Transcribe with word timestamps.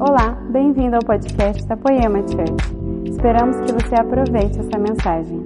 Olá, 0.00 0.30
bem-vindo 0.52 0.94
ao 0.94 1.02
podcast 1.02 1.66
da 1.66 1.76
Poema 1.76 2.20
Church. 2.20 3.10
Esperamos 3.10 3.56
que 3.66 3.72
você 3.72 3.96
aproveite 3.96 4.56
essa 4.60 4.78
mensagem. 4.78 5.40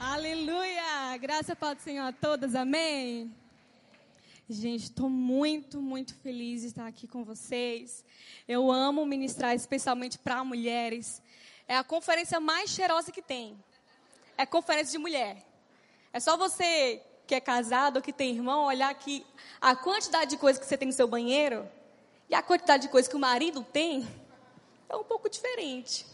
Aleluia! 0.00 1.18
Graça 1.20 1.54
ao 1.60 1.76
Senhor 1.76 2.06
a 2.06 2.12
todas, 2.12 2.54
amém? 2.54 3.30
Gente, 4.48 4.84
estou 4.84 5.10
muito, 5.10 5.82
muito 5.82 6.14
feliz 6.14 6.62
de 6.62 6.68
estar 6.68 6.86
aqui 6.86 7.06
com 7.06 7.22
vocês. 7.22 8.02
Eu 8.48 8.72
amo 8.72 9.04
ministrar 9.04 9.54
especialmente 9.54 10.18
para 10.18 10.42
mulheres. 10.42 11.20
É 11.68 11.76
a 11.76 11.84
conferência 11.84 12.40
mais 12.40 12.70
cheirosa 12.70 13.12
que 13.12 13.20
tem. 13.20 13.54
É 14.38 14.46
conferência 14.46 14.92
de 14.92 14.98
mulher. 14.98 15.44
É 16.10 16.18
só 16.18 16.38
você 16.38 17.02
que 17.28 17.34
é 17.34 17.40
casado 17.40 17.96
ou 17.96 18.02
que 18.02 18.12
tem 18.12 18.34
irmão 18.34 18.64
olhar 18.64 18.92
que 18.94 19.24
a 19.60 19.76
quantidade 19.76 20.30
de 20.30 20.38
coisas 20.38 20.58
que 20.58 20.66
você 20.66 20.78
tem 20.78 20.88
no 20.88 20.94
seu 20.94 21.06
banheiro 21.06 21.68
e 22.26 22.34
a 22.34 22.42
quantidade 22.42 22.84
de 22.84 22.88
coisas 22.88 23.06
que 23.06 23.14
o 23.14 23.18
marido 23.18 23.62
tem 23.62 24.08
é 24.88 24.96
um 24.96 25.04
pouco 25.04 25.28
diferente. 25.28 26.06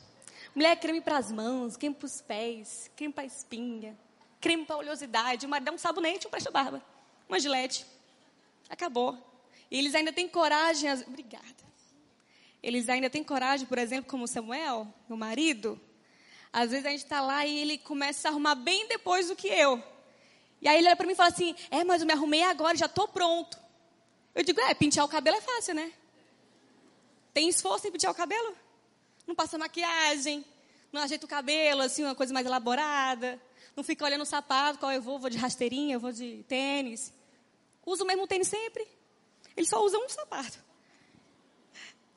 Mulher 0.52 0.74
creme 0.74 1.00
para 1.00 1.16
as 1.16 1.30
mãos, 1.30 1.76
creme 1.76 1.94
para 1.94 2.06
os 2.06 2.20
pés, 2.20 2.90
creme 2.96 3.14
para 3.14 3.22
a 3.22 3.26
espinha, 3.26 3.96
creme 4.40 4.66
para 4.66 4.74
a 4.74 4.78
oleosidade. 4.80 5.46
O 5.46 5.48
marido 5.48 5.66
dá 5.66 5.72
um 5.72 5.78
sabonete, 5.78 6.26
um 6.26 6.30
presta-barba, 6.30 6.82
uma 7.28 7.38
gilete. 7.38 7.86
Acabou. 8.68 9.16
E 9.70 9.78
eles 9.78 9.94
ainda 9.94 10.12
têm 10.12 10.28
coragem. 10.28 10.90
As... 10.90 11.02
Obrigada. 11.02 11.44
Eles 12.60 12.88
ainda 12.88 13.08
têm 13.08 13.22
coragem, 13.22 13.66
por 13.66 13.78
exemplo, 13.78 14.10
como 14.10 14.26
Samuel, 14.26 14.92
meu 15.08 15.16
marido. 15.16 15.80
Às 16.52 16.72
vezes 16.72 16.86
a 16.86 16.90
gente 16.90 17.04
está 17.04 17.20
lá 17.20 17.46
e 17.46 17.56
ele 17.56 17.78
começa 17.78 18.28
a 18.28 18.30
arrumar 18.32 18.56
bem 18.56 18.88
depois 18.88 19.28
do 19.28 19.36
que 19.36 19.46
eu. 19.46 19.93
E 20.64 20.68
aí 20.68 20.78
ele 20.78 20.88
olha 20.88 20.96
para 20.96 21.06
mim 21.06 21.12
e 21.12 21.16
fala 21.16 21.28
assim: 21.28 21.54
É, 21.70 21.84
mas 21.84 22.00
eu 22.00 22.06
me 22.06 22.14
arrumei 22.14 22.42
agora, 22.42 22.74
já 22.76 22.86
estou 22.86 23.06
pronto. 23.06 23.58
Eu 24.34 24.42
digo: 24.42 24.58
É, 24.62 24.74
pentear 24.74 25.04
o 25.04 25.08
cabelo 25.08 25.36
é 25.36 25.40
fácil, 25.42 25.74
né? 25.74 25.92
Tem 27.34 27.48
esforço 27.48 27.86
em 27.86 27.92
pentear 27.92 28.10
o 28.10 28.16
cabelo? 28.16 28.56
Não 29.26 29.34
passa 29.34 29.58
maquiagem, 29.58 30.44
não 30.90 31.02
ajeita 31.02 31.26
o 31.26 31.28
cabelo, 31.28 31.82
assim, 31.82 32.02
uma 32.02 32.14
coisa 32.14 32.32
mais 32.32 32.46
elaborada. 32.46 33.38
Não 33.76 33.84
fica 33.84 34.04
olhando 34.04 34.22
o 34.22 34.26
sapato, 34.26 34.78
qual 34.78 34.90
eu 34.90 35.02
vou, 35.02 35.18
vou 35.18 35.28
de 35.28 35.36
rasteirinha, 35.36 35.98
vou 35.98 36.12
de 36.12 36.44
tênis. 36.48 37.12
Usa 37.84 38.02
o 38.02 38.06
mesmo 38.06 38.26
tênis 38.26 38.48
sempre. 38.48 38.86
Ele 39.56 39.66
só 39.66 39.84
usa 39.84 39.98
um 39.98 40.08
sapato. 40.08 40.58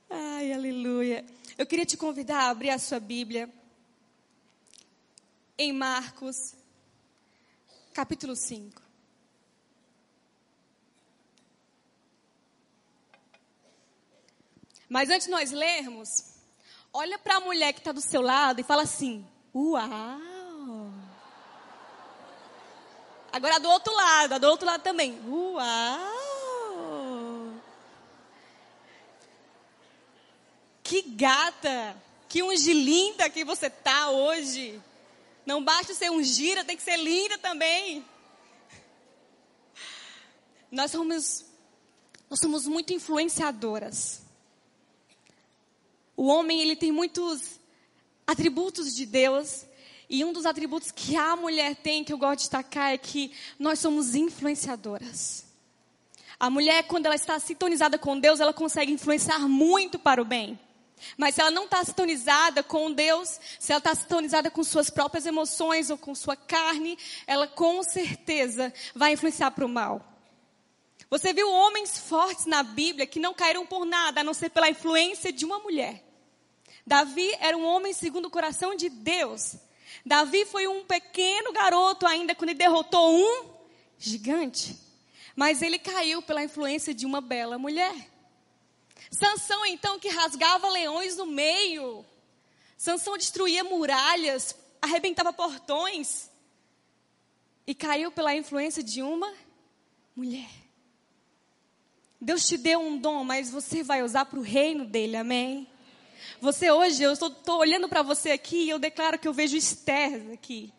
Ai, 0.09 0.53
aleluia. 0.53 1.25
Eu 1.58 1.66
queria 1.66 1.86
te 1.86 1.98
convidar 1.98 2.44
a 2.44 2.50
abrir 2.50 2.70
a 2.70 2.80
sua 2.80 3.00
Bíblia 3.00 3.50
em 5.58 5.73
Marcos, 5.73 6.53
capítulo 7.98 8.36
5. 8.36 8.80
Mas 14.88 15.09
antes 15.09 15.26
de 15.26 15.31
nós 15.31 15.50
lermos, 15.52 16.08
olha 16.94 17.18
para 17.18 17.38
a 17.38 17.40
mulher 17.40 17.73
que 17.73 17.80
está 17.80 17.92
do 17.92 18.00
seu 18.00 18.22
lado 18.22 18.62
e 18.62 18.64
fala 18.64 18.84
assim: 18.84 19.28
Uau! 19.53 20.94
Agora 23.31 23.59
do 23.59 23.68
outro 23.68 23.92
lado, 23.95 24.40
do 24.42 24.48
outro 24.48 24.68
lado 24.68 24.84
também. 24.84 25.20
Uau! 25.28 25.58
Que 30.84 31.02
gata! 31.02 31.98
Que 32.30 32.44
ungilinda 32.44 33.28
que 33.28 33.44
você 33.44 33.72
tá 33.72 34.12
hoje! 34.12 34.80
Não 35.48 35.64
basta 35.64 35.94
ser 35.94 36.12
ungida, 36.12 36.66
tem 36.66 36.76
que 36.76 36.84
ser 36.84 36.98
linda 36.98 37.38
também. 37.38 38.06
Nós 40.70 40.92
somos, 40.92 41.45
nós 42.30 42.38
somos 42.38 42.67
muito 42.67 42.92
influenciadoras. 42.92 44.23
O 46.18 46.28
homem, 46.28 46.59
ele 46.62 46.75
tem 46.75 46.92
muitos 46.92 47.62
atributos 48.28 48.94
de 48.94 49.06
Deus. 49.06 49.66
E 50.09 50.25
um 50.25 50.34
dos 50.34 50.46
atributos 50.46 50.91
que 50.91 51.16
a 51.16 51.38
mulher 51.38 51.78
tem, 51.78 52.03
que 52.03 52.12
eu 52.12 52.18
gosto 52.18 52.40
de 52.40 52.41
destacar, 52.41 52.91
é 52.91 52.97
que 52.97 53.31
nós 53.58 53.79
somos 53.79 54.16
influenciadoras. 54.16 55.46
A 56.38 56.50
mulher, 56.50 56.84
quando 56.88 57.06
ela 57.06 57.16
está 57.16 57.40
sintonizada 57.40 57.97
com 57.97 58.19
Deus, 58.19 58.41
ela 58.41 58.52
consegue 58.52 58.91
influenciar 58.91 59.40
muito 59.47 59.97
para 59.97 60.22
o 60.22 60.25
bem. 60.25 60.59
Mas 61.18 61.35
se 61.35 61.41
ela 61.41 61.52
não 61.52 61.66
está 61.66 61.84
sintonizada 61.84 62.63
com 62.63 62.91
Deus, 62.91 63.40
se 63.59 63.72
ela 63.72 63.80
está 63.80 63.94
sintonizada 63.96 64.50
com 64.50 64.63
suas 64.63 64.90
próprias 64.90 65.25
emoções 65.25 65.90
ou 65.90 65.97
com 65.97 66.13
sua 66.16 66.35
carne, 66.35 66.97
ela 67.25 67.47
com 67.47 67.84
certeza 67.84 68.74
vai 68.96 69.13
influenciar 69.13 69.52
para 69.52 69.66
o 69.66 69.69
mal. 69.69 70.02
Você 71.09 71.31
viu 71.34 71.50
homens 71.50 71.97
fortes 71.97 72.46
na 72.46 72.63
Bíblia 72.63 73.08
que 73.08 73.19
não 73.19 73.34
caíram 73.34 73.66
por 73.66 73.85
nada, 73.85 74.22
a 74.22 74.24
não 74.24 74.34
ser 74.34 74.50
pela 74.50 74.69
influência 74.69 75.31
de 75.31 75.46
uma 75.46 75.59
mulher. 75.59 76.03
Davi 76.85 77.29
era 77.40 77.58
um 77.58 77.66
homem 77.66 77.94
segundo 77.94 78.25
o 78.25 78.31
coração 78.31 78.75
de 78.75 78.90
Deus. 78.90 79.56
Davi 80.06 80.46
foi 80.46 80.68
um 80.68 80.85
pequeno 80.85 81.52
garoto 81.52 82.06
ainda 82.06 82.35
quando 82.35 82.50
ele 82.50 82.59
derrotou 82.59 83.16
um 83.16 83.50
gigante. 83.97 84.78
Mas 85.35 85.62
ele 85.62 85.78
caiu 85.78 86.22
pela 86.22 86.44
influência 86.44 86.94
de 86.94 87.06
uma 87.06 87.22
bela 87.22 87.58
mulher. 87.58 87.94
Sansão 89.12 89.66
então 89.66 90.00
que 90.00 90.09
rasgava 90.09 90.69
leões 90.69 91.18
no 91.18 91.25
meio. 91.25 92.06
Sansão 92.78 93.18
destruía 93.18 93.63
muralhas, 93.63 94.56
arrebentava 94.81 95.34
portões 95.34 96.29
e 97.66 97.73
caiu 97.73 98.12
pela 98.12 98.35
influência 98.35 98.84
de 98.84 99.01
uma 99.01 99.34
mulher. 100.16 100.50
Deus 102.19 102.47
te 102.47 102.57
deu 102.57 102.79
um 102.79 102.97
dom, 102.97 103.23
mas 103.23 103.50
você 103.50 103.84
vai 103.84 104.01
usar 104.03 104.25
para 104.25 104.40
o 104.40 104.44
reino 104.44 104.85
dele, 104.85 105.16
amém? 105.16 105.67
Você 106.41 106.72
hoje, 106.72 107.03
eu 107.03 107.13
estou 107.13 107.57
olhando 107.57 107.88
para 107.88 108.01
você 108.01 108.31
aqui 108.31 108.63
e 108.63 108.69
eu 108.69 108.79
declaro 108.79 109.19
que 109.19 109.28
eu 109.28 109.34
vejo 109.34 109.56
Esther 109.56 110.34
aqui. 110.34 110.73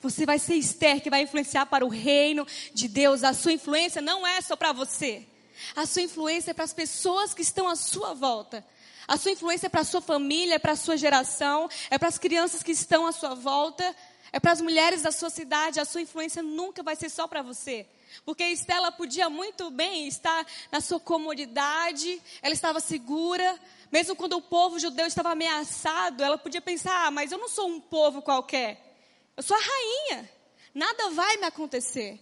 Você 0.00 0.26
vai 0.26 0.38
ser 0.38 0.54
Esther 0.56 1.02
que 1.02 1.08
vai 1.08 1.22
influenciar 1.22 1.66
para 1.66 1.84
o 1.84 1.88
reino 1.88 2.46
de 2.74 2.88
Deus. 2.88 3.24
A 3.24 3.32
sua 3.32 3.52
influência 3.52 4.02
não 4.02 4.26
é 4.26 4.40
só 4.40 4.54
para 4.54 4.72
você. 4.72 5.26
A 5.74 5.86
sua 5.86 6.02
influência 6.02 6.50
é 6.50 6.54
para 6.54 6.64
as 6.64 6.72
pessoas 6.72 7.34
que 7.34 7.42
estão 7.42 7.68
à 7.68 7.76
sua 7.76 8.14
volta. 8.14 8.64
A 9.06 9.16
sua 9.16 9.32
influência 9.32 9.66
é 9.66 9.68
para 9.68 9.82
a 9.82 9.84
sua 9.84 10.00
família, 10.00 10.54
é 10.54 10.58
para 10.58 10.72
a 10.72 10.76
sua 10.76 10.96
geração, 10.96 11.68
é 11.90 11.98
para 11.98 12.08
as 12.08 12.18
crianças 12.18 12.62
que 12.62 12.72
estão 12.72 13.06
à 13.06 13.12
sua 13.12 13.34
volta, 13.34 13.94
é 14.32 14.40
para 14.40 14.52
as 14.52 14.60
mulheres 14.60 15.02
da 15.02 15.12
sua 15.12 15.30
cidade. 15.30 15.78
A 15.78 15.84
sua 15.84 16.00
influência 16.00 16.42
nunca 16.42 16.82
vai 16.82 16.96
ser 16.96 17.10
só 17.10 17.26
para 17.26 17.42
você. 17.42 17.86
Porque 18.24 18.44
Estela 18.44 18.92
podia 18.92 19.28
muito 19.28 19.70
bem 19.70 20.06
estar 20.06 20.46
na 20.70 20.80
sua 20.80 21.00
comodidade, 21.00 22.20
ela 22.42 22.54
estava 22.54 22.80
segura, 22.80 23.58
mesmo 23.90 24.14
quando 24.14 24.36
o 24.36 24.42
povo 24.42 24.78
judeu 24.78 25.06
estava 25.06 25.32
ameaçado, 25.32 26.22
ela 26.22 26.38
podia 26.38 26.60
pensar: 26.60 27.06
ah, 27.06 27.10
mas 27.10 27.32
eu 27.32 27.38
não 27.38 27.48
sou 27.48 27.68
um 27.68 27.80
povo 27.80 28.22
qualquer, 28.22 28.96
eu 29.36 29.42
sou 29.42 29.56
a 29.56 29.60
rainha, 29.60 30.30
nada 30.74 31.10
vai 31.10 31.36
me 31.38 31.44
acontecer. 31.44 32.20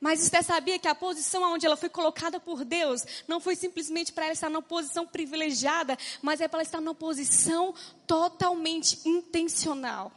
Mas 0.00 0.22
Esther 0.22 0.42
sabia 0.42 0.78
que 0.78 0.88
a 0.88 0.94
posição 0.94 1.42
onde 1.54 1.64
ela 1.64 1.76
foi 1.76 1.88
colocada 1.88 2.38
por 2.38 2.64
Deus 2.64 3.02
não 3.26 3.40
foi 3.40 3.56
simplesmente 3.56 4.12
para 4.12 4.24
ela 4.24 4.34
estar 4.34 4.50
numa 4.50 4.62
posição 4.62 5.06
privilegiada, 5.06 5.96
mas 6.20 6.40
é 6.40 6.48
para 6.48 6.58
ela 6.58 6.62
estar 6.62 6.80
numa 6.80 6.94
posição 6.94 7.74
totalmente 8.06 9.00
intencional. 9.08 10.12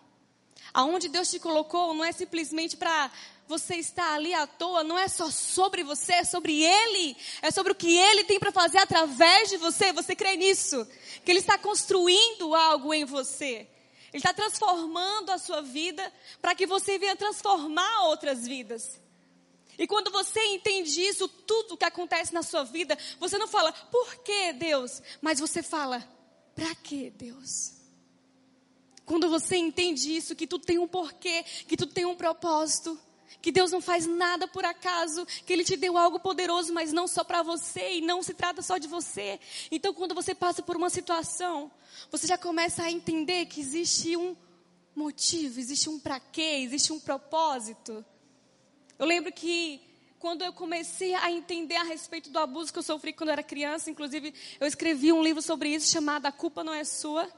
Aonde 0.73 1.07
Deus 1.07 1.29
te 1.29 1.39
colocou 1.39 1.93
não 1.93 2.03
é 2.03 2.11
simplesmente 2.11 2.75
para 2.75 3.09
você 3.47 3.75
estar 3.75 4.13
ali 4.13 4.33
à 4.33 4.45
toa, 4.45 4.83
não 4.83 4.99
é 4.99 5.07
só 5.07 5.31
sobre 5.31 5.83
você, 5.83 6.15
é 6.15 6.23
sobre 6.25 6.61
Ele, 6.61 7.15
é 7.41 7.49
sobre 7.49 7.71
o 7.71 7.75
que 7.75 7.97
Ele 7.97 8.25
tem 8.25 8.39
para 8.39 8.51
fazer 8.51 8.79
através 8.79 9.49
de 9.49 9.57
você. 9.57 9.93
Você 9.93 10.15
crê 10.15 10.35
nisso? 10.35 10.85
Que 11.23 11.31
Ele 11.31 11.39
está 11.39 11.57
construindo 11.57 12.53
algo 12.53 12.93
em 12.93 13.05
você. 13.05 13.67
Ele 14.11 14.17
está 14.17 14.33
transformando 14.33 15.31
a 15.31 15.37
sua 15.37 15.61
vida 15.61 16.13
para 16.41 16.53
que 16.53 16.65
você 16.65 16.99
venha 16.99 17.15
transformar 17.15 18.05
outras 18.05 18.45
vidas. 18.45 18.99
E 19.77 19.85
quando 19.85 20.11
você 20.11 20.43
entende 20.45 21.01
isso, 21.01 21.27
tudo 21.27 21.77
que 21.77 21.85
acontece 21.85 22.33
na 22.33 22.41
sua 22.41 22.63
vida, 22.63 22.97
você 23.19 23.37
não 23.37 23.47
fala, 23.47 23.71
por 23.71 24.15
que 24.23 24.53
Deus? 24.53 25.01
Mas 25.21 25.39
você 25.39 25.61
fala, 25.61 26.07
para 26.55 26.73
que 26.73 27.11
Deus? 27.11 27.73
Quando 29.05 29.29
você 29.29 29.55
entende 29.55 30.15
isso, 30.15 30.35
que 30.35 30.47
tudo 30.47 30.65
tem 30.65 30.79
um 30.79 30.87
porquê, 30.87 31.43
que 31.67 31.77
tudo 31.77 31.93
tem 31.93 32.05
um 32.05 32.15
propósito, 32.15 32.99
que 33.41 33.51
Deus 33.51 33.71
não 33.71 33.79
faz 33.79 34.05
nada 34.05 34.47
por 34.47 34.65
acaso, 34.65 35.25
que 35.25 35.53
Ele 35.53 35.63
te 35.63 35.77
deu 35.77 35.97
algo 35.97 36.19
poderoso, 36.19 36.73
mas 36.73 36.91
não 36.91 37.07
só 37.07 37.23
para 37.23 37.43
você, 37.43 37.97
e 37.97 38.01
não 38.01 38.23
se 38.23 38.33
trata 38.33 38.61
só 38.61 38.77
de 38.77 38.87
você. 38.87 39.39
Então, 39.69 39.93
quando 39.93 40.15
você 40.15 40.33
passa 40.33 40.61
por 40.63 40.75
uma 40.75 40.89
situação, 40.89 41.71
você 42.11 42.25
já 42.27 42.37
começa 42.37 42.83
a 42.83 42.91
entender 42.91 43.45
que 43.45 43.61
existe 43.61 44.17
um 44.17 44.35
motivo, 44.95 45.59
existe 45.59 45.89
um 45.89 45.99
para 45.99 46.19
quê, 46.19 46.61
existe 46.63 46.91
um 46.91 46.99
propósito. 46.99 48.03
Eu 48.99 49.05
lembro 49.05 49.31
que 49.31 49.79
quando 50.19 50.43
eu 50.43 50.51
comecei 50.51 51.13
a 51.13 51.31
entender 51.31 51.75
a 51.75 51.83
respeito 51.83 52.31
do 52.31 52.39
abuso 52.39 52.73
que 52.73 52.79
eu 52.79 52.83
sofri 52.83 53.13
quando 53.13 53.29
eu 53.29 53.33
era 53.33 53.43
criança, 53.43 53.91
inclusive 53.91 54.33
eu 54.59 54.67
escrevi 54.67 55.11
um 55.13 55.21
livro 55.21 55.41
sobre 55.41 55.69
isso 55.69 55.91
chamado 55.91 56.25
A 56.25 56.31
Culpa 56.31 56.63
Não 56.63 56.73
É 56.73 56.83
Sua. 56.83 57.31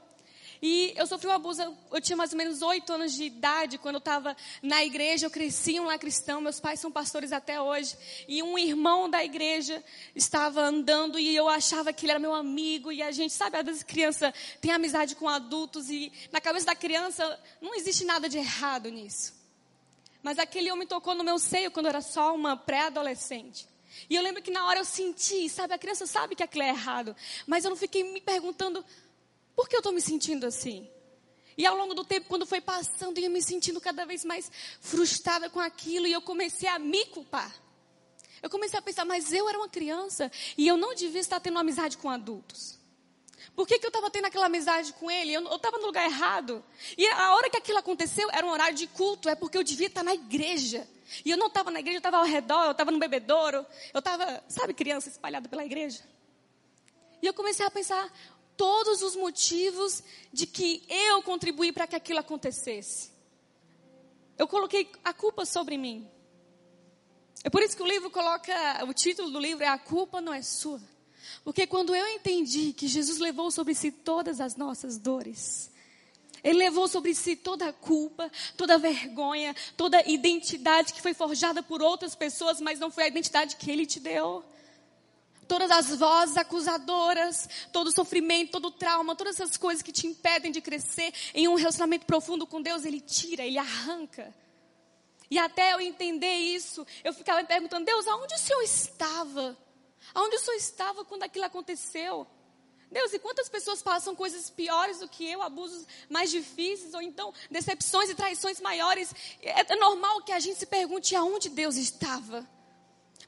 E 0.62 0.92
eu 0.96 1.06
sofri 1.06 1.26
um 1.26 1.32
abuso, 1.32 1.62
eu 1.90 2.00
tinha 2.00 2.16
mais 2.16 2.32
ou 2.32 2.38
menos 2.38 2.60
oito 2.60 2.92
anos 2.92 3.14
de 3.14 3.24
idade, 3.24 3.78
quando 3.78 3.94
eu 3.94 4.00
estava 4.00 4.36
na 4.62 4.84
igreja, 4.84 5.26
eu 5.26 5.30
cresci 5.30 5.80
um 5.80 5.84
lá 5.84 5.98
cristão, 5.98 6.40
meus 6.40 6.60
pais 6.60 6.78
são 6.78 6.92
pastores 6.92 7.32
até 7.32 7.60
hoje. 7.60 7.96
E 8.28 8.42
um 8.42 8.58
irmão 8.58 9.08
da 9.08 9.24
igreja 9.24 9.82
estava 10.14 10.60
andando 10.60 11.18
e 11.18 11.34
eu 11.34 11.48
achava 11.48 11.94
que 11.94 12.04
ele 12.04 12.12
era 12.12 12.18
meu 12.18 12.34
amigo. 12.34 12.92
E 12.92 13.02
a 13.02 13.10
gente, 13.10 13.32
sabe, 13.32 13.56
às 13.56 13.64
vezes 13.64 13.82
criança 13.82 14.34
tem 14.60 14.70
amizade 14.70 15.14
com 15.16 15.28
adultos 15.28 15.88
e 15.88 16.12
na 16.30 16.42
cabeça 16.42 16.66
da 16.66 16.74
criança 16.74 17.40
não 17.60 17.74
existe 17.74 18.04
nada 18.04 18.28
de 18.28 18.36
errado 18.36 18.90
nisso. 18.90 19.39
Mas 20.22 20.38
aquele 20.38 20.70
homem 20.70 20.86
tocou 20.86 21.14
no 21.14 21.24
meu 21.24 21.38
seio 21.38 21.70
quando 21.70 21.86
eu 21.86 21.90
era 21.90 22.02
só 22.02 22.34
uma 22.34 22.56
pré-adolescente. 22.56 23.68
E 24.08 24.14
eu 24.14 24.22
lembro 24.22 24.42
que 24.42 24.50
na 24.50 24.66
hora 24.66 24.80
eu 24.80 24.84
senti, 24.84 25.48
sabe, 25.48 25.74
a 25.74 25.78
criança 25.78 26.06
sabe 26.06 26.34
que 26.34 26.42
aquilo 26.42 26.62
é 26.62 26.68
errado. 26.68 27.14
Mas 27.46 27.64
eu 27.64 27.70
não 27.70 27.76
fiquei 27.76 28.04
me 28.04 28.20
perguntando, 28.20 28.84
por 29.56 29.68
que 29.68 29.74
eu 29.74 29.80
estou 29.80 29.92
me 29.92 30.00
sentindo 30.00 30.46
assim? 30.46 30.88
E 31.56 31.66
ao 31.66 31.76
longo 31.76 31.94
do 31.94 32.04
tempo, 32.04 32.28
quando 32.28 32.46
foi 32.46 32.60
passando, 32.60 33.18
eu 33.18 33.24
ia 33.24 33.30
me 33.30 33.42
sentindo 33.42 33.80
cada 33.80 34.06
vez 34.06 34.24
mais 34.24 34.50
frustrada 34.80 35.50
com 35.50 35.60
aquilo 35.60 36.06
e 36.06 36.12
eu 36.12 36.22
comecei 36.22 36.68
a 36.68 36.78
me 36.78 37.04
culpar. 37.06 37.54
Eu 38.42 38.48
comecei 38.48 38.78
a 38.78 38.82
pensar, 38.82 39.04
mas 39.04 39.32
eu 39.32 39.48
era 39.48 39.58
uma 39.58 39.68
criança 39.68 40.32
e 40.56 40.66
eu 40.66 40.76
não 40.76 40.94
devia 40.94 41.20
estar 41.20 41.40
tendo 41.40 41.58
amizade 41.58 41.98
com 41.98 42.08
adultos. 42.08 42.79
Por 43.60 43.66
que, 43.66 43.78
que 43.78 43.84
eu 43.84 43.90
estava 43.90 44.10
tendo 44.10 44.24
aquela 44.24 44.46
amizade 44.46 44.90
com 44.94 45.10
ele? 45.10 45.34
Eu 45.34 45.54
estava 45.54 45.76
no 45.76 45.84
lugar 45.84 46.06
errado. 46.06 46.64
E 46.96 47.06
a 47.08 47.34
hora 47.34 47.50
que 47.50 47.58
aquilo 47.58 47.76
aconteceu 47.76 48.26
era 48.32 48.46
um 48.46 48.48
horário 48.48 48.74
de 48.74 48.86
culto, 48.86 49.28
é 49.28 49.34
porque 49.34 49.58
eu 49.58 49.62
devia 49.62 49.88
estar 49.88 50.02
na 50.02 50.14
igreja. 50.14 50.88
E 51.26 51.30
eu 51.30 51.36
não 51.36 51.48
estava 51.48 51.70
na 51.70 51.78
igreja, 51.78 51.96
eu 51.96 51.98
estava 51.98 52.16
ao 52.16 52.24
redor, 52.24 52.64
eu 52.64 52.70
estava 52.70 52.90
no 52.90 52.98
bebedouro, 52.98 53.66
eu 53.92 53.98
estava, 53.98 54.42
sabe, 54.48 54.72
criança 54.72 55.10
espalhada 55.10 55.46
pela 55.46 55.62
igreja. 55.62 56.02
E 57.20 57.26
eu 57.26 57.34
comecei 57.34 57.66
a 57.66 57.70
pensar 57.70 58.10
todos 58.56 59.02
os 59.02 59.14
motivos 59.14 60.02
de 60.32 60.46
que 60.46 60.82
eu 60.88 61.22
contribuí 61.22 61.70
para 61.70 61.86
que 61.86 61.96
aquilo 61.96 62.20
acontecesse. 62.20 63.12
Eu 64.38 64.48
coloquei 64.48 64.90
a 65.04 65.12
culpa 65.12 65.44
sobre 65.44 65.76
mim. 65.76 66.10
É 67.44 67.50
por 67.50 67.62
isso 67.62 67.76
que 67.76 67.82
o 67.82 67.86
livro 67.86 68.10
coloca, 68.10 68.54
o 68.88 68.94
título 68.94 69.28
do 69.28 69.38
livro 69.38 69.62
é 69.62 69.68
A 69.68 69.78
Culpa 69.78 70.18
Não 70.18 70.32
É 70.32 70.40
Sua. 70.40 70.80
Porque 71.44 71.66
quando 71.66 71.94
eu 71.94 72.06
entendi 72.08 72.72
que 72.72 72.86
Jesus 72.86 73.18
levou 73.18 73.50
sobre 73.50 73.74
si 73.74 73.90
todas 73.90 74.40
as 74.40 74.56
nossas 74.56 74.98
dores, 74.98 75.70
ele 76.42 76.58
levou 76.58 76.88
sobre 76.88 77.14
si 77.14 77.36
toda 77.36 77.68
a 77.68 77.72
culpa, 77.72 78.30
toda 78.56 78.74
a 78.74 78.78
vergonha, 78.78 79.54
toda 79.76 79.98
a 79.98 80.08
identidade 80.08 80.92
que 80.92 81.02
foi 81.02 81.12
forjada 81.12 81.62
por 81.62 81.82
outras 81.82 82.14
pessoas, 82.14 82.60
mas 82.60 82.78
não 82.78 82.90
foi 82.90 83.04
a 83.04 83.08
identidade 83.08 83.56
que 83.56 83.70
ele 83.70 83.84
te 83.84 84.00
deu. 84.00 84.44
Todas 85.46 85.70
as 85.70 85.98
vozes 85.98 86.36
acusadoras, 86.36 87.48
todo 87.72 87.88
o 87.88 87.92
sofrimento, 87.92 88.52
todo 88.52 88.68
o 88.68 88.70
trauma, 88.70 89.16
todas 89.16 89.38
essas 89.38 89.56
coisas 89.56 89.82
que 89.82 89.92
te 89.92 90.06
impedem 90.06 90.52
de 90.52 90.60
crescer 90.60 91.12
em 91.34 91.48
um 91.48 91.54
relacionamento 91.54 92.06
profundo 92.06 92.46
com 92.46 92.62
Deus, 92.62 92.84
ele 92.84 93.00
tira, 93.00 93.44
ele 93.44 93.58
arranca. 93.58 94.32
E 95.30 95.38
até 95.38 95.74
eu 95.74 95.80
entender 95.80 96.34
isso, 96.34 96.86
eu 97.04 97.12
ficava 97.12 97.40
me 97.40 97.48
perguntando: 97.48 97.84
Deus, 97.84 98.06
aonde 98.06 98.34
o 98.34 98.38
Senhor 98.38 98.62
estava? 98.62 99.56
Aonde 100.14 100.36
o 100.36 100.38
Senhor 100.40 100.56
estava 100.56 101.04
quando 101.04 101.22
aquilo 101.22 101.44
aconteceu? 101.44 102.26
Deus, 102.90 103.12
e 103.12 103.20
quantas 103.20 103.48
pessoas 103.48 103.80
passam 103.80 104.16
coisas 104.16 104.50
piores 104.50 104.98
do 104.98 105.08
que 105.08 105.24
eu, 105.24 105.40
abusos 105.42 105.86
mais 106.08 106.28
difíceis, 106.30 106.92
ou 106.92 107.00
então 107.00 107.32
decepções 107.48 108.10
e 108.10 108.16
traições 108.16 108.60
maiores? 108.60 109.14
É, 109.40 109.72
é 109.72 109.76
normal 109.76 110.22
que 110.22 110.32
a 110.32 110.40
gente 110.40 110.58
se 110.58 110.66
pergunte 110.66 111.14
aonde 111.14 111.48
Deus 111.48 111.76
estava. 111.76 112.48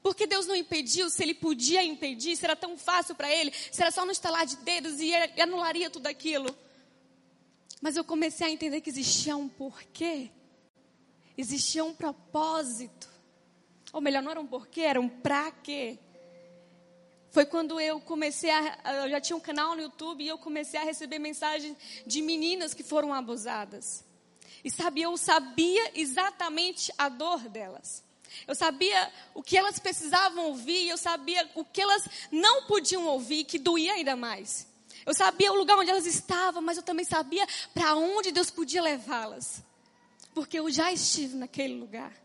Porque 0.03 0.27
Deus 0.27 0.47
não 0.47 0.57
impediu, 0.57 1.09
se 1.09 1.23
Ele 1.23 1.35
podia 1.35 1.85
impedir, 1.85 2.37
se 2.37 2.45
era 2.45 2.57
tão 2.57 2.77
fácil 2.77 3.15
para 3.15 3.31
Ele, 3.31 3.53
se 3.71 3.81
era 3.81 3.93
só 3.93 4.05
no 4.05 4.11
estalar 4.11 4.45
de 4.45 4.57
dedos 4.57 5.01
e 5.01 5.13
Ele 5.13 5.41
anularia 5.41 5.89
tudo 5.89 6.09
aquilo. 6.09 6.53
Mas 7.81 7.97
eu 7.97 8.03
comecei 8.03 8.49
a 8.49 8.51
entender 8.51 8.81
que 8.81 8.91
existia 8.91 9.37
um 9.37 9.49
porquê, 9.49 10.29
existia 11.39 11.85
um 11.85 11.95
propósito. 11.95 13.09
Ou 13.93 14.01
melhor, 14.01 14.23
não 14.23 14.31
era 14.33 14.41
um 14.41 14.47
porquê, 14.47 14.81
era 14.81 15.01
um 15.01 15.09
pra 15.09 15.53
quê 15.53 16.01
foi 17.32 17.46
quando 17.46 17.81
eu 17.81 17.99
comecei 17.99 18.50
a. 18.50 18.79
Eu 19.05 19.11
já 19.11 19.20
tinha 19.20 19.37
um 19.37 19.40
canal 19.40 19.75
no 19.75 19.81
YouTube 19.81 20.23
e 20.23 20.29
eu 20.29 20.37
comecei 20.37 20.79
a 20.79 20.84
receber 20.84 21.19
mensagens 21.19 21.75
de 22.06 22.20
meninas 22.20 22.75
que 22.75 22.82
foram 22.82 23.12
abusadas. 23.12 24.05
E 24.62 24.70
sabe, 24.70 25.00
eu 25.00 25.17
sabia 25.17 25.99
exatamente 25.99 26.93
a 26.96 27.08
dor 27.08 27.49
delas. 27.49 28.05
Eu 28.46 28.55
sabia 28.55 29.11
o 29.34 29.43
que 29.43 29.56
elas 29.56 29.79
precisavam 29.79 30.46
ouvir, 30.46 30.88
eu 30.88 30.96
sabia 30.96 31.50
o 31.55 31.64
que 31.64 31.81
elas 31.81 32.06
não 32.31 32.64
podiam 32.64 33.06
ouvir, 33.06 33.44
que 33.44 33.58
doía 33.58 33.94
ainda 33.94 34.14
mais. 34.14 34.67
Eu 35.05 35.14
sabia 35.14 35.52
o 35.52 35.56
lugar 35.56 35.79
onde 35.79 35.90
elas 35.90 36.06
estavam, 36.06 36.62
mas 36.62 36.76
eu 36.76 36.82
também 36.82 37.05
sabia 37.05 37.46
para 37.75 37.94
onde 37.94 38.31
Deus 38.31 38.50
podia 38.50 38.82
levá-las. 38.82 39.62
Porque 40.34 40.58
eu 40.58 40.70
já 40.70 40.93
estive 40.93 41.37
naquele 41.37 41.75
lugar. 41.75 42.22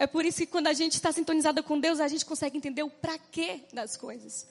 É 0.00 0.06
por 0.06 0.24
isso 0.24 0.38
que 0.38 0.46
quando 0.46 0.66
a 0.66 0.72
gente 0.72 0.94
está 0.94 1.12
sintonizada 1.12 1.62
com 1.62 1.78
Deus, 1.78 2.00
a 2.00 2.08
gente 2.08 2.24
consegue 2.24 2.56
entender 2.56 2.82
o 2.82 2.88
para 2.88 3.18
quê 3.18 3.60
das 3.70 3.98
coisas. 3.98 4.46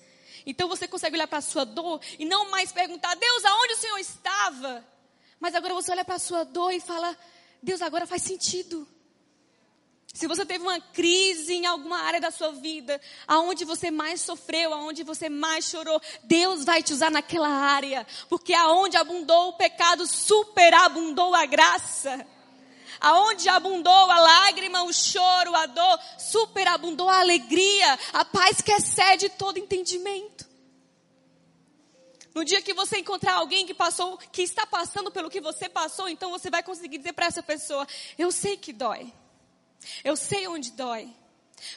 Então 0.46 0.70
você 0.70 0.88
consegue 0.88 1.16
olhar 1.16 1.28
para 1.28 1.40
a 1.40 1.42
sua 1.42 1.66
dor 1.66 2.00
e 2.20 2.24
não 2.24 2.52
mais 2.52 2.72
perguntar, 2.72 3.16
Deus, 3.16 3.44
aonde 3.44 3.74
o 3.74 3.78
Senhor 3.78 3.98
estava? 3.98 4.86
Mas 5.40 5.56
agora 5.56 5.74
você 5.74 5.92
olha 5.92 6.06
para 6.06 6.18
a 6.18 6.20
sua 6.20 6.44
dor 6.44 6.72
e 6.72 6.80
fala, 6.80 7.18
Deus, 7.64 7.82
agora 7.82 8.06
faz 8.06 8.22
sentido. 8.22 8.88
Se 10.14 10.28
você 10.28 10.46
teve 10.46 10.64
uma 10.64 10.80
crise 10.80 11.56
em 11.56 11.66
alguma 11.66 11.98
área 11.98 12.22
da 12.22 12.30
sua 12.30 12.52
vida, 12.52 13.02
aonde 13.28 13.66
você 13.66 13.90
mais 13.90 14.22
sofreu, 14.22 14.72
aonde 14.72 15.02
você 15.02 15.30
mais 15.30 15.66
chorou, 15.66 16.00
Deus 16.26 16.64
vai 16.64 16.84
te 16.84 16.94
usar 16.94 17.10
naquela 17.10 17.50
área, 17.50 18.06
porque 18.30 18.54
aonde 18.54 18.98
abundou 18.98 19.50
o 19.50 19.54
pecado, 19.54 20.06
superabundou 20.06 21.34
a 21.34 21.48
graça. 21.48 22.24
Aonde 23.00 23.48
abundou 23.48 23.92
a 23.92 24.20
lágrima, 24.20 24.84
o 24.84 24.94
choro, 24.94 25.56
a 25.56 25.66
dor, 25.66 26.00
superabundou 26.18 27.10
a 27.10 27.20
alegria, 27.20 28.00
a 28.14 28.26
paz 28.26 28.62
que 28.62 28.72
excede 28.72 29.30
todo 29.30 29.58
entendimento. 29.58 30.48
No 32.34 32.46
dia 32.46 32.62
que 32.62 32.74
você 32.74 33.00
encontrar 33.00 33.34
alguém 33.34 33.66
que 33.66 33.74
passou, 33.74 34.18
que 34.18 34.42
está 34.42 34.66
passando 34.66 35.12
pelo 35.12 35.30
que 35.30 35.42
você 35.42 35.68
passou, 35.68 36.08
então 36.08 36.30
você 36.30 36.50
vai 36.50 36.62
conseguir 36.62 36.98
dizer 36.98 37.14
para 37.14 37.26
essa 37.26 37.42
pessoa: 37.42 37.88
Eu 38.18 38.32
sei 38.32 38.56
que 38.56 38.72
dói. 38.72 39.12
Eu 40.04 40.16
sei 40.16 40.48
onde 40.48 40.72
dói. 40.72 41.14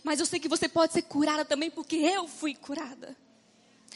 Mas 0.05 0.21
eu 0.21 0.27
sei 0.27 0.39
que 0.39 0.49
você 0.49 0.69
pode 0.69 0.93
ser 0.93 1.03
curada 1.03 1.45
também 1.45 1.71
porque 1.71 1.97
eu 1.97 2.29
fui 2.29 2.55
curada. 2.55 3.17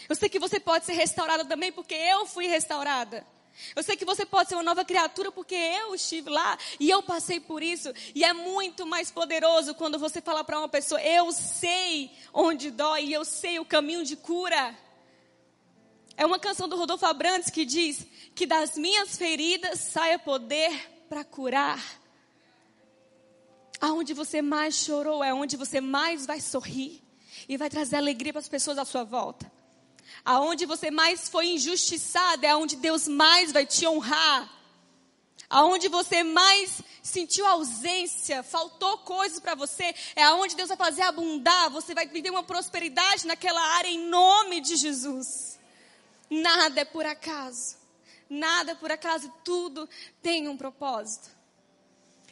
Eu 0.09 0.17
sei 0.17 0.29
que 0.29 0.39
você 0.39 0.59
pode 0.61 0.85
ser 0.85 0.93
restaurada 0.93 1.45
também 1.45 1.73
porque 1.73 1.95
eu 1.95 2.27
fui 2.27 2.47
restaurada. 2.47 3.27
Eu 3.75 3.83
sei 3.83 3.97
que 3.97 4.05
você 4.05 4.25
pode 4.25 4.49
ser 4.49 4.55
uma 4.55 4.63
nova 4.63 4.85
criatura 4.85 5.33
porque 5.33 5.55
eu 5.55 5.95
estive 5.95 6.31
lá 6.31 6.59
e 6.79 6.91
eu 6.91 7.03
passei 7.03 7.41
por 7.41 7.63
isso. 7.63 7.93
E 8.15 8.25
é 8.25 8.33
muito 8.33 8.87
mais 8.87 9.11
poderoso 9.11 9.75
quando 9.75 9.99
você 9.99 10.21
fala 10.21 10.45
para 10.45 10.59
uma 10.59 10.69
pessoa: 10.69 11.01
Eu 11.03 11.33
sei 11.33 12.11
onde 12.33 12.71
dói 12.71 13.07
e 13.07 13.13
eu 13.13 13.25
sei 13.25 13.59
o 13.59 13.65
caminho 13.65 14.05
de 14.05 14.17
cura. 14.17 14.77
É 16.17 16.25
uma 16.25 16.39
canção 16.39 16.69
do 16.69 16.77
Rodolfo 16.77 17.05
Abrantes 17.05 17.51
que 17.51 17.65
diz 17.65 18.07
que 18.35 18.47
das 18.47 18.77
minhas 18.77 19.17
feridas 19.17 19.81
saia 19.81 20.19
poder 20.19 20.73
para 21.09 21.25
curar. 21.25 21.83
Aonde 23.81 24.15
você 24.15 24.41
mais 24.41 24.75
chorou 24.75 25.23
é 25.23 25.35
onde 25.35 25.57
você 25.57 25.81
mais 25.81 26.25
vai 26.25 26.41
sorrir 26.41 27.03
e 27.47 27.57
vai 27.59 27.69
trazer 27.69 27.97
alegria 27.97 28.33
para 28.33 28.41
as 28.41 28.49
pessoas 28.49 28.79
à 28.79 28.85
sua 28.85 29.05
volta. 29.05 29.56
Aonde 30.27 30.67
você 30.67 30.91
mais 30.91 31.29
foi 31.29 31.47
injustiçado 31.51 32.45
é 32.45 32.57
onde 32.57 32.75
Deus 32.75 33.07
mais 33.07 33.53
vai 33.53 33.65
te 33.65 33.87
honrar. 33.87 34.53
Aonde 35.49 35.87
você 35.87 36.25
mais 36.25 36.83
sentiu 37.01 37.47
ausência, 37.47 38.43
faltou 38.43 38.99
coisas 38.99 39.39
para 39.39 39.55
você, 39.55 39.95
é 40.17 40.25
aonde 40.25 40.57
Deus 40.57 40.67
vai 40.67 40.77
fazer 40.77 41.03
abundar, 41.03 41.71
você 41.71 41.95
vai 41.95 42.09
viver 42.09 42.31
uma 42.31 42.43
prosperidade 42.43 43.25
naquela 43.25 43.61
área 43.77 43.89
em 43.89 44.09
nome 44.09 44.61
de 44.61 44.75
Jesus. 44.75 45.61
Nada 46.29 46.81
é 46.81 46.85
por 46.85 47.07
acaso. 47.07 47.77
Nada 48.29 48.73
é 48.73 48.75
por 48.75 48.91
acaso, 48.91 49.33
tudo 49.45 49.89
tem 50.21 50.49
um 50.49 50.57
propósito. 50.57 51.36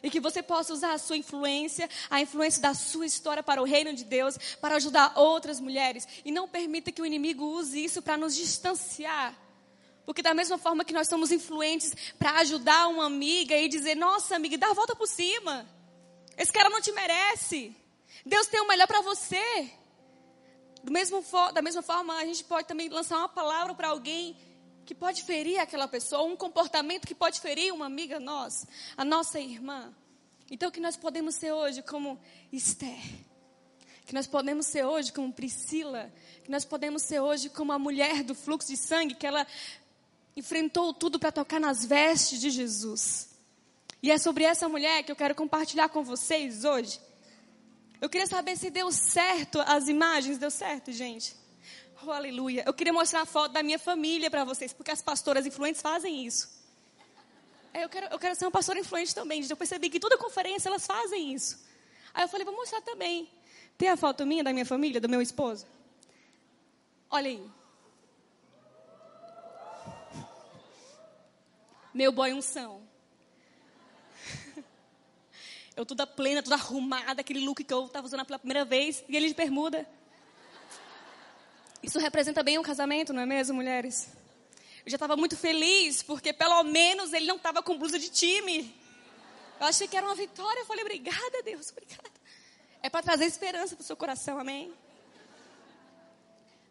E 0.05 0.09
que 0.11 0.19
você 0.19 0.43
possa 0.43 0.71
usar 0.71 0.93
a 0.93 0.99
sua 0.99 1.17
influência, 1.17 1.89
a 2.11 2.21
influência 2.21 2.61
da 2.61 2.75
sua 2.75 3.07
história 3.07 3.41
para 3.41 3.59
o 3.59 3.65
reino 3.65 3.91
de 3.91 4.03
Deus, 4.03 4.37
para 4.61 4.75
ajudar 4.75 5.13
outras 5.15 5.59
mulheres. 5.59 6.07
E 6.23 6.31
não 6.31 6.47
permita 6.47 6.91
que 6.91 7.01
o 7.01 7.05
inimigo 7.07 7.43
use 7.43 7.83
isso 7.83 8.03
para 8.03 8.15
nos 8.15 8.35
distanciar. 8.35 9.35
Porque 10.05 10.21
da 10.21 10.31
mesma 10.31 10.59
forma 10.59 10.85
que 10.85 10.93
nós 10.93 11.07
somos 11.07 11.31
influentes 11.31 11.91
para 12.19 12.33
ajudar 12.41 12.87
uma 12.87 13.07
amiga 13.07 13.57
e 13.57 13.67
dizer, 13.67 13.95
nossa 13.95 14.35
amiga, 14.35 14.59
dá 14.59 14.69
a 14.69 14.73
volta 14.73 14.95
por 14.95 15.07
cima. 15.07 15.65
Esse 16.37 16.53
cara 16.53 16.69
não 16.69 16.81
te 16.81 16.91
merece. 16.91 17.75
Deus 18.23 18.45
tem 18.45 18.61
o 18.61 18.67
melhor 18.67 18.85
para 18.85 19.01
você. 19.01 19.71
Mesmo, 20.87 21.25
da 21.51 21.63
mesma 21.63 21.81
forma, 21.81 22.13
a 22.13 22.25
gente 22.25 22.43
pode 22.43 22.67
também 22.67 22.89
lançar 22.89 23.17
uma 23.17 23.29
palavra 23.29 23.73
para 23.73 23.87
alguém 23.87 24.37
que 24.85 24.93
pode 24.93 25.23
ferir 25.23 25.59
aquela 25.59 25.87
pessoa, 25.87 26.23
um 26.23 26.35
comportamento 26.35 27.07
que 27.07 27.15
pode 27.15 27.41
ferir 27.41 27.73
uma 27.73 27.87
amiga 27.87 28.19
nossa, 28.19 28.67
a 28.95 29.03
nossa 29.03 29.39
irmã. 29.39 29.93
Então, 30.49 30.69
que 30.69 30.79
nós 30.79 30.95
podemos 30.95 31.35
ser 31.35 31.51
hoje 31.51 31.81
como 31.81 32.19
Esther, 32.51 33.01
que 34.05 34.13
nós 34.13 34.27
podemos 34.27 34.67
ser 34.67 34.85
hoje 34.85 35.11
como 35.11 35.33
Priscila, 35.33 36.13
que 36.43 36.51
nós 36.51 36.63
podemos 36.63 37.01
ser 37.01 37.19
hoje 37.19 37.49
como 37.49 37.71
a 37.71 37.79
mulher 37.79 38.23
do 38.23 38.35
fluxo 38.35 38.67
de 38.67 38.77
sangue, 38.77 39.15
que 39.15 39.25
ela 39.25 39.47
enfrentou 40.35 40.93
tudo 40.93 41.17
para 41.17 41.31
tocar 41.31 41.59
nas 41.59 41.83
vestes 41.83 42.39
de 42.39 42.51
Jesus. 42.51 43.29
E 44.03 44.11
é 44.11 44.19
sobre 44.19 44.43
essa 44.43 44.69
mulher 44.69 45.01
que 45.01 45.11
eu 45.11 45.15
quero 45.15 45.33
compartilhar 45.33 45.89
com 45.89 46.03
vocês 46.03 46.63
hoje. 46.63 46.99
Eu 47.99 48.07
queria 48.07 48.27
saber 48.27 48.55
se 48.55 48.69
deu 48.69 48.91
certo 48.91 49.59
as 49.61 49.87
imagens, 49.87 50.37
deu 50.37 50.51
certo, 50.51 50.91
gente? 50.91 51.35
Oh, 52.07 52.11
aleluia. 52.11 52.63
Eu 52.67 52.73
queria 52.73 52.93
mostrar 52.93 53.21
a 53.21 53.25
foto 53.25 53.53
da 53.53 53.63
minha 53.63 53.79
família 53.79 54.29
para 54.29 54.43
vocês, 54.43 54.71
porque 54.71 54.91
as 54.91 55.01
pastoras 55.01 55.43
influentes 55.43 55.81
fazem 55.81 56.23
isso. 56.23 56.47
É, 57.73 57.83
eu, 57.83 57.89
quero, 57.89 58.05
eu 58.11 58.19
quero 58.19 58.35
ser 58.35 58.45
uma 58.45 58.51
pastora 58.51 58.79
influente 58.79 59.15
também. 59.15 59.43
Eu 59.49 59.57
percebi 59.57 59.89
que 59.89 59.99
toda 59.99 60.15
conferência 60.15 60.69
elas 60.69 60.85
fazem 60.85 61.33
isso. 61.33 61.65
Aí 62.13 62.23
eu 62.23 62.27
falei, 62.27 62.45
vou 62.45 62.55
mostrar 62.55 62.79
também. 62.81 63.27
Tem 63.75 63.89
a 63.89 63.97
foto 63.97 64.23
minha 64.23 64.43
da 64.43 64.53
minha 64.53 64.65
família, 64.65 65.01
do 65.01 65.09
meu 65.09 65.19
esposo? 65.19 65.65
Olha 67.09 67.27
aí. 67.27 67.43
Meu 71.91 72.11
boy 72.11 72.33
unção. 72.33 72.83
Eu 75.75 75.85
toda 75.85 76.05
plena, 76.05 76.43
toda 76.43 76.55
arrumada, 76.55 77.21
aquele 77.21 77.43
look 77.43 77.63
que 77.63 77.73
eu 77.73 77.85
estava 77.85 78.05
usando 78.05 78.23
pela 78.25 78.39
primeira 78.39 78.63
vez, 78.63 79.03
e 79.09 79.15
ele 79.17 79.27
de 79.27 79.33
bermuda. 79.33 79.85
Isso 81.85 81.99
representa 81.99 82.41
bem 82.41 82.57
um 82.57 82.63
casamento, 82.63 83.13
não 83.13 83.21
é 83.21 83.27
mesmo, 83.27 83.53
mulheres? 83.53 84.07
Eu 84.83 84.89
já 84.89 84.95
estava 84.95 85.15
muito 85.15 85.37
feliz, 85.37 86.01
porque 86.01 86.33
pelo 86.33 86.63
menos 86.63 87.13
ele 87.13 87.27
não 87.27 87.35
estava 87.35 87.61
com 87.61 87.77
blusa 87.77 87.99
de 87.99 88.09
time. 88.09 88.75
Eu 89.59 89.67
achei 89.67 89.87
que 89.87 89.95
era 89.95 90.03
uma 90.03 90.15
vitória. 90.15 90.61
Eu 90.61 90.65
falei, 90.65 90.83
obrigada, 90.83 91.43
Deus, 91.43 91.69
obrigada. 91.69 92.09
É 92.81 92.89
para 92.89 93.03
trazer 93.03 93.25
esperança 93.25 93.75
para 93.75 93.83
o 93.83 93.85
seu 93.85 93.95
coração, 93.95 94.39
amém? 94.39 94.73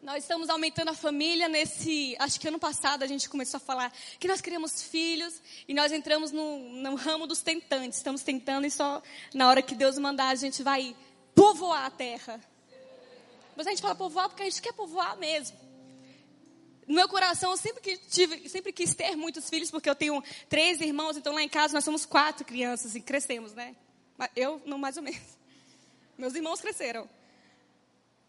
Nós 0.01 0.23
estamos 0.23 0.49
aumentando 0.49 0.89
a 0.89 0.93
família 0.93 1.47
nesse. 1.47 2.13
Acho 2.19 2.37
que 2.37 2.49
ano 2.49 2.59
passado 2.59 3.01
a 3.03 3.07
gente 3.07 3.29
começou 3.29 3.57
a 3.57 3.61
falar 3.61 3.93
que 4.19 4.27
nós 4.27 4.41
queríamos 4.41 4.83
filhos 4.83 5.41
e 5.65 5.73
nós 5.73 5.93
entramos 5.93 6.33
no, 6.33 6.59
no 6.59 6.95
ramo 6.95 7.25
dos 7.25 7.41
tentantes. 7.41 7.99
Estamos 7.99 8.21
tentando 8.21 8.67
e 8.67 8.71
só 8.71 9.01
na 9.33 9.47
hora 9.47 9.61
que 9.61 9.75
Deus 9.75 9.97
mandar 9.97 10.27
a 10.27 10.35
gente 10.35 10.61
vai 10.61 10.93
povoar 11.33 11.85
a 11.85 11.89
terra. 11.89 12.41
Mas 13.55 13.67
a 13.67 13.69
gente 13.69 13.81
fala 13.81 13.95
povoar 13.95 14.29
porque 14.29 14.43
a 14.43 14.49
gente 14.49 14.61
quer 14.61 14.73
povoar 14.73 15.17
mesmo. 15.17 15.57
No 16.87 16.93
meu 16.93 17.09
coração, 17.09 17.51
eu 17.51 17.57
sempre, 17.57 17.81
que 17.81 17.97
tive, 17.97 18.47
sempre 18.47 18.71
quis 18.71 18.93
ter 18.93 19.15
muitos 19.15 19.49
filhos, 19.49 19.71
porque 19.71 19.89
eu 19.89 19.95
tenho 19.95 20.23
três 20.47 20.79
irmãos, 20.79 21.17
então 21.17 21.33
lá 21.33 21.41
em 21.41 21.49
casa 21.49 21.73
nós 21.73 21.83
somos 21.83 22.05
quatro 22.05 22.45
crianças 22.45 22.93
e 22.95 23.01
crescemos, 23.01 23.53
né? 23.53 23.75
Eu, 24.35 24.61
não 24.65 24.77
mais 24.77 24.95
ou 24.95 25.03
menos. 25.03 25.37
Meus 26.17 26.35
irmãos 26.35 26.61
cresceram. 26.61 27.09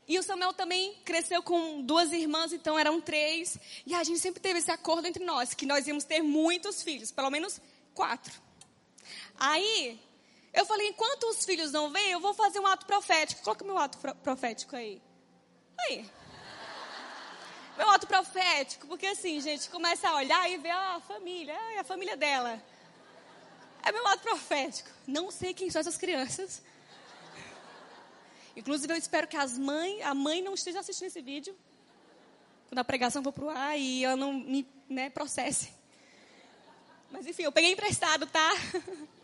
E 0.09 0.19
o 0.19 0.23
Samuel 0.23 0.53
também 0.53 0.95
cresceu 1.05 1.43
com 1.43 1.83
duas 1.83 2.13
irmãs, 2.13 2.53
então 2.53 2.79
eram 2.79 3.01
três. 3.01 3.59
E 3.85 3.95
a 3.95 4.03
gente 4.05 4.21
sempre 4.21 4.41
teve 4.41 4.61
esse 4.61 4.71
acordo 4.71 5.07
entre 5.07 5.25
nós, 5.25 5.53
que 5.53 5.67
nós 5.67 5.87
íamos 5.87 6.05
ter 6.05 6.23
muitos 6.23 6.83
filhos, 6.83 7.11
pelo 7.11 7.31
menos 7.31 7.61
quatro. 7.93 8.33
Aí, 9.39 10.01
eu 10.55 10.65
falei, 10.65 10.89
enquanto 10.89 11.25
os 11.25 11.45
filhos 11.45 11.73
não 11.73 11.91
vêm, 11.91 12.13
eu 12.13 12.21
vou 12.21 12.33
fazer 12.33 12.61
um 12.61 12.67
ato 12.67 12.87
profético. 12.87 13.43
Coloca 13.43 13.65
meu 13.65 13.77
ato 13.77 13.99
profético 14.23 14.77
aí. 14.77 15.03
Aí. 15.81 16.11
Meu 17.77 17.91
ato 17.91 18.07
profético, 18.07 18.87
porque 18.87 19.07
assim, 19.07 19.41
gente, 19.41 19.69
começa 19.69 20.09
a 20.09 20.17
olhar 20.17 20.51
e 20.51 20.57
ver 20.57 20.71
ah, 20.71 20.97
a 20.97 21.01
família, 21.01 21.55
ah, 21.55 21.81
a 21.81 21.85
família 21.85 22.17
dela. 22.17 22.63
É 23.83 23.93
meu 23.93 24.07
ato 24.07 24.23
profético. 24.23 24.91
Não 25.07 25.31
sei 25.31 25.53
quem 25.53 25.71
são 25.71 25.81
essas 25.81 25.97
crianças. 25.97 26.63
Inclusive, 28.57 28.93
eu 28.93 28.97
espero 28.97 29.29
que 29.29 29.37
as 29.37 29.59
mães, 29.59 30.01
a 30.03 30.15
mãe 30.15 30.41
não 30.41 30.55
esteja 30.55 30.81
assistindo 30.81 31.09
esse 31.09 31.21
vídeo. 31.21 31.55
Quando 32.69 32.79
a 32.79 32.85
pregação 32.85 33.23
for 33.23 33.33
pro 33.33 33.51
ar 33.51 33.79
e 33.79 34.05
ela 34.05 34.17
não 34.17 34.33
me 34.33 34.67
né, 34.89 35.11
processe. 35.11 35.71
Mas 37.11 37.27
enfim, 37.27 37.43
eu 37.43 37.53
peguei 37.53 37.73
emprestado, 37.73 38.27
tá? 38.27 38.51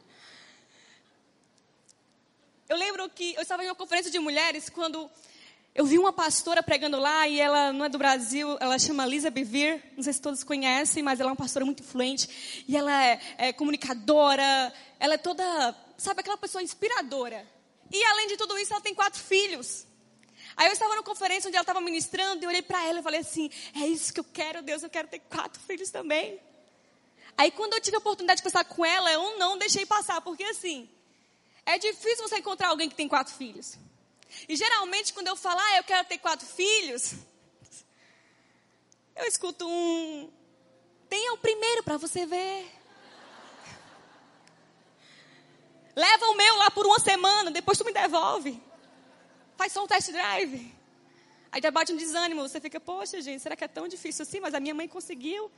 Eu 2.68 2.78
lembro 2.78 3.06
que 3.10 3.34
eu 3.34 3.42
estava 3.42 3.62
em 3.62 3.66
uma 3.68 3.74
conferência 3.74 4.10
de 4.10 4.18
mulheres 4.18 4.70
quando 4.70 5.10
eu 5.74 5.86
vi 5.86 5.98
uma 5.98 6.12
pastora 6.12 6.62
pregando 6.62 6.98
lá 6.98 7.26
e 7.26 7.40
ela 7.40 7.72
não 7.72 7.86
é 7.86 7.88
do 7.88 7.96
Brasil, 7.96 8.58
ela 8.60 8.78
chama 8.78 9.06
Lisa 9.06 9.30
Bevere, 9.30 9.82
não 9.96 10.02
sei 10.02 10.12
se 10.12 10.20
todos 10.20 10.44
conhecem, 10.44 11.02
mas 11.02 11.18
ela 11.18 11.30
é 11.30 11.32
uma 11.32 11.36
pastora 11.36 11.64
muito 11.64 11.82
influente 11.82 12.64
e 12.68 12.76
ela 12.76 12.92
é, 13.04 13.20
é 13.38 13.52
comunicadora, 13.54 14.72
ela 15.00 15.14
é 15.14 15.18
toda, 15.18 15.42
sabe, 15.96 16.20
aquela 16.20 16.36
pessoa 16.36 16.62
inspiradora. 16.62 17.46
E 17.90 18.04
além 18.04 18.28
de 18.28 18.36
tudo 18.36 18.58
isso, 18.58 18.72
ela 18.72 18.82
tem 18.82 18.94
quatro 18.94 19.18
filhos. 19.18 19.86
Aí 20.56 20.66
eu 20.66 20.74
estava 20.74 20.94
na 20.94 21.02
conferência 21.02 21.48
onde 21.48 21.56
ela 21.56 21.62
estava 21.62 21.80
ministrando 21.80 22.42
e 22.42 22.44
eu 22.44 22.50
olhei 22.50 22.62
para 22.62 22.84
ela 22.86 23.00
e 23.00 23.02
falei 23.02 23.20
assim: 23.20 23.50
é 23.74 23.86
isso 23.86 24.12
que 24.12 24.20
eu 24.20 24.24
quero, 24.24 24.62
Deus, 24.62 24.82
eu 24.82 24.90
quero 24.90 25.08
ter 25.08 25.20
quatro 25.20 25.58
filhos 25.62 25.90
também. 25.90 26.38
Aí 27.34 27.50
quando 27.50 27.72
eu 27.72 27.80
tive 27.80 27.96
a 27.96 27.98
oportunidade 27.98 28.38
de 28.38 28.42
conversar 28.42 28.64
com 28.64 28.84
ela, 28.84 29.10
eu 29.10 29.38
não 29.38 29.56
deixei 29.56 29.86
passar, 29.86 30.20
porque 30.20 30.44
assim, 30.44 30.86
é 31.64 31.78
difícil 31.78 32.28
você 32.28 32.36
encontrar 32.36 32.68
alguém 32.68 32.90
que 32.90 32.94
tem 32.94 33.08
quatro 33.08 33.32
filhos. 33.32 33.78
E 34.48 34.56
geralmente 34.56 35.12
quando 35.12 35.28
eu 35.28 35.36
falar, 35.36 35.62
ah, 35.62 35.76
eu 35.78 35.84
quero 35.84 36.06
ter 36.08 36.18
quatro 36.18 36.46
filhos, 36.46 37.14
eu 39.16 39.26
escuto 39.26 39.66
um. 39.68 40.30
Tenha 41.08 41.32
o 41.34 41.38
primeiro 41.38 41.82
para 41.82 41.96
você 41.96 42.24
ver. 42.24 42.70
Leva 45.94 46.26
o 46.26 46.34
meu 46.34 46.56
lá 46.56 46.70
por 46.70 46.86
uma 46.86 46.98
semana, 46.98 47.50
depois 47.50 47.78
tu 47.78 47.84
me 47.84 47.92
devolve. 47.92 48.62
Faz 49.56 49.72
só 49.72 49.84
um 49.84 49.86
test 49.86 50.10
drive. 50.10 50.74
Aí 51.52 51.60
já 51.62 51.70
bate 51.70 51.92
um 51.92 51.96
desânimo, 51.96 52.40
você 52.48 52.58
fica, 52.58 52.80
poxa 52.80 53.20
gente, 53.20 53.42
será 53.42 53.54
que 53.54 53.62
é 53.62 53.68
tão 53.68 53.86
difícil 53.86 54.22
assim? 54.22 54.40
Mas 54.40 54.54
a 54.54 54.60
minha 54.60 54.74
mãe 54.74 54.88
conseguiu. 54.88 55.50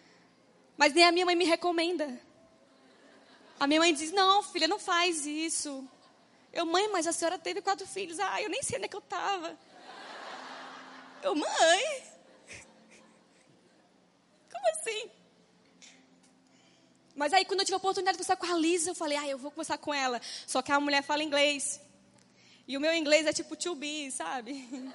Mas 0.76 0.92
nem 0.92 1.04
a 1.04 1.12
minha 1.12 1.24
mãe 1.24 1.36
me 1.36 1.44
recomenda. 1.44 2.20
A 3.60 3.66
minha 3.66 3.78
mãe 3.78 3.94
diz, 3.94 4.10
não 4.10 4.42
filha, 4.42 4.66
não 4.66 4.78
faz 4.78 5.24
isso. 5.24 5.88
Eu, 6.54 6.64
mãe, 6.64 6.88
mas 6.92 7.04
a 7.04 7.12
senhora 7.12 7.36
teve 7.36 7.60
quatro 7.60 7.84
filhos. 7.84 8.20
Ah, 8.20 8.40
eu 8.40 8.48
nem 8.48 8.62
sei 8.62 8.76
onde 8.76 8.86
é 8.86 8.88
que 8.88 8.94
eu 8.94 9.00
estava. 9.00 9.58
Eu, 11.20 11.34
mãe? 11.34 12.04
Como 14.52 14.68
assim? 14.68 15.10
Mas 17.16 17.32
aí, 17.32 17.44
quando 17.44 17.60
eu 17.60 17.64
tive 17.64 17.74
a 17.74 17.78
oportunidade 17.78 18.16
de 18.16 18.24
conversar 18.24 18.36
com 18.36 18.46
a 18.46 18.56
Lisa, 18.56 18.90
eu 18.90 18.94
falei, 18.94 19.18
ah, 19.18 19.26
eu 19.26 19.36
vou 19.36 19.50
conversar 19.50 19.78
com 19.78 19.92
ela. 19.92 20.20
Só 20.46 20.62
que 20.62 20.70
a 20.70 20.78
mulher 20.78 21.02
fala 21.02 21.24
inglês. 21.24 21.80
E 22.68 22.76
o 22.76 22.80
meu 22.80 22.94
inglês 22.94 23.26
é 23.26 23.32
tipo 23.32 23.56
to 23.56 23.74
be, 23.74 24.12
sabe? 24.12 24.68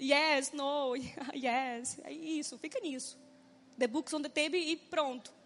yes, 0.00 0.52
no, 0.52 0.94
yes. 1.34 1.98
É 2.04 2.12
isso, 2.12 2.56
fica 2.56 2.78
nisso. 2.78 3.18
The 3.76 3.88
books 3.88 4.14
on 4.14 4.22
the 4.22 4.28
table 4.28 4.58
e 4.58 4.76
pronto. 4.76 5.41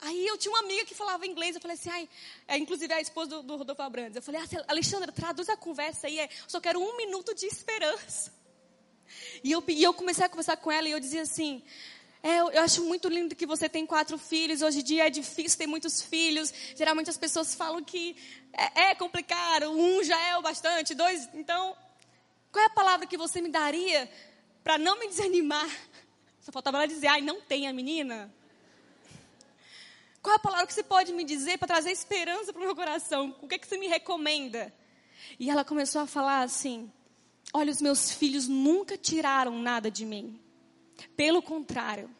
Aí 0.00 0.26
eu 0.26 0.38
tinha 0.38 0.52
uma 0.52 0.60
amiga 0.60 0.84
que 0.84 0.94
falava 0.94 1.26
inglês, 1.26 1.56
eu 1.56 1.60
falei 1.60 1.76
assim, 1.76 1.90
ai, 1.90 2.08
é, 2.46 2.56
inclusive 2.56 2.92
a 2.92 3.00
esposa 3.00 3.30
do, 3.30 3.42
do 3.42 3.56
Rodolfo 3.56 3.82
Abrantes. 3.82 4.16
Eu 4.16 4.22
falei, 4.22 4.40
ah, 4.40 4.64
Alexandra, 4.68 5.10
traduz 5.10 5.48
a 5.48 5.56
conversa 5.56 6.06
aí, 6.06 6.18
é, 6.20 6.28
só 6.46 6.60
quero 6.60 6.80
um 6.80 6.96
minuto 6.96 7.34
de 7.34 7.46
esperança. 7.46 8.32
E 9.42 9.50
eu, 9.50 9.62
e 9.66 9.82
eu 9.82 9.92
comecei 9.92 10.24
a 10.24 10.28
conversar 10.28 10.56
com 10.56 10.70
ela 10.70 10.88
e 10.88 10.92
eu 10.92 11.00
dizia 11.00 11.22
assim, 11.22 11.62
é, 12.22 12.38
eu, 12.38 12.62
acho 12.62 12.84
muito 12.84 13.08
lindo 13.08 13.34
que 13.34 13.46
você 13.46 13.68
tem 13.68 13.86
quatro 13.86 14.18
filhos. 14.18 14.62
Hoje 14.62 14.80
em 14.80 14.82
dia 14.82 15.06
é 15.06 15.10
difícil 15.10 15.58
ter 15.58 15.66
muitos 15.66 16.02
filhos. 16.02 16.52
Geralmente 16.76 17.10
as 17.10 17.16
pessoas 17.16 17.54
falam 17.54 17.82
que 17.82 18.16
é, 18.52 18.90
é 18.90 18.94
complicado. 18.94 19.70
Um 19.70 20.02
já 20.02 20.20
é 20.26 20.36
o 20.36 20.42
bastante, 20.42 20.94
dois. 20.94 21.28
Então, 21.34 21.76
qual 22.50 22.62
é 22.62 22.66
a 22.66 22.70
palavra 22.70 23.06
que 23.06 23.16
você 23.16 23.40
me 23.40 23.48
daria 23.48 24.10
para 24.64 24.78
não 24.78 24.98
me 24.98 25.08
desanimar? 25.08 25.68
Só 26.40 26.50
faltava 26.50 26.78
ela 26.78 26.86
dizer, 26.86 27.06
ai, 27.06 27.20
não 27.20 27.40
tem 27.40 27.68
a 27.68 27.72
menina. 27.72 28.32
Qual 30.22 30.34
é 30.34 30.36
a 30.36 30.40
palavra 30.40 30.66
que 30.66 30.74
você 30.74 30.82
pode 30.82 31.12
me 31.12 31.24
dizer 31.24 31.58
para 31.58 31.68
trazer 31.68 31.90
esperança 31.90 32.52
para 32.52 32.60
o 32.60 32.64
meu 32.64 32.74
coração? 32.74 33.36
O 33.40 33.48
que, 33.48 33.54
é 33.54 33.58
que 33.58 33.66
você 33.66 33.78
me 33.78 33.86
recomenda? 33.86 34.72
E 35.38 35.50
ela 35.50 35.64
começou 35.64 36.02
a 36.02 36.06
falar 36.06 36.42
assim: 36.42 36.90
Olha, 37.52 37.70
os 37.70 37.80
meus 37.80 38.10
filhos 38.10 38.46
nunca 38.46 38.96
tiraram 38.96 39.58
nada 39.58 39.90
de 39.90 40.04
mim. 40.04 40.40
Pelo 41.16 41.40
contrário, 41.40 42.10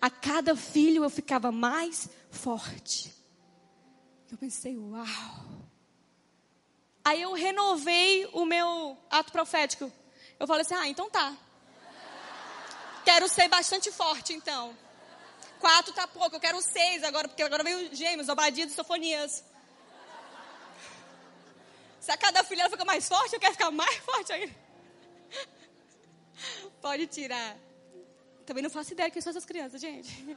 a 0.00 0.10
cada 0.10 0.56
filho 0.56 1.04
eu 1.04 1.10
ficava 1.10 1.52
mais 1.52 2.08
forte. 2.30 3.12
Eu 4.30 4.38
pensei, 4.38 4.76
uau. 4.76 5.06
Aí 7.04 7.22
eu 7.22 7.32
renovei 7.34 8.28
o 8.32 8.44
meu 8.44 8.96
ato 9.10 9.30
profético. 9.30 9.92
Eu 10.40 10.46
falei 10.46 10.62
assim: 10.62 10.74
ah, 10.74 10.88
então 10.88 11.08
tá. 11.10 11.36
Quero 13.04 13.28
ser 13.28 13.48
bastante 13.48 13.92
forte, 13.92 14.32
então. 14.32 14.74
Quatro 15.64 15.94
tá 15.94 16.06
pouco, 16.06 16.36
eu 16.36 16.40
quero 16.40 16.60
seis 16.60 17.02
agora, 17.02 17.26
porque 17.26 17.42
agora 17.42 17.64
veio 17.64 17.96
gêmeos, 17.96 18.28
Obadias 18.28 18.70
e 18.70 18.74
Sofonias. 18.74 19.42
Se 21.98 22.10
a 22.10 22.18
cada 22.18 22.44
filha 22.44 22.68
fica 22.68 22.84
mais 22.84 23.08
forte, 23.08 23.32
eu 23.32 23.40
quero 23.40 23.54
ficar 23.54 23.70
mais 23.70 23.96
forte 24.04 24.30
aí. 24.30 24.54
Pode 26.82 27.06
tirar. 27.06 27.56
Também 28.44 28.62
não 28.62 28.68
faço 28.68 28.92
ideia 28.92 29.10
quem 29.10 29.22
são 29.22 29.30
essas 29.30 29.46
crianças, 29.46 29.80
gente. 29.80 30.36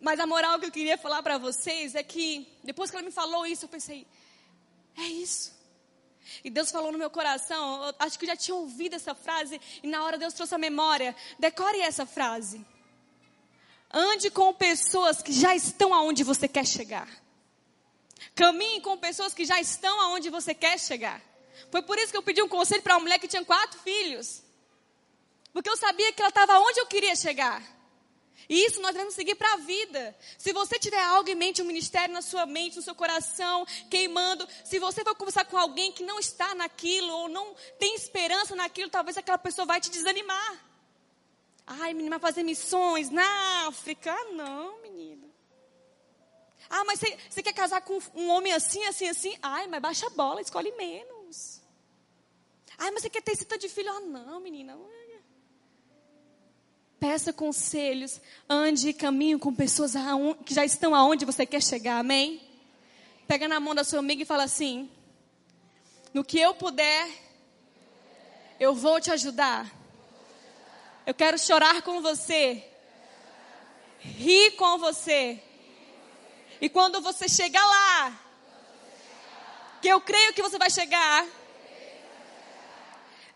Mas 0.00 0.18
a 0.18 0.26
moral 0.26 0.58
que 0.58 0.64
eu 0.64 0.72
queria 0.72 0.96
falar 0.96 1.22
para 1.22 1.36
vocês 1.36 1.94
é 1.94 2.02
que, 2.02 2.50
depois 2.64 2.90
que 2.90 2.96
ela 2.96 3.04
me 3.04 3.12
falou 3.12 3.44
isso, 3.44 3.66
eu 3.66 3.68
pensei: 3.68 4.06
é 4.96 5.02
isso. 5.02 5.52
E 6.44 6.50
Deus 6.50 6.70
falou 6.70 6.92
no 6.92 6.98
meu 6.98 7.10
coração, 7.10 7.94
acho 7.98 8.18
que 8.18 8.24
eu 8.24 8.28
já 8.28 8.36
tinha 8.36 8.54
ouvido 8.54 8.94
essa 8.94 9.14
frase, 9.14 9.60
e 9.82 9.86
na 9.86 10.04
hora 10.04 10.18
Deus 10.18 10.34
trouxe 10.34 10.54
a 10.54 10.58
memória. 10.58 11.14
Decore 11.38 11.80
essa 11.80 12.06
frase. 12.06 12.64
Ande 13.92 14.30
com 14.30 14.54
pessoas 14.54 15.22
que 15.22 15.32
já 15.32 15.54
estão 15.54 15.92
aonde 15.92 16.24
você 16.24 16.48
quer 16.48 16.66
chegar. 16.66 17.08
Caminhe 18.34 18.80
com 18.80 18.96
pessoas 18.96 19.34
que 19.34 19.44
já 19.44 19.60
estão 19.60 20.00
aonde 20.00 20.30
você 20.30 20.54
quer 20.54 20.78
chegar. 20.78 21.20
Foi 21.70 21.82
por 21.82 21.98
isso 21.98 22.10
que 22.10 22.16
eu 22.16 22.22
pedi 22.22 22.42
um 22.42 22.48
conselho 22.48 22.82
para 22.82 22.94
uma 22.94 23.00
mulher 23.00 23.18
que 23.18 23.28
tinha 23.28 23.44
quatro 23.44 23.78
filhos. 23.80 24.42
Porque 25.52 25.68
eu 25.68 25.76
sabia 25.76 26.12
que 26.12 26.22
ela 26.22 26.30
estava 26.30 26.58
onde 26.58 26.80
eu 26.80 26.86
queria 26.86 27.14
chegar. 27.14 27.62
E 28.48 28.66
isso 28.66 28.80
nós 28.80 28.92
devemos 28.92 29.14
seguir 29.14 29.34
para 29.34 29.52
a 29.54 29.56
vida. 29.56 30.16
Se 30.38 30.52
você 30.52 30.78
tiver 30.78 31.02
algo 31.02 31.28
em 31.28 31.34
mente, 31.34 31.62
um 31.62 31.64
ministério 31.64 32.12
na 32.12 32.22
sua 32.22 32.46
mente, 32.46 32.76
no 32.76 32.82
seu 32.82 32.94
coração, 32.94 33.66
queimando, 33.90 34.46
se 34.64 34.78
você 34.78 35.04
for 35.04 35.14
conversar 35.14 35.44
com 35.44 35.56
alguém 35.56 35.92
que 35.92 36.02
não 36.02 36.18
está 36.18 36.54
naquilo 36.54 37.12
ou 37.12 37.28
não 37.28 37.54
tem 37.78 37.94
esperança 37.94 38.54
naquilo, 38.54 38.90
talvez 38.90 39.16
aquela 39.16 39.38
pessoa 39.38 39.66
vai 39.66 39.80
te 39.80 39.90
desanimar. 39.90 40.72
Ai, 41.66 41.94
menina, 41.94 42.18
vai 42.18 42.30
fazer 42.30 42.42
missões 42.42 43.10
na 43.10 43.66
África? 43.68 44.12
Ah, 44.12 44.32
não, 44.32 44.82
menina. 44.82 45.26
Ah, 46.68 46.84
mas 46.84 47.00
você, 47.00 47.18
você 47.28 47.42
quer 47.42 47.52
casar 47.52 47.82
com 47.82 47.98
um 48.14 48.30
homem 48.30 48.52
assim, 48.52 48.82
assim, 48.84 49.08
assim? 49.08 49.36
Ai, 49.42 49.66
mas 49.66 49.80
baixa 49.80 50.06
a 50.06 50.10
bola, 50.10 50.40
escolhe 50.40 50.72
menos. 50.72 51.60
Ai, 52.78 52.90
mas 52.90 53.02
você 53.02 53.10
quer 53.10 53.22
ter 53.22 53.32
esse 53.32 53.44
tanto 53.44 53.60
de 53.60 53.68
filho? 53.68 53.90
Ah, 53.90 54.00
não, 54.00 54.40
menina. 54.40 54.76
Peça 57.02 57.32
conselhos, 57.32 58.20
ande 58.48 58.90
e 58.90 58.94
caminhe 58.94 59.36
com 59.36 59.52
pessoas 59.52 59.94
que 60.46 60.54
já 60.54 60.64
estão 60.64 60.94
aonde 60.94 61.24
você 61.24 61.44
quer 61.44 61.60
chegar, 61.60 61.98
amém? 61.98 62.40
Pega 63.26 63.48
na 63.48 63.58
mão 63.58 63.74
da 63.74 63.82
sua 63.82 63.98
amiga 63.98 64.22
e 64.22 64.24
fala 64.24 64.44
assim: 64.44 64.88
No 66.14 66.22
que 66.22 66.38
eu 66.38 66.54
puder, 66.54 67.10
eu 68.60 68.72
vou 68.72 69.00
te 69.00 69.10
ajudar. 69.10 69.68
Eu 71.04 71.12
quero 71.12 71.36
chorar 71.40 71.82
com 71.82 72.00
você, 72.00 72.64
rir 73.98 74.52
com 74.52 74.78
você. 74.78 75.42
E 76.60 76.68
quando 76.68 77.00
você 77.00 77.28
chegar 77.28 77.66
lá, 77.66 78.20
que 79.80 79.88
eu 79.88 80.00
creio 80.00 80.34
que 80.34 80.42
você 80.42 80.56
vai 80.56 80.70
chegar, 80.70 81.26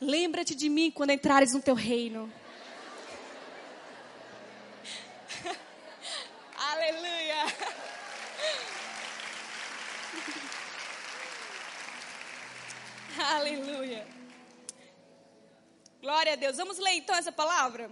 lembra-te 0.00 0.54
de 0.54 0.68
mim 0.68 0.88
quando 0.88 1.10
entrares 1.10 1.52
no 1.52 1.60
teu 1.60 1.74
reino. 1.74 2.32
Aleluia. 6.72 7.42
Aleluia. 13.36 14.06
Glória 16.00 16.32
a 16.32 16.36
Deus. 16.36 16.56
Vamos 16.56 16.78
ler 16.78 16.94
então 16.94 17.14
essa 17.14 17.30
palavra? 17.30 17.88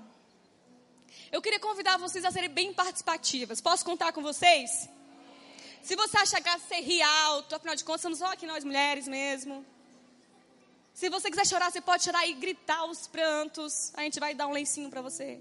Eu 1.30 1.40
queria 1.40 1.60
convidar 1.60 1.96
vocês 1.98 2.24
a 2.24 2.32
serem 2.32 2.48
bem 2.48 2.74
participativas. 2.74 3.60
Posso 3.60 3.84
contar 3.84 4.12
com 4.12 4.22
vocês? 4.22 4.88
Se 5.80 5.94
você 5.94 6.16
achar 6.16 6.42
que 6.42 6.58
ser 6.66 6.80
rir 6.80 7.02
alto, 7.02 7.54
afinal 7.54 7.76
de 7.76 7.84
contas, 7.84 8.00
somos 8.02 8.18
só 8.18 8.32
aqui 8.32 8.44
nós 8.44 8.64
mulheres 8.64 9.06
mesmo. 9.06 9.64
Se 10.92 11.08
você 11.08 11.30
quiser 11.30 11.46
chorar, 11.46 11.70
você 11.70 11.80
pode 11.80 12.02
chorar 12.02 12.26
e 12.26 12.34
gritar 12.34 12.84
os 12.86 13.06
prantos. 13.06 13.92
A 13.94 14.02
gente 14.02 14.18
vai 14.18 14.34
dar 14.34 14.48
um 14.48 14.52
lencinho 14.52 14.90
para 14.90 15.00
você 15.00 15.40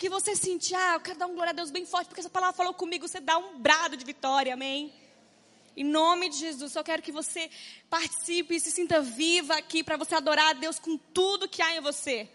que 0.00 0.08
você 0.08 0.34
sentir, 0.34 0.74
ah, 0.74 0.94
eu 0.94 1.00
quero 1.00 1.18
dar 1.18 1.26
um 1.26 1.34
glória 1.34 1.50
a 1.50 1.52
Deus 1.52 1.70
bem 1.70 1.84
forte, 1.84 2.06
porque 2.06 2.20
essa 2.20 2.30
palavra 2.30 2.56
falou 2.56 2.72
comigo, 2.72 3.06
você 3.06 3.20
dá 3.20 3.36
um 3.36 3.58
brado 3.58 3.98
de 3.98 4.04
vitória, 4.04 4.54
amém? 4.54 4.90
Em 5.76 5.84
nome 5.84 6.30
de 6.30 6.38
Jesus, 6.38 6.74
eu 6.74 6.82
quero 6.82 7.02
que 7.02 7.12
você 7.12 7.50
participe 7.90 8.54
e 8.56 8.60
se 8.60 8.70
sinta 8.70 9.02
viva 9.02 9.54
aqui 9.56 9.84
para 9.84 9.98
você 9.98 10.14
adorar 10.14 10.48
a 10.48 10.52
Deus 10.54 10.78
com 10.78 10.96
tudo 10.96 11.46
que 11.46 11.60
há 11.60 11.76
em 11.76 11.82
você. 11.82 12.26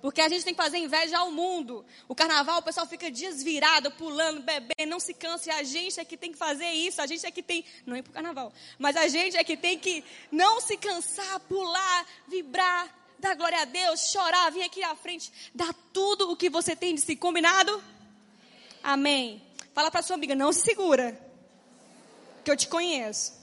Porque 0.00 0.22
a 0.22 0.30
gente 0.30 0.46
tem 0.46 0.54
que 0.54 0.62
fazer 0.62 0.78
inveja 0.78 1.18
ao 1.18 1.30
mundo. 1.30 1.84
O 2.08 2.14
carnaval, 2.14 2.60
o 2.60 2.62
pessoal 2.62 2.86
fica 2.86 3.10
dias 3.10 3.42
virado, 3.42 3.90
pulando, 3.90 4.40
bebendo, 4.40 4.88
não 4.88 4.98
se 4.98 5.12
cansa. 5.12 5.52
A 5.56 5.62
gente 5.62 6.00
é 6.00 6.04
que 6.06 6.16
tem 6.16 6.32
que 6.32 6.38
fazer 6.38 6.70
isso. 6.70 7.02
A 7.02 7.06
gente 7.06 7.26
é 7.26 7.30
que 7.30 7.42
tem. 7.42 7.66
Não 7.84 7.94
é 7.94 8.00
pro 8.00 8.10
carnaval. 8.10 8.50
Mas 8.78 8.96
a 8.96 9.08
gente 9.08 9.36
é 9.36 9.44
que 9.44 9.58
tem 9.58 9.78
que 9.78 10.02
não 10.32 10.58
se 10.58 10.78
cansar, 10.78 11.38
pular, 11.40 12.06
vibrar, 12.26 12.99
dar 13.20 13.36
glória 13.36 13.60
a 13.60 13.64
Deus, 13.64 14.10
chorar, 14.10 14.50
vir 14.50 14.62
aqui 14.62 14.82
à 14.82 14.96
frente, 14.96 15.32
dar 15.54 15.72
tudo 15.92 16.30
o 16.30 16.36
que 16.36 16.48
você 16.48 16.74
tem 16.74 16.94
de 16.94 17.00
si 17.02 17.14
combinado? 17.14 17.82
Amém. 18.82 19.42
Fala 19.74 19.90
para 19.90 20.02
sua 20.02 20.16
amiga, 20.16 20.34
não 20.34 20.52
se 20.52 20.62
segura, 20.62 21.18
que 22.44 22.50
eu 22.50 22.56
te 22.56 22.66
conheço. 22.66 23.38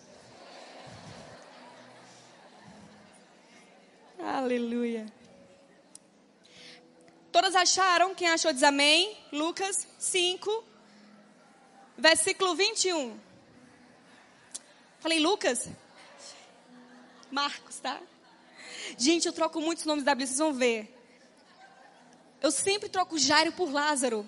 Aleluia. 4.19 5.05
Todas 7.31 7.55
acharam? 7.55 8.15
Quem 8.15 8.27
achou 8.27 8.51
diz 8.51 8.63
amém. 8.63 9.15
Lucas 9.31 9.87
5, 9.99 10.63
versículo 11.97 12.55
21. 12.55 13.17
Falei 14.99 15.19
Lucas? 15.19 15.69
Marcos, 17.29 17.79
tá? 17.79 18.01
Gente, 18.97 19.27
eu 19.27 19.33
troco 19.33 19.59
muitos 19.59 19.85
nomes 19.85 20.03
da 20.03 20.13
Bíblia, 20.13 20.27
vocês 20.27 20.39
vão 20.39 20.53
ver. 20.53 20.93
Eu 22.39 22.51
sempre 22.51 22.87
troco 22.87 23.17
Jairo 23.17 23.51
por 23.51 23.71
Lázaro. 23.71 24.27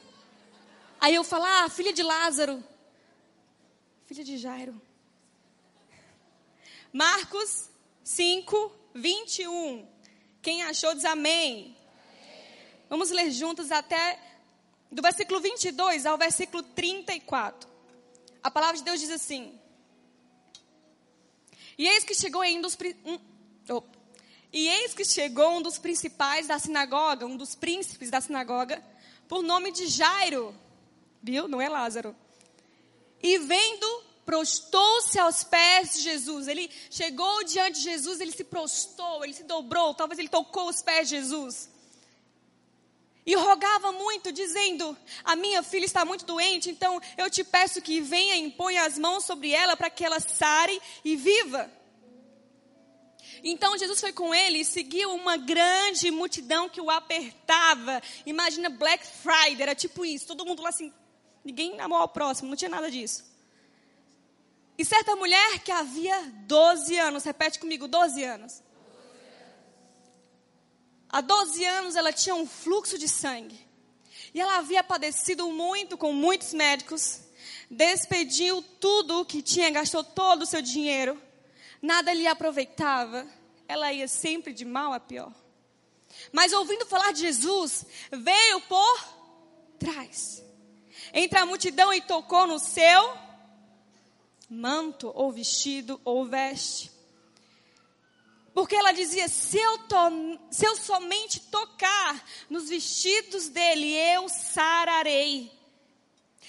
Aí 1.00 1.14
eu 1.14 1.24
falo, 1.24 1.46
ah, 1.46 1.70
filha 1.70 1.94
de 1.94 2.02
Lázaro. 2.02 2.64
Filha 4.06 4.24
de 4.24 4.38
Jairo. 4.38 4.82
Marcos 6.92 7.70
5, 8.04 8.72
21. 8.96 9.88
Quem 10.42 10.64
achou 10.64 10.96
diz 10.96 11.06
amém. 11.06 11.78
Vamos 12.90 13.12
ler 13.12 13.30
juntos 13.30 13.72
até 13.72 14.20
do 14.92 15.02
versículo 15.02 15.40
22 15.40 16.06
ao 16.06 16.18
versículo 16.18 16.64
34. 16.64 17.70
A 18.42 18.50
palavra 18.50 18.78
de 18.78 18.84
Deus 18.84 19.00
diz 19.00 19.12
assim: 19.12 19.60
E 21.78 21.88
eis 21.88 22.04
que 22.04 22.16
chegou 22.16 22.42
ainda 22.42 22.68
os. 22.68 22.76
Um, 23.06 23.20
oh, 23.70 23.84
e 24.52 24.68
eis 24.68 24.94
que 24.94 25.06
chegou 25.06 25.58
um 25.58 25.62
dos 25.62 25.78
principais 25.78 26.48
da 26.48 26.58
sinagoga, 26.58 27.26
um 27.26 27.38
dos 27.38 27.54
príncipes 27.54 28.10
da 28.10 28.20
sinagoga, 28.20 28.84
por 29.28 29.44
nome 29.44 29.72
de 29.72 29.88
Jairo. 29.88 30.56
Viu? 31.22 31.48
Não 31.48 31.62
é 31.62 31.70
Lázaro. 31.70 32.16
E 33.22 33.38
vendo, 33.38 34.04
prostou-se 34.26 35.20
aos 35.20 35.44
pés 35.44 35.94
de 35.94 36.02
Jesus. 36.02 36.48
Ele 36.48 36.70
chegou 36.90 37.44
diante 37.44 37.80
de 37.80 37.84
Jesus, 37.84 38.20
ele 38.20 38.32
se 38.32 38.44
prostou, 38.44 39.24
ele 39.24 39.34
se 39.34 39.44
dobrou, 39.44 39.94
talvez 39.94 40.18
ele 40.18 40.30
tocou 40.30 40.68
os 40.68 40.82
pés 40.82 41.10
de 41.10 41.16
Jesus. 41.16 41.70
E 43.26 43.36
rogava 43.36 43.92
muito, 43.92 44.32
dizendo: 44.32 44.98
A 45.24 45.36
minha 45.36 45.62
filha 45.62 45.86
está 45.86 46.04
muito 46.04 46.26
doente, 46.26 46.72
então 46.72 47.00
eu 47.16 47.30
te 47.30 47.44
peço 47.44 47.82
que 47.82 48.02
venha 48.02 48.36
e 48.36 48.42
imponha 48.42 48.84
as 48.84 48.98
mãos 48.98 49.26
sobre 49.26 49.52
ela 49.52 49.78
para 49.78 49.92
que 49.92 50.04
ela 50.04 50.20
sare 50.20 50.82
e 51.06 51.16
viva. 51.16 51.72
Então 53.44 53.78
Jesus 53.78 54.00
foi 54.00 54.12
com 54.12 54.34
ele 54.34 54.60
e 54.60 54.66
seguiu 54.66 55.14
uma 55.14 55.38
grande 55.38 56.12
multidão 56.12 56.70
que 56.70 56.82
o 56.82 56.90
apertava. 56.90 58.02
Imagina 58.26 58.70
Black 58.70 59.06
Friday, 59.06 59.62
era 59.62 59.76
tipo 59.76 60.06
isso, 60.06 60.28
todo 60.28 60.46
mundo 60.46 60.62
lá 60.62 60.70
assim, 60.70 60.94
ninguém 61.44 61.80
amou 61.80 61.98
ao 62.00 62.10
próximo, 62.10 62.50
não 62.50 62.58
tinha 62.58 62.70
nada 62.70 62.90
disso. 62.90 63.24
E 64.78 64.86
certa 64.86 65.16
mulher 65.16 65.60
que 65.60 65.72
havia 65.72 66.22
12 66.46 66.98
anos, 66.98 67.24
repete 67.24 67.60
comigo, 67.60 67.88
12 67.88 68.24
anos. 68.24 68.64
Há 71.10 71.22
12 71.22 71.66
anos 71.66 71.96
ela 71.96 72.14
tinha 72.14 72.36
um 72.36 72.48
fluxo 72.48 72.98
de 72.98 73.08
sangue. 73.08 73.60
E 74.34 74.40
ela 74.40 74.58
havia 74.58 74.84
padecido 74.84 75.50
muito 75.52 75.98
com 75.98 76.14
muitos 76.14 76.54
médicos. 76.54 77.22
Despediu 77.70 78.62
tudo 78.80 79.22
o 79.22 79.26
que 79.26 79.42
tinha, 79.42 79.70
gastou 79.70 80.04
todo 80.04 80.44
o 80.44 80.46
seu 80.46 80.62
dinheiro 80.62 81.20
nada 81.82 82.14
lhe 82.14 82.28
aproveitava, 82.28 83.28
ela 83.68 83.92
ia 83.92 84.08
sempre 84.08 84.54
de 84.54 84.66
mal 84.66 84.94
a 84.94 85.00
pior. 85.00 85.34
Mas 86.32 86.54
ouvindo 86.54 86.86
falar 86.86 87.12
de 87.12 87.22
Jesus, 87.22 87.86
veio 88.12 88.62
por 88.62 89.20
trás, 89.78 90.44
entre 91.14 91.40
a 91.40 91.46
multidão 91.46 91.94
e 91.94 92.02
tocou 92.02 92.48
no 92.48 92.60
seu 92.60 93.18
manto, 94.50 95.12
ou 95.14 95.32
vestido, 95.32 96.02
ou 96.04 96.26
veste. 96.26 96.92
Porque 98.54 98.76
ela 98.76 98.92
dizia: 98.92 99.28
se 99.28 99.58
eu, 99.58 99.78
to, 99.80 99.96
se 100.50 100.66
eu 100.66 100.76
somente 100.76 101.40
tocar 101.42 102.26
nos 102.50 102.70
vestidos 102.70 103.48
dele, 103.48 103.94
eu 103.94 104.28
sararei. 104.28 105.59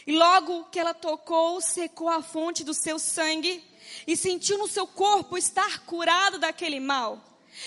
E 0.07 0.13
logo 0.13 0.65
que 0.65 0.79
ela 0.79 0.95
tocou, 0.95 1.61
secou 1.61 2.09
a 2.09 2.23
fonte 2.23 2.65
do 2.65 2.73
seu 2.73 2.99
sangue 2.99 3.63
e 4.07 4.17
sentiu 4.17 4.59
no 4.59 4.69
seu 4.69 4.87
corpo 4.87 5.37
estar 5.37 5.85
curado 5.85 6.39
daquele 6.39 6.81
mal. 6.81 7.23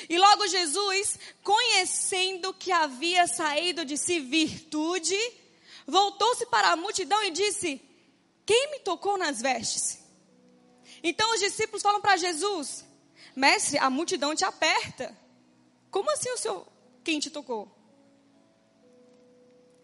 E 0.09 0.17
logo 0.17 0.47
Jesus, 0.47 1.19
conhecendo 1.43 2.53
que 2.53 2.71
havia 2.71 3.27
saído 3.27 3.85
de 3.85 3.97
si 3.97 4.19
virtude, 4.19 5.17
voltou-se 5.85 6.45
para 6.47 6.69
a 6.69 6.75
multidão 6.75 7.21
e 7.23 7.31
disse: 7.31 7.81
Quem 8.45 8.71
me 8.71 8.79
tocou 8.79 9.17
nas 9.17 9.41
vestes? 9.41 9.99
Então 11.03 11.33
os 11.33 11.39
discípulos 11.39 11.83
falam 11.83 12.01
para 12.01 12.17
Jesus: 12.17 12.85
Mestre, 13.35 13.77
a 13.77 13.89
multidão 13.89 14.33
te 14.33 14.45
aperta. 14.45 15.15
Como 15.91 16.09
assim 16.11 16.29
o 16.31 16.37
senhor 16.37 16.65
quem 17.03 17.19
te 17.19 17.29
tocou? 17.29 17.82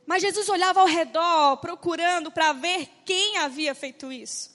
Mas 0.10 0.24
Jesus 0.24 0.50
olhava 0.50 0.80
ao 0.80 0.88
redor, 0.88 1.58
procurando 1.58 2.32
para 2.32 2.52
ver 2.52 2.90
quem 3.06 3.38
havia 3.38 3.76
feito 3.76 4.12
isso. 4.12 4.50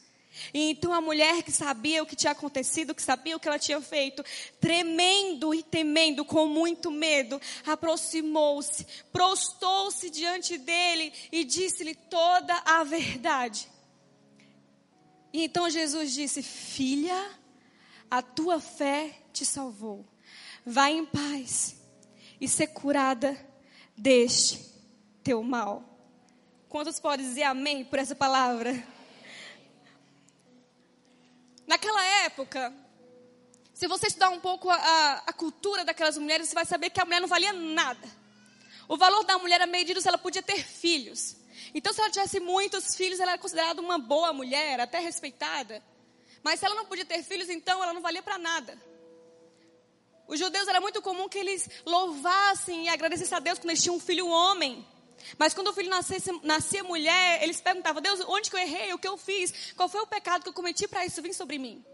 E 0.52 0.72
então 0.72 0.92
a 0.92 1.00
mulher 1.00 1.44
que 1.44 1.52
sabia 1.52 2.02
o 2.02 2.06
que 2.06 2.16
tinha 2.16 2.32
acontecido, 2.32 2.92
que 2.92 3.00
sabia 3.00 3.36
o 3.36 3.38
que 3.38 3.46
ela 3.46 3.56
tinha 3.56 3.80
feito, 3.80 4.24
tremendo 4.60 5.54
e 5.54 5.62
temendo, 5.62 6.24
com 6.24 6.48
muito 6.48 6.90
medo, 6.90 7.40
aproximou-se, 7.64 8.84
prostou-se 9.12 10.10
diante 10.10 10.58
dele 10.58 11.12
e 11.30 11.44
disse-lhe 11.44 11.94
toda 11.94 12.52
a 12.66 12.82
verdade. 12.82 13.68
E 15.32 15.44
então 15.44 15.70
Jesus 15.70 16.12
disse: 16.12 16.42
Filha, 16.42 17.30
a 18.10 18.20
tua 18.20 18.58
fé 18.58 19.20
te 19.32 19.46
salvou. 19.46 20.04
Vai 20.66 20.94
em 20.94 21.06
paz 21.06 21.76
e 22.40 22.48
ser 22.48 22.66
curada 22.66 23.38
deste 23.96 24.73
teu 25.24 25.42
mal. 25.42 25.82
Quantos 26.68 27.00
podem 27.00 27.26
dizer 27.26 27.44
amém 27.44 27.84
por 27.84 27.98
essa 27.98 28.14
palavra? 28.14 28.86
Naquela 31.66 32.04
época, 32.26 32.72
se 33.72 33.88
você 33.88 34.08
estudar 34.08 34.28
um 34.28 34.38
pouco 34.38 34.68
a, 34.68 35.22
a, 35.26 35.32
cultura 35.32 35.84
daquelas 35.84 36.18
mulheres, 36.18 36.48
você 36.48 36.54
vai 36.54 36.66
saber 36.66 36.90
que 36.90 37.00
a 37.00 37.04
mulher 37.06 37.20
não 37.20 37.28
valia 37.28 37.54
nada. 37.54 38.06
O 38.86 38.98
valor 38.98 39.24
da 39.24 39.38
mulher 39.38 39.56
era 39.56 39.66
medido 39.66 40.00
se 40.00 40.06
ela 40.06 40.18
podia 40.18 40.42
ter 40.42 40.62
filhos. 40.62 41.36
Então, 41.74 41.92
se 41.92 42.00
ela 42.00 42.10
tivesse 42.10 42.38
muitos 42.38 42.94
filhos, 42.94 43.18
ela 43.18 43.32
era 43.32 43.40
considerada 43.40 43.80
uma 43.80 43.98
boa 43.98 44.32
mulher, 44.32 44.78
até 44.78 44.98
respeitada. 44.98 45.82
Mas 46.42 46.60
se 46.60 46.66
ela 46.66 46.74
não 46.74 46.84
podia 46.84 47.06
ter 47.06 47.22
filhos, 47.22 47.48
então 47.48 47.82
ela 47.82 47.94
não 47.94 48.02
valia 48.02 48.22
para 48.22 48.36
nada. 48.36 48.78
Os 50.28 50.38
judeus 50.38 50.68
era 50.68 50.80
muito 50.80 51.00
comum 51.00 51.28
que 51.28 51.38
eles 51.38 51.68
louvassem 51.86 52.84
e 52.84 52.88
agradecessem 52.88 53.36
a 53.36 53.40
Deus 53.40 53.58
quando 53.58 53.70
eles 53.70 53.82
tinham 53.82 53.96
um 53.96 54.00
filho 54.00 54.26
homem. 54.28 54.86
Mas 55.38 55.54
quando 55.54 55.68
o 55.68 55.72
filho 55.72 55.90
nascesse, 55.90 56.30
nascia 56.42 56.84
mulher, 56.84 57.42
eles 57.42 57.60
perguntavam: 57.60 58.02
Deus, 58.02 58.20
onde 58.26 58.50
que 58.50 58.56
eu 58.56 58.60
errei? 58.60 58.92
O 58.92 58.98
que 58.98 59.08
eu 59.08 59.16
fiz? 59.16 59.72
Qual 59.76 59.88
foi 59.88 60.00
o 60.00 60.06
pecado 60.06 60.42
que 60.42 60.48
eu 60.48 60.52
cometi 60.52 60.86
para 60.86 61.04
isso 61.04 61.22
vir 61.22 61.34
sobre 61.34 61.58
mim? 61.58 61.84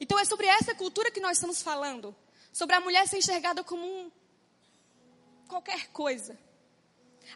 Então 0.00 0.18
é 0.18 0.24
sobre 0.24 0.46
essa 0.46 0.74
cultura 0.74 1.10
que 1.10 1.20
nós 1.20 1.36
estamos 1.38 1.62
falando. 1.62 2.14
Sobre 2.52 2.76
a 2.76 2.80
mulher 2.80 3.06
ser 3.06 3.18
enxergada 3.18 3.62
como 3.64 3.84
um 3.84 4.10
qualquer 5.48 5.88
coisa. 5.88 6.38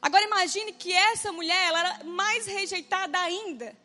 Agora 0.00 0.24
imagine 0.24 0.72
que 0.72 0.92
essa 0.92 1.32
mulher 1.32 1.68
ela 1.68 1.80
era 1.80 2.04
mais 2.04 2.46
rejeitada 2.46 3.18
ainda. 3.18 3.76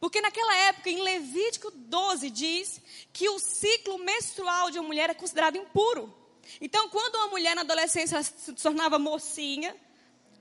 Porque 0.00 0.20
naquela 0.20 0.54
época, 0.56 0.90
em 0.90 1.02
Levítico 1.02 1.70
12, 1.70 2.28
diz 2.30 2.80
que 3.12 3.28
o 3.28 3.38
ciclo 3.38 3.98
menstrual 3.98 4.70
de 4.70 4.78
uma 4.78 4.86
mulher 4.86 5.10
é 5.10 5.14
considerado 5.14 5.56
impuro. 5.56 6.12
Então, 6.60 6.88
quando 6.90 7.14
uma 7.16 7.28
mulher 7.28 7.54
na 7.54 7.62
adolescência 7.62 8.22
se 8.22 8.52
tornava 8.54 8.98
mocinha, 8.98 9.74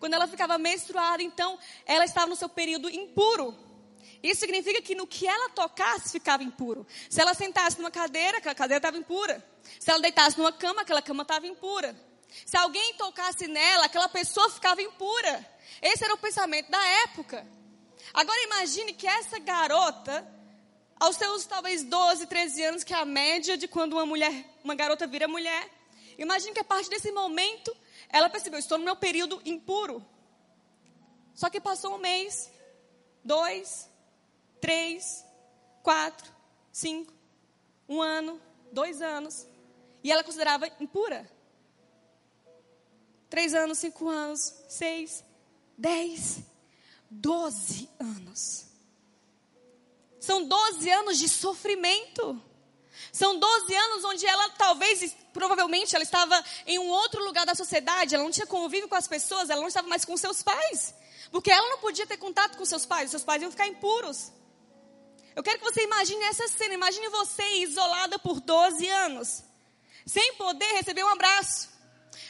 quando 0.04 0.16
ela 0.16 0.28
ficava 0.28 0.58
menstruada, 0.58 1.24
então 1.24 1.58
ela 1.86 2.04
estava 2.04 2.28
no 2.28 2.36
seu 2.36 2.50
período 2.50 2.90
impuro. 2.90 3.58
Isso 4.22 4.42
significa 4.42 4.82
que 4.82 4.96
no 4.96 5.08
que 5.08 5.26
ela 5.26 5.48
tocasse 5.52 6.12
ficava 6.12 6.44
impuro. 6.44 6.86
Se 7.10 7.22
ela 7.22 7.34
sentasse 7.34 7.78
numa 7.78 7.90
cadeira, 7.90 8.40
aquela 8.40 8.54
cadeira 8.54 8.80
estava 8.80 8.98
impura. 8.98 9.42
Se 9.80 9.90
ela 9.90 10.02
deitasse 10.02 10.38
numa 10.38 10.52
cama, 10.52 10.82
aquela 10.82 11.02
cama 11.02 11.22
estava 11.22 11.48
impura. 11.48 11.96
Se 12.46 12.58
alguém 12.58 12.96
tocasse 12.96 13.48
nela, 13.48 13.86
aquela 13.86 14.10
pessoa 14.10 14.50
ficava 14.50 14.82
impura. 14.82 15.50
Esse 15.82 16.04
era 16.04 16.14
o 16.14 16.18
pensamento 16.18 16.70
da 16.70 16.86
época. 17.06 17.48
Agora 18.14 18.44
imagine 18.44 18.92
que 18.92 19.08
essa 19.08 19.40
garota, 19.40 20.28
aos 21.00 21.16
seus 21.16 21.46
talvez 21.46 21.82
12, 21.82 22.28
13 22.28 22.64
anos, 22.66 22.84
que 22.84 22.94
é 22.94 22.98
a 22.98 23.06
média 23.06 23.56
de 23.56 23.70
quando 23.70 23.94
uma 23.94 24.06
mulher, 24.06 24.34
uma 24.66 24.76
garota 24.76 25.08
vira 25.08 25.30
mulher. 25.30 25.66
Imagine 26.18 26.52
que 26.52 26.60
a 26.60 26.66
partir 26.66 26.90
desse 26.90 27.10
momento 27.14 27.74
ela 28.14 28.30
percebeu, 28.30 28.60
estou 28.60 28.78
no 28.78 28.86
meu 28.86 28.96
período 28.96 29.42
impuro. 29.44 30.06
Só 31.34 31.50
que 31.50 31.60
passou 31.60 31.96
um 31.96 31.98
mês, 31.98 32.52
dois, 33.24 33.90
três, 34.62 35.26
quatro, 35.82 36.32
cinco, 36.72 37.12
um 37.90 38.00
ano, 38.00 38.40
dois 38.72 39.02
anos. 39.02 39.48
E 40.04 40.12
ela 40.12 40.24
considerava 40.24 40.68
impura. 40.80 41.28
Três 43.32 43.56
anos, 43.56 43.80
cinco 43.80 44.08
anos, 44.08 44.54
seis, 44.70 45.26
dez, 45.76 46.44
doze 47.10 47.90
anos. 48.00 48.68
São 50.20 50.48
doze 50.48 50.88
anos 50.92 51.18
de 51.18 51.28
sofrimento. 51.28 52.40
São 53.12 53.38
12 53.38 53.76
anos 53.76 54.06
onde 54.06 54.26
ela 54.26 54.50
talvez, 54.52 55.16
provavelmente, 55.34 55.96
ela 55.96 56.04
estava 56.04 56.44
em 56.66 56.80
um 56.80 56.88
outro 56.88 57.24
lugar 57.24 57.46
da 57.46 57.56
sociedade, 57.56 58.16
ela 58.16 58.24
não 58.24 58.32
tinha 58.32 58.48
convívio 58.48 58.88
com 58.88 58.96
as 58.96 59.08
pessoas, 59.08 59.50
ela 59.50 59.62
não 59.62 59.68
estava 59.68 59.88
mais 59.88 60.06
com 60.06 60.16
seus 60.16 60.42
pais. 60.42 60.94
Porque 61.32 61.52
ela 61.52 61.68
não 61.70 61.80
podia 61.80 62.06
ter 62.06 62.18
contato 62.18 62.58
com 62.58 62.66
seus 62.66 62.86
pais, 62.86 63.10
seus 63.10 63.24
pais 63.24 63.42
iam 63.42 63.52
ficar 63.52 63.68
impuros. 63.68 64.32
Eu 65.36 65.42
quero 65.42 65.58
que 65.58 65.66
você 65.66 65.84
imagine 65.84 66.24
essa 66.26 66.48
cena, 66.48 66.76
imagine 66.76 67.10
você 67.10 67.44
isolada 67.58 68.20
por 68.20 68.40
12 68.40 68.88
anos, 68.88 69.44
sem 70.06 70.36
poder 70.36 70.72
receber 70.74 71.04
um 71.04 71.10
abraço, 71.10 71.70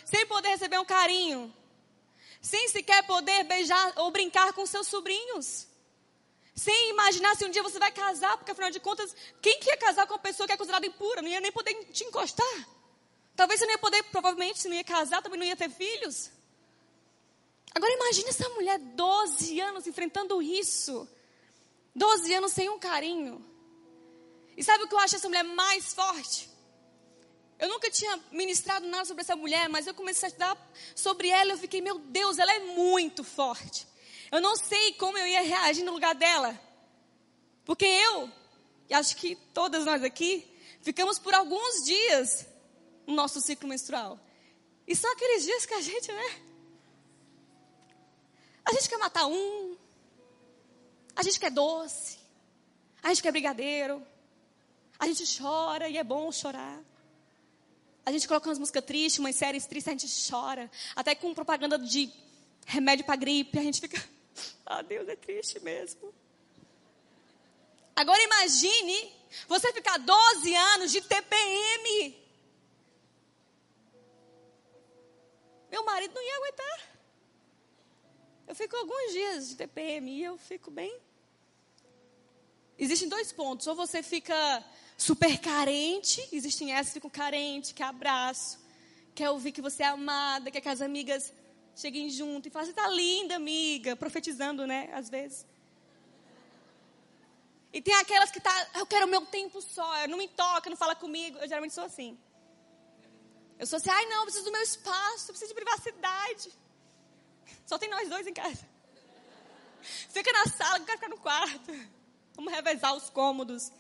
sem 0.06 0.26
poder 0.26 0.50
receber 0.50 0.80
um 0.80 0.86
carinho, 0.86 1.54
sem 2.42 2.70
sequer 2.70 3.06
poder 3.06 3.44
beijar 3.44 3.94
ou 3.98 4.10
brincar 4.10 4.54
com 4.54 4.66
seus 4.66 4.88
sobrinhos. 4.88 5.68
Sem 6.56 6.92
imaginar 6.92 7.36
se 7.36 7.46
um 7.46 7.50
dia 7.50 7.64
você 7.64 7.80
vai 7.80 7.92
casar, 7.92 8.38
porque 8.38 8.52
afinal 8.52 8.70
de 8.70 8.80
contas, 8.80 9.16
quem 9.42 9.60
que 9.60 9.70
ia 9.70 9.78
casar 9.78 10.06
com 10.06 10.14
uma 10.14 10.20
pessoa 10.20 10.46
que 10.46 10.54
é 10.54 10.58
considerada 10.58 10.86
impura? 10.86 11.22
Não 11.22 11.30
ia 11.30 11.42
nem 11.42 11.52
poder 11.52 11.74
te 11.86 12.04
encostar. 12.04 12.68
Talvez 13.36 13.60
você 13.60 13.66
não 13.66 13.74
ia 13.74 13.80
poder, 13.80 14.04
provavelmente, 14.04 14.60
se 14.60 14.68
não 14.68 14.76
ia 14.76 14.84
casar, 14.84 15.22
também 15.22 15.40
não 15.40 15.46
ia 15.46 15.56
ter 15.56 15.70
filhos. 15.70 16.30
Agora 17.74 17.92
imagine 17.92 18.30
essa 18.30 18.48
mulher, 18.50 18.78
12 18.78 19.60
anos, 19.60 19.88
enfrentando 19.88 20.42
isso. 20.42 21.08
12 21.96 22.34
anos 22.36 22.52
sem 22.52 22.70
um 22.70 22.78
carinho. 22.78 23.44
E 24.56 24.64
sabe 24.64 24.84
o 24.84 24.88
que 24.88 24.94
eu 24.94 25.00
acho 25.00 25.16
essa 25.16 25.28
mulher 25.28 25.44
mais 25.44 25.94
forte? 25.94 26.50
Eu 27.58 27.68
nunca 27.68 27.90
tinha 27.90 28.20
ministrado 28.32 28.86
nada 28.88 29.06
sobre 29.06 29.22
essa 29.22 29.36
mulher, 29.36 29.70
mas 29.70 29.88
eu 29.88 29.94
comecei 29.94 30.28
a 30.28 30.30
estudar 30.30 30.72
sobre 30.96 31.30
ela 31.30 31.52
e 31.52 31.54
eu 31.54 31.58
fiquei, 31.58 31.82
meu 31.82 31.98
Deus, 31.98 32.38
ela 32.38 32.54
é 32.54 32.60
muito 32.60 33.24
forte. 33.24 33.88
Eu 34.34 34.42
não 34.42 34.56
sei 34.56 34.94
como 34.94 35.16
eu 35.16 35.28
ia 35.28 35.44
reagir 35.44 35.84
no 35.84 35.92
lugar 35.92 36.16
dela. 36.16 36.60
Porque 37.64 37.86
eu, 37.86 38.32
e 38.90 38.94
acho 38.96 39.16
que 39.16 39.36
todas 39.54 39.86
nós 39.86 40.04
aqui, 40.04 40.44
ficamos 40.82 41.20
por 41.20 41.36
alguns 41.36 41.86
dias 41.86 42.48
no 43.06 43.14
nosso 43.14 43.40
ciclo 43.40 43.70
menstrual. 43.70 44.20
E 44.88 44.96
são 44.96 45.14
aqueles 45.14 45.44
dias 45.44 45.68
que 45.68 45.76
a 45.76 45.82
gente, 45.82 46.12
né? 46.12 46.42
A 48.66 48.74
gente 48.74 48.90
quer 48.90 48.98
matar 48.98 49.28
um. 49.28 49.78
A 51.16 51.22
gente 51.22 51.40
quer 51.40 51.52
doce. 51.52 52.18
A 53.04 53.10
gente 53.10 53.22
quer 53.22 53.32
brigadeiro. 53.32 54.02
A 54.98 55.06
gente 55.06 55.38
chora 55.38 55.88
e 55.90 55.96
é 55.96 56.04
bom 56.04 56.32
chorar. 56.32 56.82
A 58.04 58.12
gente 58.12 58.28
coloca 58.28 58.50
umas 58.50 58.58
músicas 58.58 58.84
tristes, 58.84 59.20
umas 59.20 59.36
séries 59.36 59.68
tristes, 59.68 59.90
a 59.90 59.92
gente 59.96 60.28
chora. 60.28 60.72
Até 60.96 61.14
com 61.14 61.36
propaganda 61.36 61.78
de 61.78 62.12
remédio 62.66 63.06
para 63.06 63.16
gripe, 63.16 63.60
a 63.60 63.62
gente 63.62 63.80
fica. 63.80 64.13
Ah, 64.66 64.82
Deus 64.82 65.08
é 65.08 65.16
triste 65.16 65.60
mesmo. 65.60 66.14
Agora 67.96 68.22
imagine 68.22 69.14
você 69.48 69.72
ficar 69.72 69.98
12 69.98 70.56
anos 70.56 70.92
de 70.92 71.02
TPM. 71.02 72.24
Meu 75.70 75.84
marido 75.86 76.14
não 76.14 76.22
ia 76.22 76.38
aguentar. 76.38 76.94
Eu 78.48 78.56
fico 78.56 78.76
alguns 78.76 79.12
dias 79.12 79.50
de 79.50 79.56
TPM 79.56 80.12
e 80.12 80.24
eu 80.24 80.38
fico 80.38 80.70
bem. 80.70 80.96
Existem 82.78 83.08
dois 83.08 83.32
pontos. 83.32 83.68
Ou 83.68 83.76
você 83.76 84.04
fica 84.04 84.64
super 84.98 85.40
carente, 85.40 86.28
existem 86.32 86.74
essas 86.74 86.88
que 86.88 86.94
ficam 86.94 87.10
carente, 87.10 87.74
quer 87.74 87.86
abraço, 87.86 88.60
quer 89.16 89.30
ouvir 89.30 89.52
que 89.52 89.62
você 89.62 89.84
é 89.84 89.88
amada, 89.88 90.52
quer 90.52 90.62
que 90.62 90.70
as 90.70 90.82
amigas 90.82 91.34
cheguem 91.76 92.10
junto 92.10 92.48
e 92.48 92.52
falem, 92.52 92.68
você 92.68 92.74
tá 92.74 92.88
linda, 92.88 93.36
amiga, 93.36 93.96
profetizando, 93.96 94.66
né, 94.68 94.90
às 94.94 95.10
vezes. 95.10 95.46
E 97.74 97.82
tem 97.82 97.96
aquelas 97.96 98.30
que 98.30 98.40
tá, 98.40 98.70
eu 98.76 98.86
quero 98.86 99.08
o 99.08 99.10
meu 99.10 99.26
tempo 99.26 99.60
só, 99.60 100.08
não 100.08 100.18
me 100.18 100.28
toca, 100.28 100.70
não 100.70 100.78
fala 100.78 100.96
comigo. 100.96 101.40
Eu 101.40 101.48
geralmente 101.48 101.74
sou 101.74 101.84
assim. 101.84 102.18
Eu 103.58 103.66
sou 103.66 103.78
assim, 103.78 103.90
ai 103.90 104.06
não, 104.06 104.20
eu 104.20 104.24
preciso 104.26 104.46
do 104.46 104.52
meu 104.52 104.62
espaço, 104.62 105.32
eu 105.32 105.34
preciso 105.34 105.50
de 105.50 105.56
privacidade. 105.56 106.52
Só 107.66 107.80
tem 107.80 107.90
nós 107.90 108.08
dois 108.08 108.28
em 108.28 108.34
casa. 108.34 108.68
Fica 109.82 110.32
na 110.32 110.46
sala, 110.46 110.78
eu 110.78 110.86
quero 110.86 110.98
ficar 111.00 111.10
no 111.10 111.18
quarto. 111.18 111.72
Vamos 112.36 112.54
revezar 112.54 112.96
os 112.96 113.10
cômodos. 113.10 113.72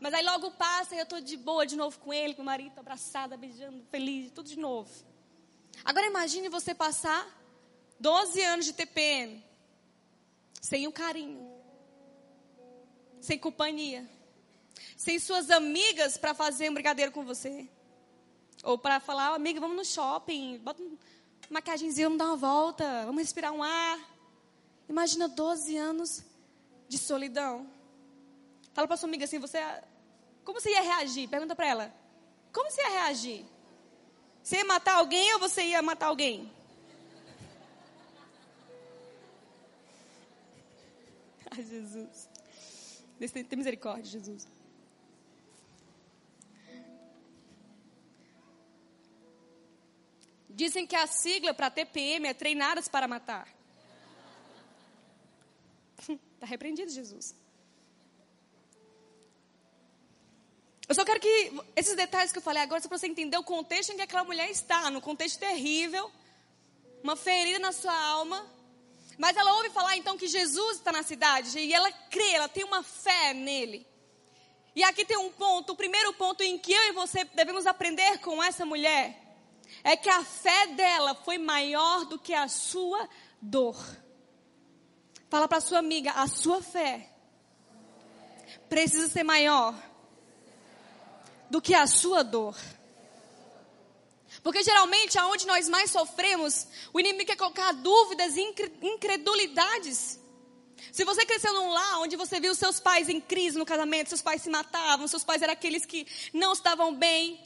Mas 0.00 0.14
aí 0.14 0.24
logo 0.24 0.50
passa 0.52 0.94
e 0.94 0.98
eu 0.98 1.06
tô 1.06 1.20
de 1.20 1.36
boa 1.36 1.66
de 1.66 1.76
novo 1.76 1.98
com 1.98 2.12
ele, 2.12 2.34
com 2.34 2.42
o 2.42 2.44
marido, 2.44 2.78
abraçada, 2.78 3.36
beijando, 3.36 3.84
feliz, 3.90 4.30
tudo 4.30 4.48
de 4.48 4.58
novo. 4.58 4.90
Agora 5.82 6.06
imagine 6.06 6.48
você 6.48 6.74
passar 6.74 7.26
12 7.98 8.42
anos 8.42 8.66
de 8.66 8.72
TPM 8.74 9.42
sem 10.60 10.86
o 10.86 10.92
carinho, 10.92 11.50
sem 13.20 13.38
companhia, 13.38 14.08
sem 14.96 15.18
suas 15.18 15.50
amigas 15.50 16.16
para 16.16 16.34
fazer 16.34 16.70
um 16.70 16.74
brigadeiro 16.74 17.12
com 17.12 17.24
você. 17.24 17.68
Ou 18.62 18.78
para 18.78 18.98
falar, 18.98 19.32
oh, 19.32 19.34
amiga, 19.34 19.60
vamos 19.60 19.76
no 19.76 19.84
shopping, 19.84 20.58
bota 20.58 20.82
uma 20.82 20.96
maquiagemzinha, 21.50 22.06
vamos 22.06 22.18
dar 22.18 22.26
uma 22.26 22.36
volta, 22.36 23.04
vamos 23.04 23.22
respirar 23.22 23.52
um 23.52 23.62
ar. 23.62 23.98
Imagina 24.88 25.28
12 25.28 25.76
anos 25.76 26.24
de 26.88 26.96
solidão. 26.96 27.70
Fala 28.72 28.88
para 28.88 28.96
sua 28.96 29.08
amiga 29.08 29.24
assim, 29.24 29.38
você, 29.38 29.58
como 30.44 30.60
você 30.60 30.70
ia 30.70 30.80
reagir? 30.80 31.28
Pergunta 31.28 31.54
para 31.54 31.66
ela. 31.66 31.94
Como 32.52 32.70
você 32.70 32.80
ia 32.82 32.90
reagir? 32.90 33.44
Você 34.44 34.56
ia 34.56 34.64
matar 34.66 34.96
alguém 34.96 35.32
ou 35.32 35.40
você 35.40 35.62
ia 35.62 35.80
matar 35.80 36.08
alguém? 36.08 36.52
Ai, 41.50 41.62
Jesus. 41.62 42.28
Tem 43.18 43.56
misericórdia, 43.56 44.04
Jesus. 44.04 44.46
Dizem 50.50 50.86
que 50.86 50.94
a 50.94 51.06
sigla 51.06 51.54
para 51.54 51.70
TPM 51.70 52.28
é 52.28 52.34
treinadas 52.34 52.86
para 52.86 53.08
matar. 53.08 53.48
Está 55.98 56.44
repreendido, 56.46 56.90
Jesus. 56.90 57.34
Eu 60.86 60.94
só 60.94 61.04
quero 61.04 61.18
que 61.18 61.52
esses 61.74 61.96
detalhes 61.96 62.30
que 62.30 62.38
eu 62.38 62.42
falei 62.42 62.62
agora, 62.62 62.80
só 62.80 62.88
para 62.88 62.98
você 62.98 63.06
entender 63.06 63.38
o 63.38 63.42
contexto 63.42 63.90
em 63.90 63.96
que 63.96 64.02
aquela 64.02 64.24
mulher 64.24 64.50
está, 64.50 64.90
no 64.90 65.00
contexto 65.00 65.38
terrível, 65.38 66.10
uma 67.02 67.16
ferida 67.16 67.58
na 67.58 67.72
sua 67.72 67.96
alma. 67.96 68.44
Mas 69.16 69.36
ela 69.36 69.54
ouve 69.54 69.70
falar 69.70 69.96
então 69.96 70.18
que 70.18 70.26
Jesus 70.26 70.76
está 70.76 70.92
na 70.92 71.02
cidade 71.02 71.58
e 71.58 71.72
ela 71.72 71.90
crê, 72.10 72.32
ela 72.32 72.48
tem 72.48 72.64
uma 72.64 72.82
fé 72.82 73.32
nele. 73.32 73.86
E 74.76 74.82
aqui 74.82 75.04
tem 75.04 75.16
um 75.16 75.30
ponto, 75.30 75.72
o 75.72 75.76
primeiro 75.76 76.12
ponto 76.14 76.42
em 76.42 76.58
que 76.58 76.72
eu 76.72 76.82
e 76.88 76.92
você 76.92 77.24
devemos 77.24 77.66
aprender 77.66 78.18
com 78.18 78.42
essa 78.42 78.66
mulher 78.66 79.22
é 79.82 79.96
que 79.96 80.10
a 80.10 80.22
fé 80.24 80.66
dela 80.68 81.14
foi 81.14 81.38
maior 81.38 82.04
do 82.04 82.18
que 82.18 82.34
a 82.34 82.48
sua 82.48 83.08
dor. 83.40 83.76
Fala 85.30 85.48
para 85.48 85.60
sua 85.60 85.78
amiga, 85.78 86.10
a 86.12 86.26
sua 86.26 86.60
fé 86.60 87.08
precisa 88.68 89.08
ser 89.08 89.22
maior 89.22 89.74
do 91.54 91.62
que 91.62 91.72
a 91.72 91.86
sua 91.86 92.24
dor. 92.24 92.56
Porque 94.42 94.60
geralmente, 94.64 95.16
aonde 95.16 95.46
nós 95.46 95.68
mais 95.68 95.88
sofremos, 95.88 96.66
o 96.92 96.98
inimigo 96.98 97.26
quer 97.26 97.36
colocar 97.36 97.70
dúvidas 97.74 98.36
e 98.36 98.42
incredulidades. 98.82 100.18
Se 100.90 101.04
você 101.04 101.24
cresceu 101.24 101.54
num 101.54 101.68
lar 101.68 102.00
onde 102.00 102.16
você 102.16 102.40
viu 102.40 102.56
seus 102.56 102.80
pais 102.80 103.08
em 103.08 103.20
crise 103.20 103.56
no 103.56 103.64
casamento, 103.64 104.08
seus 104.08 104.20
pais 104.20 104.42
se 104.42 104.50
matavam, 104.50 105.06
seus 105.06 105.22
pais 105.22 105.42
eram 105.42 105.52
aqueles 105.52 105.86
que 105.86 106.04
não 106.32 106.54
estavam 106.54 106.92
bem, 106.92 107.40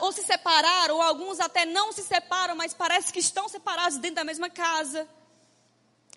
ou 0.00 0.10
se 0.10 0.24
separaram, 0.24 0.96
ou 0.96 1.02
alguns 1.02 1.38
até 1.38 1.64
não 1.64 1.92
se 1.92 2.02
separam, 2.02 2.56
mas 2.56 2.74
parece 2.74 3.12
que 3.12 3.20
estão 3.20 3.48
separados 3.48 3.98
dentro 3.98 4.16
da 4.16 4.24
mesma 4.24 4.50
casa. 4.50 5.08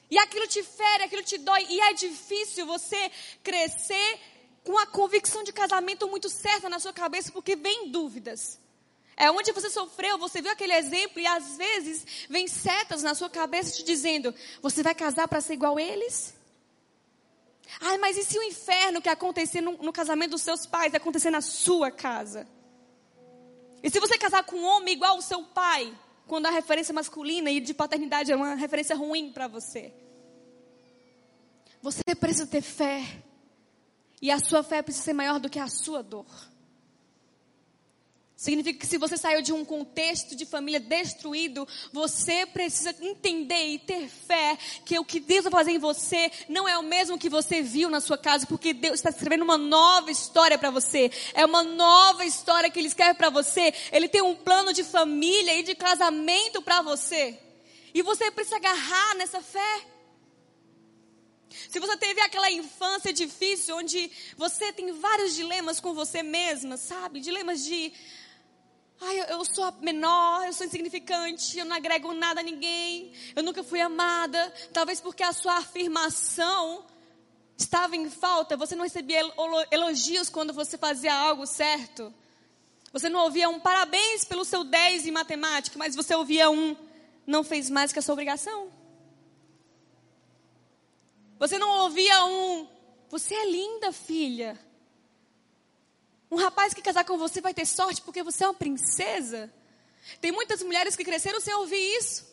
E 0.10 0.18
aquilo 0.18 0.48
te 0.48 0.64
fere, 0.64 1.04
aquilo 1.04 1.22
te 1.22 1.38
dói, 1.38 1.68
e 1.70 1.80
é 1.82 1.94
difícil 1.94 2.66
você 2.66 3.12
crescer 3.44 4.20
com 4.64 4.78
a 4.78 4.86
convicção 4.86 5.44
de 5.44 5.52
casamento 5.52 6.08
muito 6.08 6.30
certa 6.30 6.70
na 6.70 6.80
sua 6.80 6.94
cabeça, 6.94 7.32
porque 7.32 7.56
vem 7.56 7.90
dúvidas. 7.90 8.60
É 9.16 9.30
onde 9.30 9.52
você 9.52 9.70
sofreu, 9.70 10.18
você 10.18 10.42
viu 10.42 10.52
aquele 10.52 10.74
exemplo 10.74 11.20
e 11.20 11.28
às 11.28 11.58
vezes 11.58 12.06
vem 12.30 12.48
setas 12.48 13.04
na 13.04 13.14
sua 13.14 13.30
cabeça 13.30 13.72
te 13.72 13.84
dizendo: 13.84 14.34
você 14.62 14.82
vai 14.82 14.96
casar 14.96 15.28
para 15.28 15.42
ser 15.42 15.54
igual 15.54 15.80
eles? 15.80 16.34
Ai, 17.80 17.98
mas 17.98 18.18
e 18.18 18.24
se 18.24 18.38
o 18.38 18.44
inferno 18.44 19.02
que 19.02 19.10
acontecer 19.10 19.62
no, 19.62 19.74
no 19.74 19.94
casamento 19.94 20.32
dos 20.32 20.42
seus 20.42 20.66
pais 20.66 20.94
acontecer 20.94 21.30
na 21.30 21.42
sua 21.42 21.92
casa? 21.92 22.48
E 23.84 23.90
se 23.90 24.00
você 24.00 24.18
casar 24.18 24.44
com 24.44 24.56
um 24.56 24.66
homem 24.66 24.94
igual 24.94 25.16
ao 25.16 25.22
seu 25.22 25.44
pai, 25.44 25.94
quando 26.28 26.46
a 26.46 26.50
referência 26.50 26.94
masculina 26.94 27.52
e 27.52 27.60
de 27.60 27.74
paternidade 27.74 28.32
é 28.32 28.36
uma 28.36 28.56
referência 28.56 28.96
ruim 28.96 29.32
para 29.32 29.48
você? 29.48 29.94
Você 31.82 32.02
precisa 32.18 32.48
ter 32.48 32.62
fé. 32.62 33.04
E 34.24 34.32
a 34.32 34.40
sua 34.40 34.64
fé 34.64 34.82
precisa 34.82 35.04
ser 35.04 35.12
maior 35.12 35.38
do 35.38 35.50
que 35.50 35.60
a 35.60 35.68
sua 35.68 36.02
dor. 36.02 36.26
Significa 38.38 38.80
que 38.80 38.88
se 38.88 38.98
você 38.98 39.18
saiu 39.18 39.42
de 39.42 39.52
um 39.52 39.66
contexto 39.66 40.34
de 40.34 40.46
família 40.46 40.80
destruído, 40.80 41.68
você 41.92 42.46
precisa 42.46 42.96
entender 43.02 43.74
e 43.74 43.80
ter 43.80 44.08
fé 44.08 44.58
que 44.86 44.98
o 44.98 45.04
que 45.04 45.20
Deus 45.20 45.44
vai 45.44 45.52
fazer 45.52 45.72
em 45.72 45.78
você 45.78 46.32
não 46.48 46.70
é 46.70 46.78
o 46.78 46.84
mesmo 46.84 47.20
que 47.20 47.28
você 47.28 47.62
viu 47.62 47.90
na 47.90 48.00
sua 48.00 48.18
casa, 48.18 48.48
porque 48.48 48.74
Deus 48.74 48.94
está 48.94 49.10
escrevendo 49.10 49.44
uma 49.44 49.58
nova 49.58 50.10
história 50.10 50.58
para 50.58 50.72
você. 50.72 51.12
É 51.34 51.46
uma 51.46 51.62
nova 51.62 52.24
história 52.24 52.70
que 52.70 52.80
Ele 52.80 52.88
escreve 52.88 53.16
para 53.16 53.30
você. 53.30 53.74
Ele 53.92 54.08
tem 54.08 54.22
um 54.22 54.36
plano 54.36 54.72
de 54.72 54.86
família 54.86 55.54
e 55.56 55.64
de 55.64 55.76
casamento 55.76 56.62
para 56.62 56.82
você. 56.82 57.38
E 57.94 58.02
você 58.02 58.32
precisa 58.32 58.56
agarrar 58.56 59.16
nessa 59.16 59.42
fé. 59.42 59.93
Se 61.70 61.80
você 61.80 61.98
teve 61.98 62.22
aquela 62.22 62.50
infância 62.52 63.14
difícil, 63.14 63.78
onde 63.78 64.12
você 64.38 64.72
tem 64.74 64.92
vários 64.92 65.36
dilemas 65.36 65.80
com 65.80 65.94
você 65.94 66.24
mesma, 66.24 66.78
sabe? 66.78 67.20
Dilemas 67.20 67.64
de 67.64 67.94
Ai, 69.02 69.26
eu, 69.30 69.44
sou 69.44 69.66
a 69.66 69.72
menor, 69.82 70.46
eu 70.46 70.54
sou 70.54 70.66
insignificante, 70.66 71.60
eu 71.60 71.66
não 71.66 71.76
agrego 71.76 72.14
nada 72.14 72.40
a 72.40 72.44
ninguém, 72.44 73.12
eu 73.36 73.44
nunca 73.44 73.62
fui 73.62 73.82
amada. 73.82 74.54
Talvez 74.72 75.02
porque 75.02 75.24
a 75.24 75.34
sua 75.34 75.58
afirmação 75.58 76.86
estava 77.58 77.96
em 77.96 78.10
falta, 78.10 78.56
você 78.56 78.76
não 78.76 78.84
recebia 78.84 79.20
elogios 79.72 80.30
quando 80.30 80.54
você 80.54 80.78
fazia 80.78 81.14
algo 81.14 81.46
certo. 81.46 82.14
Você 82.94 83.10
não 83.10 83.22
ouvia 83.22 83.50
um 83.50 83.60
parabéns 83.60 84.24
pelo 84.24 84.46
seu 84.46 84.64
10 84.64 85.08
em 85.08 85.12
matemática, 85.12 85.78
mas 85.78 85.96
você 85.96 86.16
ouvia 86.16 86.50
um 86.50 86.76
não 87.26 87.44
fez 87.44 87.70
mais 87.70 87.92
que 87.92 88.00
a 88.00 88.02
sua 88.02 88.14
obrigação. 88.14 88.70
Você 91.44 91.58
não 91.58 91.70
ouvia 91.82 92.24
um 92.24 92.66
você 93.10 93.36
é 93.36 93.46
linda, 93.46 93.92
filha. 93.92 94.58
Um 96.32 96.38
rapaz 96.38 96.74
que 96.74 96.82
casar 96.82 97.04
com 97.04 97.18
você 97.18 97.42
vai 97.42 97.54
ter 97.54 97.66
sorte 97.66 98.02
porque 98.02 98.24
você 98.24 98.46
é 98.46 98.48
uma 98.48 98.54
princesa. 98.54 99.54
Tem 100.22 100.32
muitas 100.32 100.64
mulheres 100.64 100.96
que 100.96 101.04
cresceram 101.04 101.42
sem 101.42 101.54
ouvir 101.56 101.98
isso. 101.98 102.26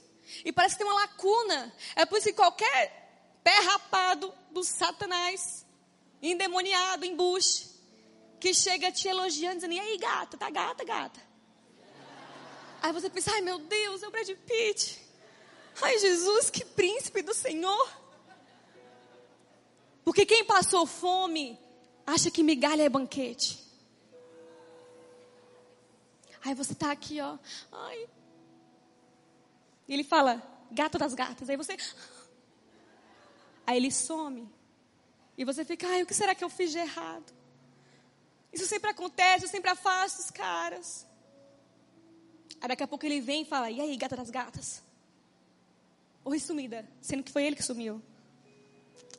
E 0.44 0.53
parece 0.53 0.77
que 0.77 0.85
tem 0.85 0.90
uma 0.90 1.01
lacuna. 1.01 1.75
É 1.96 2.07
por 2.07 2.18
isso 2.18 2.29
que 2.29 2.35
qualquer 2.35 3.40
pé 3.42 3.59
rapado 3.59 4.33
do 4.53 4.62
Satanás, 4.62 5.66
endemoniado, 6.23 7.05
embuste, 7.05 7.68
que 8.38 8.55
chega 8.55 8.92
te 8.92 9.09
elogiando, 9.09 9.57
dizendo, 9.57 9.75
e 9.75 9.81
aí 9.81 9.99
gata, 9.99 10.37
tá 10.37 10.49
gata, 10.51 10.85
gata. 10.85 11.20
Aí 12.81 12.92
você 12.92 13.11
pensa, 13.11 13.33
ai 13.33 13.40
meu 13.40 13.59
Deus, 13.59 14.05
é 14.05 14.07
o 14.07 14.11
Brad 14.12 14.31
Pitt. 14.46 15.03
Ai 15.83 15.99
Jesus, 15.99 16.49
que 16.49 16.64
príncipe 16.64 17.23
do 17.23 17.35
Senhor. 17.35 18.00
Porque 20.11 20.27
quem 20.27 20.44
passou 20.44 20.85
fome 20.87 21.57
acha 22.05 22.33
que 22.33 22.42
migalha 22.42 22.83
é 22.83 22.88
banquete. 22.88 23.64
Aí 26.44 26.53
você 26.53 26.75
tá 26.75 26.90
aqui, 26.90 27.20
ó. 27.20 27.38
Ai. 27.70 28.09
E 29.87 29.94
ele 29.94 30.03
fala, 30.03 30.42
gato 30.73 30.99
das 30.99 31.14
gatas. 31.14 31.49
Aí 31.49 31.57
você. 31.57 31.77
Aí 33.64 33.77
ele 33.77 33.92
some. 33.92 34.53
E 35.38 35.44
você 35.44 35.64
fica, 35.64 35.87
ai, 35.87 36.03
o 36.03 36.07
que 36.07 36.12
será 36.12 36.35
que 36.35 36.42
eu 36.42 36.51
fiz 36.51 36.73
de 36.73 36.79
errado? 36.79 37.33
Isso 38.53 38.66
sempre 38.66 38.90
acontece, 38.90 39.44
eu 39.44 39.49
sempre 39.49 39.70
afasto 39.70 40.18
os 40.18 40.31
caras. 40.33 41.07
Aí 42.61 42.66
daqui 42.66 42.83
a 42.83 42.88
pouco 42.88 43.07
ele 43.07 43.20
vem 43.20 43.42
e 43.42 43.44
fala, 43.44 43.70
e 43.70 43.81
aí, 43.81 43.96
gata 43.96 44.16
das 44.16 44.29
gatas? 44.29 44.83
Oi, 46.25 46.40
sumida, 46.40 46.85
sendo 47.01 47.23
que 47.23 47.31
foi 47.31 47.44
ele 47.44 47.55
que 47.55 47.62
sumiu. 47.62 48.03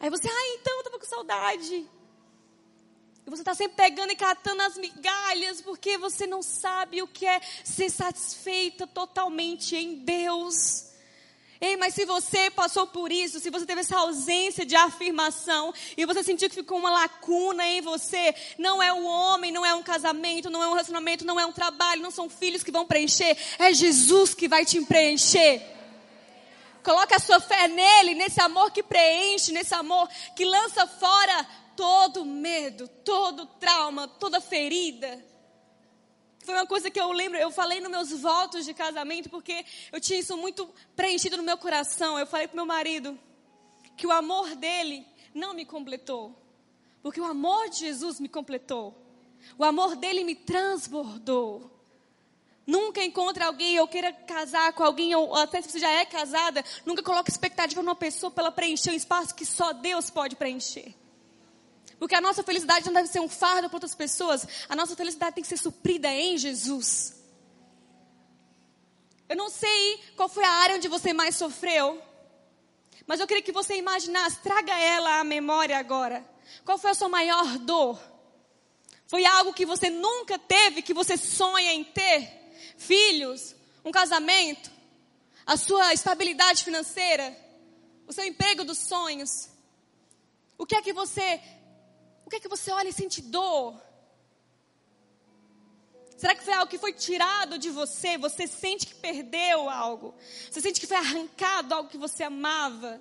Aí 0.02 0.10
você, 0.10 0.28
ai, 0.28 0.58
então 0.60 0.76
eu 0.78 0.84
tava 0.84 0.98
com 0.98 1.06
saudade. 1.06 1.88
E 3.24 3.30
você 3.30 3.44
está 3.44 3.54
sempre 3.54 3.78
pegando 3.78 4.12
e 4.12 4.16
catando 4.16 4.64
as 4.64 4.76
migalhas, 4.76 5.62
porque 5.62 5.96
você 5.96 6.26
não 6.26 6.42
sabe 6.42 7.04
o 7.04 7.08
que 7.08 7.28
é 7.28 7.40
ser 7.64 7.88
satisfeita 7.92 8.88
totalmente 8.88 9.76
em 9.76 9.98
Deus. 9.98 10.88
Ei, 11.62 11.78
mas 11.78 11.94
se 11.94 12.04
você 12.04 12.50
passou 12.50 12.88
por 12.88 13.12
isso, 13.12 13.40
se 13.40 13.52
você 13.52 13.64
teve 13.64 13.82
essa 13.82 13.96
ausência 13.96 14.66
de 14.66 14.76
afirmação 14.76 15.72
e 15.96 16.04
você 16.08 16.24
sentiu 16.24 16.50
que 16.50 16.56
ficou 16.56 16.80
uma 16.80 16.90
lacuna 16.90 17.64
em 17.64 17.82
você, 17.82 18.34
não 18.58 18.82
é 18.82 18.92
o 18.92 19.04
homem, 19.06 19.52
não 19.52 19.64
é 19.64 19.76
um 19.76 19.84
casamento, 19.84 20.50
não 20.50 20.64
é 20.64 20.68
um 20.68 20.72
relacionamento, 20.72 21.24
não 21.24 21.40
é 21.40 21.46
um 21.46 21.54
trabalho, 21.54 22.02
não 22.02 22.10
são 22.10 22.28
filhos 22.28 22.64
que 22.64 22.72
vão 22.72 22.88
preencher, 22.88 23.38
é 23.60 23.72
Jesus 23.72 24.34
que 24.34 24.48
vai 24.48 24.66
te 24.66 24.82
preencher. 24.82 25.81
Coloque 26.84 27.13
a 27.13 27.20
sua 27.20 27.39
fé 27.39 27.67
nele, 27.67 28.15
nesse 28.15 28.41
amor 28.41 28.72
que 28.72 28.82
preenche, 28.82 29.52
nesse 29.52 29.74
amor 29.74 30.10
que 30.36 30.46
lança 30.46 30.88
fora 30.88 31.48
todo 31.76 32.26
medo, 32.26 32.88
todo 32.88 33.46
trauma, 33.46 34.08
toda 34.08 34.41
ferida. 34.41 35.24
Foi 36.44 36.56
uma 36.56 36.65
coisa 36.65 36.89
que 36.89 37.00
eu 37.00 37.12
lembro, 37.12 37.38
eu 37.38 37.52
falei 37.52 37.80
nos 37.80 37.91
meus 37.91 38.12
votos 38.22 38.65
de 38.65 38.74
casamento, 38.74 39.30
porque 39.30 39.63
eu 39.91 40.00
tinha 40.00 40.20
isso 40.20 40.36
muito 40.36 40.67
preenchido 40.96 41.38
no 41.38 41.44
meu 41.44 41.58
coração. 41.58 42.17
Eu 42.17 42.26
falei 42.26 42.48
para 42.48 42.56
meu 42.56 42.65
marido 42.65 43.17
que 43.96 44.08
o 44.08 44.12
amor 44.12 44.56
dele 44.56 45.06
não 45.34 45.54
me 45.54 45.65
completou. 45.65 46.36
Porque 47.02 47.22
o 47.22 47.26
amor 47.26 47.70
de 47.70 47.80
Jesus 47.80 48.20
me 48.20 48.28
completou. 48.28 48.96
O 49.58 49.63
amor 49.63 49.96
dele 49.96 50.24
me 50.24 50.36
transbordou. 50.36 51.81
Nunca 52.71 53.03
encontre 53.03 53.43
alguém 53.43 53.81
ou 53.81 53.86
queira 53.86 54.13
casar 54.13 54.71
com 54.71 54.81
alguém, 54.81 55.13
ou 55.13 55.36
até 55.36 55.62
se 55.62 55.69
você 55.69 55.77
já 55.79 55.91
é 55.91 56.05
casada, 56.05 56.63
nunca 56.86 57.03
coloque 57.03 57.29
expectativa 57.29 57.84
numa 57.84 57.97
pessoa 57.97 58.31
para 58.31 58.45
ela 58.45 58.51
preencher 58.53 58.91
um 58.91 58.93
espaço 58.93 59.36
que 59.36 59.45
só 59.45 59.73
Deus 59.73 60.10
pode 60.10 60.38
preencher. 60.38 60.95
Porque 61.99 62.15
a 62.15 62.21
nossa 62.21 62.41
felicidade 62.43 62.86
não 62.86 62.93
deve 62.93 63.10
ser 63.10 63.19
um 63.19 63.27
fardo 63.27 63.67
para 63.67 63.75
outras 63.75 63.93
pessoas, 63.93 64.47
a 64.69 64.75
nossa 64.77 64.95
felicidade 64.95 65.36
tem 65.36 65.41
que 65.43 65.49
ser 65.49 65.57
suprida 65.57 66.07
em 66.13 66.38
Jesus. 66.38 67.21
Eu 69.27 69.36
não 69.36 69.49
sei 69.49 70.01
qual 70.15 70.29
foi 70.29 70.45
a 70.45 70.51
área 70.63 70.77
onde 70.77 70.88
você 70.88 71.12
mais 71.12 71.36
sofreu, 71.36 72.01
mas 73.05 73.19
eu 73.19 73.27
queria 73.27 73.43
que 73.43 73.51
você 73.51 73.75
imaginasse, 73.75 74.39
traga 74.39 74.79
ela 74.79 75.19
à 75.19 75.25
memória 75.25 75.77
agora. 75.77 76.25
Qual 76.63 76.77
foi 76.77 76.91
a 76.91 76.95
sua 76.95 77.10
maior 77.10 77.57
dor? 77.57 77.99
Foi 79.07 79.25
algo 79.25 79.51
que 79.51 79.65
você 79.65 79.89
nunca 79.89 80.39
teve, 80.39 80.81
que 80.81 80.93
você 80.93 81.17
sonha 81.17 81.73
em 81.73 81.84
ter? 81.84 82.39
Filhos, 82.82 83.56
um 83.86 83.91
casamento, 83.91 84.72
a 85.46 85.56
sua 85.56 85.94
estabilidade 85.94 86.63
financeira, 86.63 87.38
o 88.08 88.12
seu 88.12 88.26
emprego 88.26 88.63
dos 88.63 88.80
sonhos. 88.80 89.50
O 90.58 90.65
que 90.65 90.76
é 90.76 90.82
que 90.82 90.91
você, 90.91 91.39
o 92.26 92.30
que 92.30 92.38
é 92.38 92.39
que 92.39 92.48
você 92.48 92.72
olha 92.72 92.89
e 92.89 92.94
sente 92.94 93.22
dor? 93.22 93.80
Será 96.17 96.34
que 96.34 96.44
foi 96.44 96.56
algo 96.56 96.72
que 96.72 96.80
foi 96.80 96.91
tirado 96.91 97.60
de 97.60 97.70
você? 97.70 98.17
Você 98.17 98.48
sente 98.48 98.88
que 98.88 98.96
perdeu 98.96 99.70
algo? 99.70 100.15
Você 100.50 100.60
sente 100.60 100.80
que 100.80 100.88
foi 100.88 100.98
arrancado 100.98 101.76
algo 101.76 101.89
que 101.89 102.00
você 102.00 102.24
amava? 102.24 103.00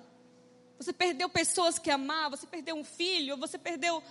Você 0.77 0.93
perdeu 0.93 1.27
pessoas 1.27 1.79
que 1.79 1.89
amava? 1.89 2.37
Você 2.37 2.45
perdeu 2.45 2.75
um 2.75 2.83
filho? 2.83 3.35
Você 3.37 3.57
perdeu 3.57 4.03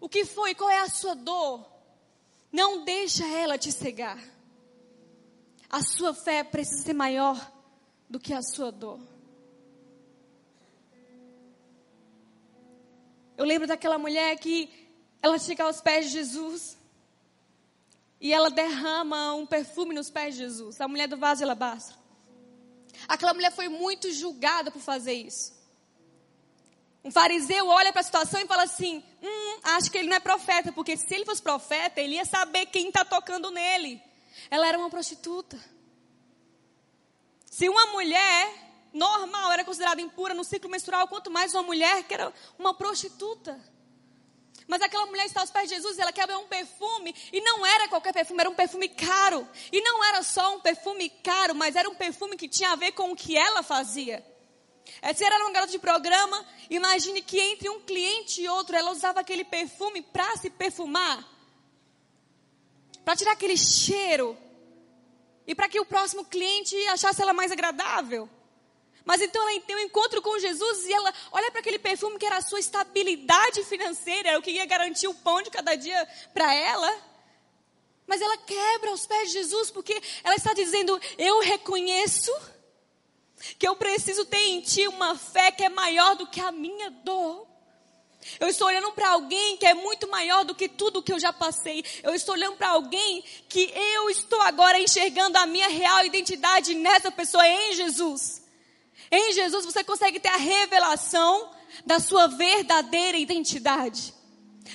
o 0.00 0.08
que 0.08 0.24
foi? 0.24 0.56
Qual 0.56 0.68
é 0.68 0.80
a 0.80 0.88
sua 0.88 1.14
dor? 1.14 1.64
Não 2.50 2.84
deixa 2.84 3.24
ela 3.26 3.56
te 3.56 3.70
cegar. 3.70 4.37
A 5.70 5.82
sua 5.82 6.14
fé 6.14 6.42
precisa 6.42 6.82
ser 6.82 6.94
maior 6.94 7.52
do 8.08 8.18
que 8.18 8.32
a 8.32 8.40
sua 8.42 8.72
dor. 8.72 9.00
Eu 13.36 13.44
lembro 13.44 13.68
daquela 13.68 13.98
mulher 13.98 14.36
que 14.38 14.68
ela 15.22 15.38
chega 15.38 15.64
aos 15.64 15.80
pés 15.80 16.06
de 16.06 16.12
Jesus 16.12 16.78
e 18.20 18.32
ela 18.32 18.50
derrama 18.50 19.34
um 19.34 19.46
perfume 19.46 19.94
nos 19.94 20.10
pés 20.10 20.34
de 20.34 20.40
Jesus, 20.40 20.80
a 20.80 20.88
mulher 20.88 21.06
do 21.06 21.16
vaso 21.16 21.38
de 21.38 21.44
alabastro. 21.44 21.96
Aquela 23.06 23.34
mulher 23.34 23.52
foi 23.52 23.68
muito 23.68 24.10
julgada 24.10 24.70
por 24.70 24.80
fazer 24.80 25.12
isso. 25.12 25.56
Um 27.04 27.12
fariseu 27.12 27.68
olha 27.68 27.92
para 27.92 28.00
a 28.00 28.04
situação 28.04 28.40
e 28.40 28.46
fala 28.46 28.64
assim: 28.64 29.04
hum, 29.22 29.60
acho 29.62 29.90
que 29.90 29.98
ele 29.98 30.08
não 30.08 30.16
é 30.16 30.20
profeta, 30.20 30.72
porque 30.72 30.96
se 30.96 31.14
ele 31.14 31.24
fosse 31.24 31.40
profeta, 31.40 32.00
ele 32.00 32.16
ia 32.16 32.24
saber 32.24 32.66
quem 32.66 32.88
está 32.88 33.04
tocando 33.04 33.50
nele. 33.50 34.02
Ela 34.50 34.68
era 34.68 34.78
uma 34.78 34.90
prostituta. 34.90 35.58
Se 37.46 37.68
uma 37.68 37.86
mulher 37.86 38.68
normal 38.92 39.52
era 39.52 39.64
considerada 39.64 40.00
impura 40.00 40.34
no 40.34 40.44
ciclo 40.44 40.70
menstrual, 40.70 41.08
quanto 41.08 41.30
mais 41.30 41.54
uma 41.54 41.62
mulher 41.62 42.04
que 42.04 42.14
era 42.14 42.32
uma 42.58 42.74
prostituta. 42.74 43.58
Mas 44.66 44.82
aquela 44.82 45.06
mulher 45.06 45.24
está 45.24 45.40
aos 45.40 45.50
pés 45.50 45.68
de 45.68 45.76
Jesus 45.76 45.96
e 45.96 46.02
ela 46.02 46.12
quer 46.12 46.28
um 46.36 46.46
perfume. 46.46 47.14
E 47.32 47.40
não 47.40 47.64
era 47.64 47.88
qualquer 47.88 48.12
perfume, 48.12 48.40
era 48.40 48.50
um 48.50 48.54
perfume 48.54 48.88
caro. 48.88 49.48
E 49.72 49.80
não 49.80 50.04
era 50.04 50.22
só 50.22 50.54
um 50.54 50.60
perfume 50.60 51.08
caro, 51.08 51.54
mas 51.54 51.74
era 51.74 51.88
um 51.88 51.94
perfume 51.94 52.36
que 52.36 52.48
tinha 52.48 52.72
a 52.72 52.76
ver 52.76 52.92
com 52.92 53.10
o 53.10 53.16
que 53.16 53.36
ela 53.36 53.62
fazia. 53.62 54.24
Se 55.14 55.24
era 55.24 55.42
uma 55.42 55.52
garota 55.52 55.72
de 55.72 55.78
programa, 55.78 56.46
imagine 56.68 57.22
que 57.22 57.38
entre 57.40 57.68
um 57.70 57.80
cliente 57.80 58.42
e 58.42 58.48
outro, 58.48 58.76
ela 58.76 58.90
usava 58.90 59.20
aquele 59.20 59.44
perfume 59.44 60.02
para 60.02 60.36
se 60.36 60.50
perfumar. 60.50 61.26
Para 63.08 63.16
tirar 63.16 63.32
aquele 63.32 63.56
cheiro. 63.56 64.36
E 65.46 65.54
para 65.54 65.66
que 65.66 65.80
o 65.80 65.84
próximo 65.86 66.26
cliente 66.26 66.76
achasse 66.88 67.22
ela 67.22 67.32
mais 67.32 67.50
agradável. 67.50 68.28
Mas 69.02 69.22
então 69.22 69.48
ela 69.48 69.58
tem 69.62 69.76
um 69.76 69.78
encontro 69.78 70.20
com 70.20 70.38
Jesus 70.38 70.84
e 70.84 70.92
ela 70.92 71.14
olha 71.32 71.50
para 71.50 71.60
aquele 71.60 71.78
perfume 71.78 72.18
que 72.18 72.26
era 72.26 72.36
a 72.36 72.42
sua 72.42 72.60
estabilidade 72.60 73.64
financeira, 73.64 74.28
era 74.28 74.38
o 74.38 74.42
que 74.42 74.50
ia 74.50 74.66
garantir 74.66 75.08
o 75.08 75.14
pão 75.14 75.40
de 75.40 75.48
cada 75.48 75.74
dia 75.74 76.06
para 76.34 76.52
ela. 76.52 77.02
Mas 78.06 78.20
ela 78.20 78.36
quebra 78.36 78.92
os 78.92 79.06
pés 79.06 79.28
de 79.28 79.38
Jesus 79.38 79.70
porque 79.70 79.98
ela 80.22 80.36
está 80.36 80.52
dizendo: 80.52 81.00
Eu 81.16 81.40
reconheço 81.40 82.30
que 83.58 83.66
eu 83.66 83.74
preciso 83.74 84.26
ter 84.26 84.48
em 84.48 84.60
ti 84.60 84.86
uma 84.86 85.16
fé 85.16 85.50
que 85.50 85.64
é 85.64 85.70
maior 85.70 86.14
do 86.14 86.26
que 86.26 86.42
a 86.42 86.52
minha 86.52 86.90
dor. 86.90 87.47
Eu 88.40 88.48
estou 88.48 88.66
olhando 88.66 88.92
para 88.92 89.10
alguém 89.10 89.56
que 89.56 89.66
é 89.66 89.74
muito 89.74 90.08
maior 90.08 90.44
do 90.44 90.54
que 90.54 90.68
tudo 90.68 91.02
que 91.02 91.12
eu 91.12 91.18
já 91.18 91.32
passei. 91.32 91.84
Eu 92.02 92.14
estou 92.14 92.34
olhando 92.34 92.56
para 92.56 92.70
alguém 92.70 93.24
que 93.48 93.72
eu 93.74 94.10
estou 94.10 94.40
agora 94.42 94.78
enxergando 94.78 95.38
a 95.38 95.46
minha 95.46 95.68
real 95.68 96.04
identidade 96.04 96.74
nessa 96.74 97.10
pessoa, 97.10 97.46
em 97.46 97.74
Jesus. 97.74 98.42
Em 99.10 99.32
Jesus 99.32 99.64
você 99.64 99.82
consegue 99.82 100.20
ter 100.20 100.28
a 100.28 100.36
revelação 100.36 101.50
da 101.86 101.98
sua 101.98 102.26
verdadeira 102.26 103.16
identidade. 103.16 104.17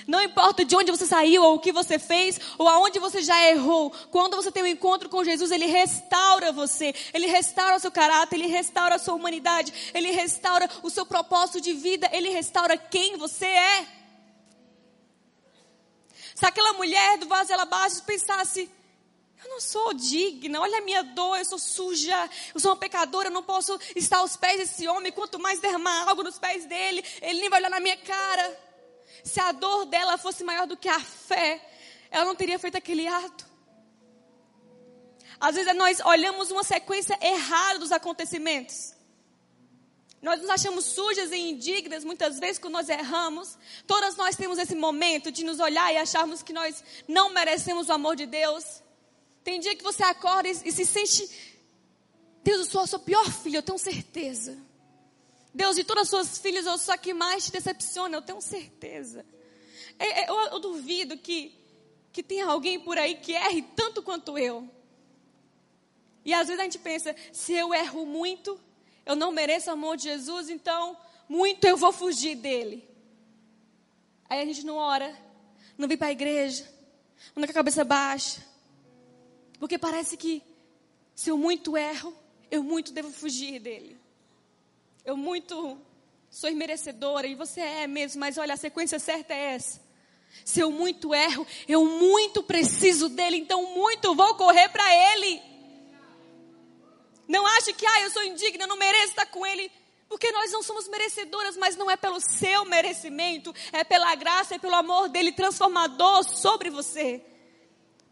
Não 0.07 0.21
importa 0.21 0.65
de 0.65 0.75
onde 0.75 0.91
você 0.91 1.05
saiu, 1.05 1.43
ou 1.43 1.55
o 1.55 1.59
que 1.59 1.71
você 1.71 1.97
fez, 1.99 2.39
ou 2.57 2.67
aonde 2.67 2.99
você 2.99 3.21
já 3.21 3.41
errou. 3.49 3.91
Quando 4.11 4.35
você 4.35 4.51
tem 4.51 4.63
um 4.63 4.67
encontro 4.67 5.09
com 5.09 5.23
Jesus, 5.23 5.51
Ele 5.51 5.65
restaura 5.65 6.51
você. 6.51 6.93
Ele 7.13 7.27
restaura 7.27 7.77
o 7.77 7.79
seu 7.79 7.91
caráter, 7.91 8.35
Ele 8.35 8.47
restaura 8.47 8.95
a 8.95 8.99
sua 8.99 9.13
humanidade. 9.13 9.73
Ele 9.93 10.11
restaura 10.11 10.69
o 10.81 10.89
seu 10.89 11.05
propósito 11.05 11.61
de 11.61 11.73
vida. 11.73 12.09
Ele 12.11 12.29
restaura 12.29 12.77
quem 12.77 13.17
você 13.17 13.45
é. 13.45 13.87
Se 16.35 16.45
aquela 16.45 16.73
mulher 16.73 17.17
do 17.17 17.27
vaso 17.27 17.47
de 17.47 17.53
alabastro 17.53 18.03
pensasse, 18.05 18.69
eu 19.43 19.49
não 19.49 19.59
sou 19.59 19.93
digna, 19.93 20.61
olha 20.61 20.77
a 20.77 20.81
minha 20.81 21.03
dor, 21.03 21.37
eu 21.37 21.45
sou 21.45 21.59
suja, 21.59 22.29
eu 22.53 22.59
sou 22.59 22.71
uma 22.71 22.77
pecadora, 22.77 23.27
eu 23.27 23.33
não 23.33 23.43
posso 23.43 23.77
estar 23.95 24.17
aos 24.19 24.37
pés 24.37 24.57
desse 24.57 24.87
homem, 24.87 25.11
quanto 25.11 25.37
mais 25.37 25.59
derramar 25.59 26.07
algo 26.07 26.23
nos 26.23 26.39
pés 26.39 26.65
dele, 26.65 27.03
ele 27.21 27.41
nem 27.41 27.49
vai 27.49 27.59
olhar 27.59 27.69
na 27.69 27.79
minha 27.79 27.97
cara. 27.97 28.72
Se 29.23 29.39
a 29.39 29.51
dor 29.51 29.85
dela 29.85 30.17
fosse 30.17 30.43
maior 30.43 30.67
do 30.67 30.77
que 30.77 30.89
a 30.89 30.99
fé, 30.99 31.65
ela 32.11 32.25
não 32.25 32.35
teria 32.35 32.59
feito 32.59 32.77
aquele 32.77 33.07
ato. 33.07 33.45
Às 35.39 35.55
vezes 35.55 35.75
nós 35.75 35.99
olhamos 36.01 36.51
uma 36.51 36.63
sequência 36.63 37.17
errada 37.21 37.79
dos 37.79 37.91
acontecimentos. 37.91 38.93
Nós 40.21 40.39
nos 40.39 40.49
achamos 40.49 40.85
sujas 40.85 41.31
e 41.31 41.37
indignas 41.37 42.05
muitas 42.05 42.39
vezes 42.39 42.57
quando 42.57 42.75
nós 42.75 42.87
erramos. 42.87 43.57
Todas 43.85 44.15
nós 44.15 44.37
temos 44.37 44.57
esse 44.57 44.73
momento 44.73 45.29
de 45.29 45.43
nos 45.43 45.59
olhar 45.59 45.93
e 45.93 45.97
acharmos 45.97 46.41
que 46.41 46.53
nós 46.53 46.81
não 47.07 47.31
merecemos 47.31 47.89
o 47.89 47.93
amor 47.93 48.15
de 48.15 48.25
Deus. 48.25 48.81
Tem 49.43 49.59
dia 49.59 49.75
que 49.75 49.83
você 49.83 50.01
acorda 50.03 50.47
e, 50.47 50.71
se 50.71 50.85
sente, 50.85 51.29
Deus, 52.41 52.59
eu 52.59 52.65
sou 52.65 52.81
a 52.81 52.87
sua 52.87 52.99
pior 52.99 53.29
filha, 53.29 53.57
eu 53.57 53.63
tenho 53.63 53.77
certeza. 53.77 54.57
Deus, 55.53 55.75
de 55.75 55.83
todas 55.83 56.03
as 56.03 56.09
suas 56.09 56.37
filhas, 56.39 56.65
eu 56.65 56.77
sou 56.77 56.95
a 56.95 56.97
que 56.97 57.13
mais 57.13 57.45
te 57.45 57.51
decepciona, 57.51 58.17
eu 58.17 58.21
tenho 58.21 58.41
certeza. 58.41 59.23
É, 59.99 60.23
é, 60.23 60.29
eu, 60.29 60.35
eu 60.35 60.59
duvido 60.59 61.15
que, 61.17 61.55
que 62.11 62.23
tenha 62.23 62.47
alguém 62.47 62.79
por 62.79 62.97
aí 62.97 63.15
que 63.15 63.33
erre 63.33 63.61
tanto 63.75 64.01
quanto 64.01 64.37
eu. 64.37 64.67
E 66.25 66.33
às 66.33 66.47
vezes 66.47 66.59
a 66.59 66.63
gente 66.63 66.79
pensa, 66.79 67.15
se 67.31 67.53
eu 67.53 67.71
erro 67.71 68.05
muito, 68.05 68.59
eu 69.05 69.15
não 69.15 69.31
mereço 69.31 69.69
o 69.69 69.73
amor 69.73 69.95
de 69.95 70.03
Jesus, 70.03 70.49
então 70.49 70.97
muito 71.29 71.65
eu 71.65 71.77
vou 71.77 71.91
fugir 71.91 72.35
dele. 72.35 72.87
Aí 74.27 74.41
a 74.41 74.45
gente 74.45 74.65
não 74.65 74.77
ora, 74.77 75.15
não 75.77 75.87
vem 75.87 75.97
para 75.97 76.07
a 76.07 76.11
igreja, 76.11 76.67
não 77.35 77.43
com 77.43 77.51
a 77.51 77.53
cabeça 77.53 77.83
baixa. 77.83 78.43
Porque 79.59 79.77
parece 79.77 80.17
que 80.17 80.41
se 81.13 81.29
eu 81.29 81.37
muito 81.37 81.77
erro, 81.77 82.11
eu 82.49 82.63
muito 82.63 82.91
devo 82.91 83.11
fugir 83.11 83.59
dele 83.59 84.02
eu 85.05 85.17
muito 85.17 85.77
sou 86.29 86.51
merecedora 86.53 87.27
e 87.27 87.35
você 87.35 87.61
é 87.61 87.87
mesmo, 87.87 88.19
mas 88.19 88.37
olha, 88.37 88.53
a 88.53 88.57
sequência 88.57 88.99
certa 88.99 89.33
é 89.33 89.55
essa. 89.55 89.81
Se 90.43 90.61
eu 90.61 90.71
muito 90.71 91.13
erro, 91.13 91.45
eu 91.67 91.85
muito 91.85 92.41
preciso 92.41 93.09
dele, 93.09 93.37
então 93.37 93.75
muito 93.75 94.15
vou 94.15 94.33
correr 94.35 94.69
para 94.69 94.83
ele. 95.13 95.41
Não 97.27 97.45
ache 97.45 97.73
que, 97.73 97.85
ah, 97.85 98.01
eu 98.01 98.09
sou 98.09 98.23
indigna, 98.23 98.65
não 98.65 98.77
mereço 98.77 99.09
estar 99.09 99.25
com 99.27 99.45
ele. 99.45 99.71
Porque 100.09 100.31
nós 100.31 100.51
não 100.51 100.61
somos 100.61 100.87
merecedoras, 100.87 101.57
mas 101.57 101.75
não 101.75 101.89
é 101.89 101.95
pelo 101.95 102.19
seu 102.19 102.65
merecimento, 102.65 103.53
é 103.71 103.83
pela 103.83 104.13
graça, 104.15 104.55
é 104.55 104.59
pelo 104.59 104.75
amor 104.75 105.09
dele 105.09 105.31
transformador 105.31 106.23
sobre 106.29 106.69
você. 106.69 107.21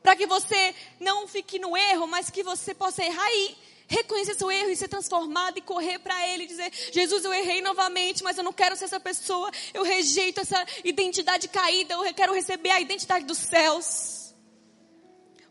Para 0.02 0.16
que 0.16 0.26
você 0.26 0.74
não 1.00 1.28
fique 1.28 1.60
no 1.60 1.78
erro, 1.78 2.08
mas 2.08 2.30
que 2.30 2.44
você 2.44 2.74
possa 2.74 3.04
errar 3.04 3.30
e 3.32 3.56
reconhecer 3.92 4.36
seu 4.36 4.50
erro 4.50 4.70
e 4.70 4.76
ser 4.76 4.88
transformado 4.88 5.58
e 5.58 5.62
correr 5.62 6.00
para 6.00 6.28
Ele 6.30 6.46
e 6.46 6.48
dizer: 6.48 6.72
Jesus, 6.92 7.26
eu 7.26 7.34
errei 7.34 7.62
novamente, 7.62 8.24
mas 8.24 8.38
eu 8.38 8.44
não 8.44 8.54
quero 8.54 8.76
ser 8.76 8.86
essa 8.86 9.00
pessoa. 9.00 9.52
Eu 9.74 9.84
rejeito 9.84 10.40
essa 10.40 10.66
identidade 10.84 11.50
caída. 11.50 11.96
Eu 11.96 12.14
quero 12.14 12.34
receber 12.34 12.72
a 12.72 12.80
identidade 12.80 13.26
dos 13.26 13.38
céus. 13.38 14.22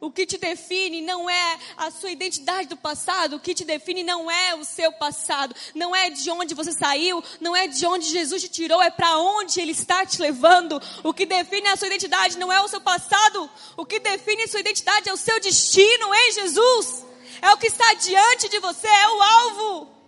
O 0.01 0.11
que 0.11 0.25
te 0.25 0.39
define 0.39 1.03
não 1.03 1.29
é 1.29 1.59
a 1.77 1.91
sua 1.91 2.11
identidade 2.11 2.69
do 2.69 2.77
passado, 2.77 3.37
o 3.37 3.41
que 3.41 3.55
te 3.55 3.67
define 3.67 4.03
não 4.03 4.31
é 4.31 4.55
o 4.55 4.65
seu 4.65 4.91
passado, 4.91 5.55
não 5.75 5.95
é 5.95 6.09
de 6.09 6.31
onde 6.31 6.55
você 6.55 6.73
saiu, 6.73 7.23
não 7.39 7.55
é 7.55 7.69
de 7.69 7.85
onde 7.85 8.09
Jesus 8.09 8.41
te 8.41 8.49
tirou, 8.49 8.81
é 8.81 8.89
para 8.89 9.19
onde 9.19 9.61
Ele 9.61 9.73
está 9.73 10.07
te 10.07 10.19
levando. 10.23 10.81
O 11.05 11.13
que 11.13 11.27
define 11.27 11.69
a 11.69 11.77
sua 11.77 11.89
identidade 11.89 12.39
não 12.39 12.51
é 12.51 12.63
o 12.63 12.69
seu 12.69 12.81
passado, 12.81 13.51
o 13.77 13.85
que 13.85 14.01
define 14.01 14.45
a 14.45 14.49
sua 14.49 14.61
identidade 14.61 15.11
é 15.11 15.13
o 15.13 15.19
seu 15.19 15.39
destino 15.39 16.15
em 16.15 16.33
Jesus, 16.33 17.05
é 17.43 17.51
o 17.53 17.59
que 17.59 17.67
está 17.67 17.95
diante 17.95 18.49
de 18.49 18.59
você, 18.59 18.87
é 18.87 19.09
o 19.09 19.23
alvo. 19.23 20.01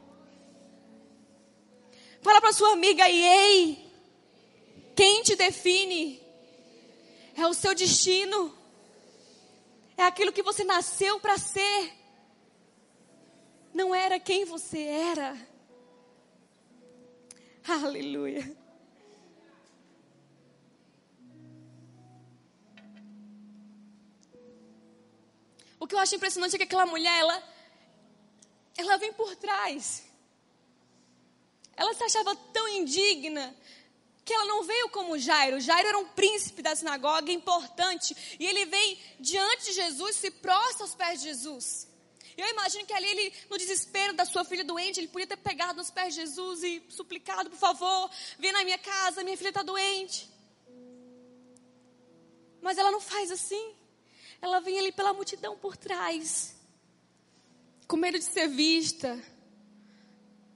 Fala 2.21 2.41
para 2.41 2.53
sua 2.53 2.73
amiga 2.73 3.05
aí, 3.05 3.23
ei, 3.25 3.93
quem 4.95 5.23
te 5.23 5.35
define 5.35 6.23
é 7.37 7.47
o 7.47 7.55
seu 7.55 7.75
destino. 7.75 8.57
É 9.97 10.05
aquilo 10.05 10.33
que 10.33 10.43
você 10.43 10.65
nasceu 10.65 11.19
para 11.21 11.39
ser. 11.39 11.93
Não 13.73 13.95
era 13.95 14.21
quem 14.21 14.45
você 14.45 14.81
era. 14.81 15.37
Aleluia. 17.67 18.62
O 25.83 25.87
que 25.89 25.97
eu 25.97 25.99
acho 25.99 26.15
impressionante 26.15 26.55
é 26.55 26.59
que 26.59 26.63
aquela 26.63 26.87
mulher, 26.87 27.19
ela, 27.19 27.43
ela 28.77 28.97
vem 28.99 29.13
por 29.13 29.35
trás. 29.35 30.05
Ela 31.77 31.93
se 31.93 32.05
achava 32.05 32.37
tão 32.53 32.69
indigna 32.69 33.53
que 34.25 34.33
ela 34.33 34.45
não 34.45 34.63
veio 34.63 34.91
como 34.91 35.19
Jairo. 35.19 35.59
Jairo 35.59 35.89
era 35.89 35.99
um 35.99 36.07
príncipe 36.11 36.63
da 36.63 36.77
sinagoga 36.77 37.33
importante. 37.33 38.37
E 38.39 38.47
ele 38.47 38.65
vem 38.67 38.97
diante 39.19 39.65
de 39.65 39.73
Jesus, 39.73 40.15
se 40.15 40.31
prostra 40.31 40.85
aos 40.85 40.95
pés 40.95 41.21
de 41.21 41.27
Jesus. 41.31 41.89
Eu 42.37 42.49
imagino 42.49 42.87
que 42.87 42.95
ali 42.95 43.09
ele, 43.09 43.33
no 43.51 43.59
desespero 43.59 44.13
da 44.13 44.25
sua 44.25 44.45
filha 44.45 44.63
doente, 44.63 45.01
ele 45.01 45.09
podia 45.09 45.27
ter 45.27 45.37
pegado 45.37 45.79
nos 45.79 45.91
pés 45.91 46.15
de 46.15 46.21
Jesus 46.21 46.63
e 46.63 46.81
suplicado, 46.91 47.51
por 47.51 47.59
favor, 47.59 48.09
vem 48.39 48.53
na 48.53 48.63
minha 48.63 48.79
casa, 48.79 49.25
minha 49.25 49.37
filha 49.37 49.49
está 49.49 49.65
doente. 49.65 50.31
Mas 52.61 52.79
ela 52.79 52.93
não 52.93 53.01
faz 53.01 53.33
assim. 53.33 53.82
Ela 54.43 54.59
vem 54.61 54.77
ali 54.77 54.91
pela 54.91 55.15
multidão 55.15 55.57
por 55.57 55.77
trás, 55.77 56.57
com 57.87 57.97
medo 57.97 58.19
de 58.19 58.25
ser 58.25 58.49
vista, 58.49 59.23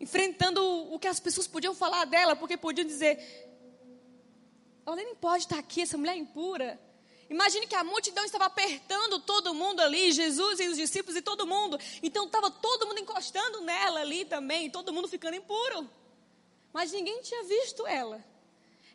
enfrentando 0.00 0.60
o 0.92 0.98
que 0.98 1.06
as 1.06 1.20
pessoas 1.20 1.46
podiam 1.46 1.72
falar 1.72 2.04
dela, 2.04 2.34
porque 2.34 2.56
podiam 2.56 2.84
dizer: 2.84 3.16
ela 4.84 4.96
nem 4.96 5.14
pode 5.14 5.44
estar 5.44 5.60
aqui, 5.60 5.82
essa 5.82 5.96
mulher 5.96 6.14
é 6.14 6.18
impura. 6.18 6.80
Imagine 7.30 7.66
que 7.68 7.76
a 7.76 7.84
multidão 7.84 8.24
estava 8.24 8.46
apertando 8.46 9.20
todo 9.20 9.54
mundo 9.54 9.80
ali, 9.80 10.10
Jesus 10.10 10.58
e 10.58 10.68
os 10.68 10.76
discípulos 10.76 11.16
e 11.16 11.22
todo 11.22 11.46
mundo. 11.46 11.78
Então 12.02 12.26
estava 12.26 12.50
todo 12.50 12.88
mundo 12.88 12.98
encostando 13.00 13.60
nela 13.60 14.00
ali 14.00 14.24
também, 14.24 14.68
todo 14.68 14.92
mundo 14.92 15.06
ficando 15.08 15.36
impuro. 15.36 15.88
Mas 16.72 16.90
ninguém 16.90 17.22
tinha 17.22 17.44
visto 17.44 17.86
ela. 17.86 18.24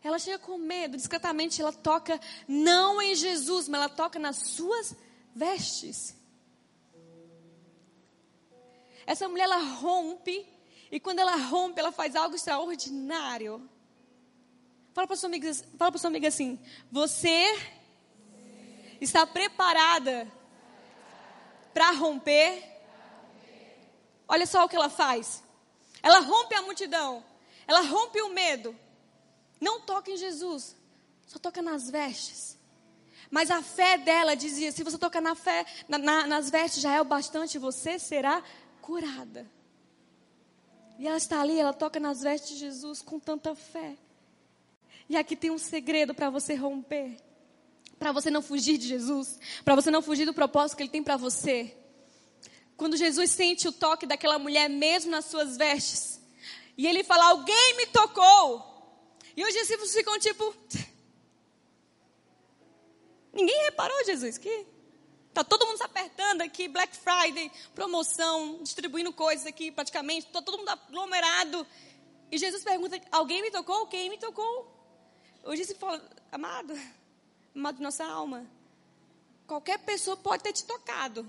Ela 0.03 0.17
chega 0.17 0.39
com 0.39 0.57
medo, 0.57 0.97
discretamente 0.97 1.61
ela 1.61 1.71
toca 1.71 2.19
não 2.47 3.01
em 3.01 3.13
Jesus, 3.15 3.67
mas 3.67 3.81
ela 3.81 3.89
toca 3.89 4.17
nas 4.17 4.37
suas 4.37 4.95
vestes. 5.35 6.15
Essa 9.05 9.27
mulher 9.29 9.43
ela 9.43 9.59
rompe 9.59 10.47
e 10.91 10.99
quando 10.99 11.19
ela 11.19 11.35
rompe, 11.35 11.79
ela 11.79 11.91
faz 11.91 12.15
algo 12.15 12.35
extraordinário. 12.35 13.69
Fala 14.93 15.07
para 15.07 15.15
sua 15.15 15.27
amiga, 15.27 15.53
fala 15.77 15.91
para 15.91 15.99
sua 15.99 16.09
amiga 16.09 16.27
assim: 16.27 16.59
você 16.91 17.57
está 18.99 19.25
preparada 19.25 20.29
para 21.73 21.91
romper? 21.91 22.69
Olha 24.27 24.45
só 24.45 24.65
o 24.65 24.69
que 24.69 24.75
ela 24.75 24.89
faz. 24.89 25.43
Ela 26.03 26.19
rompe 26.19 26.55
a 26.55 26.61
multidão. 26.61 27.23
Ela 27.67 27.81
rompe 27.81 28.21
o 28.21 28.29
medo. 28.29 28.77
Não 29.62 29.80
toca 29.80 30.09
em 30.09 30.18
Jesus, 30.18 30.76
só 31.28 31.38
toca 31.38 31.62
nas 31.62 31.89
vestes. 31.89 32.57
Mas 33.30 33.51
a 33.51 33.62
fé 33.62 33.97
dela 33.97 34.36
dizia: 34.36 34.72
se 34.72 34.84
você 34.84 34.97
tocar 34.97 35.22
na 35.22 35.36
fé, 35.36 35.66
na, 35.88 35.99
na, 35.99 36.28
nas 36.28 36.49
vestes 36.49 36.82
já 36.82 36.91
é 36.93 36.99
o 36.99 37.05
bastante, 37.05 37.59
você 37.59 37.99
será 37.99 38.43
curada. 38.82 39.49
E 40.97 41.07
ela 41.07 41.18
está 41.18 41.39
ali, 41.39 41.59
ela 41.59 41.74
toca 41.74 41.99
nas 41.99 42.22
vestes 42.22 42.49
de 42.49 42.57
Jesus 42.57 43.01
com 43.01 43.20
tanta 43.20 43.55
fé. 43.55 43.95
E 45.07 45.16
aqui 45.16 45.36
tem 45.36 45.51
um 45.51 45.57
segredo 45.57 46.14
para 46.14 46.30
você 46.30 46.55
romper. 46.55 47.18
Para 47.97 48.12
você 48.12 48.30
não 48.32 48.41
fugir 48.41 48.78
de 48.78 48.88
Jesus. 48.88 49.39
Para 49.64 49.76
você 49.76 49.91
não 49.91 50.01
fugir 50.01 50.26
do 50.26 50.34
propósito 50.34 50.78
que 50.78 50.84
Ele 50.84 50.89
tem 50.89 51.03
para 51.03 51.18
você. 51.18 51.76
Quando 52.76 52.97
Jesus 52.97 53.30
sente 53.30 53.68
o 53.68 53.72
toque 53.72 54.07
daquela 54.07 54.39
mulher, 54.39 54.68
mesmo 54.70 55.12
nas 55.12 55.26
suas 55.26 55.55
vestes. 55.55 56.20
E 56.78 56.88
ele 56.88 57.03
fala: 57.03 57.30
Alguém 57.30 57.78
me 57.78 57.86
tocou. 57.88 58.70
E 59.41 59.43
os 59.43 59.53
discípulos 59.55 59.91
ficam 59.91 60.19
tipo. 60.19 60.55
Ninguém 63.33 63.63
reparou, 63.63 64.05
Jesus, 64.05 64.37
que 64.37 64.67
Tá 65.33 65.43
todo 65.43 65.65
mundo 65.65 65.77
se 65.77 65.83
apertando 65.83 66.41
aqui, 66.41 66.67
Black 66.67 66.95
Friday, 66.95 67.51
promoção, 67.73 68.61
distribuindo 68.61 69.11
coisas 69.11 69.47
aqui 69.47 69.71
praticamente, 69.71 70.27
tá 70.27 70.43
todo 70.43 70.59
mundo 70.59 70.69
aglomerado. 70.69 71.65
E 72.31 72.37
Jesus 72.37 72.63
pergunta: 72.63 73.01
Alguém 73.11 73.41
me 73.41 73.49
tocou? 73.49 73.87
Quem 73.87 74.11
me 74.11 74.19
tocou? 74.19 74.69
Hoje 75.43 75.65
se 75.65 75.73
fala, 75.73 76.07
amado, 76.31 76.79
amado 77.55 77.77
de 77.77 77.81
nossa 77.81 78.05
alma, 78.05 78.45
qualquer 79.47 79.79
pessoa 79.79 80.15
pode 80.15 80.43
ter 80.43 80.53
te 80.53 80.65
tocado. 80.65 81.25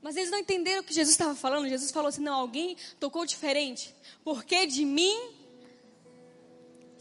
Mas 0.00 0.16
eles 0.16 0.30
não 0.30 0.38
entenderam 0.38 0.80
o 0.80 0.84
que 0.84 0.94
Jesus 0.94 1.12
estava 1.12 1.34
falando. 1.34 1.68
Jesus 1.68 1.90
falou 1.90 2.08
assim: 2.08 2.22
não, 2.22 2.34
alguém 2.34 2.78
tocou 2.98 3.26
diferente. 3.26 3.94
Porque 4.24 4.66
de 4.66 4.86
mim 4.86 5.41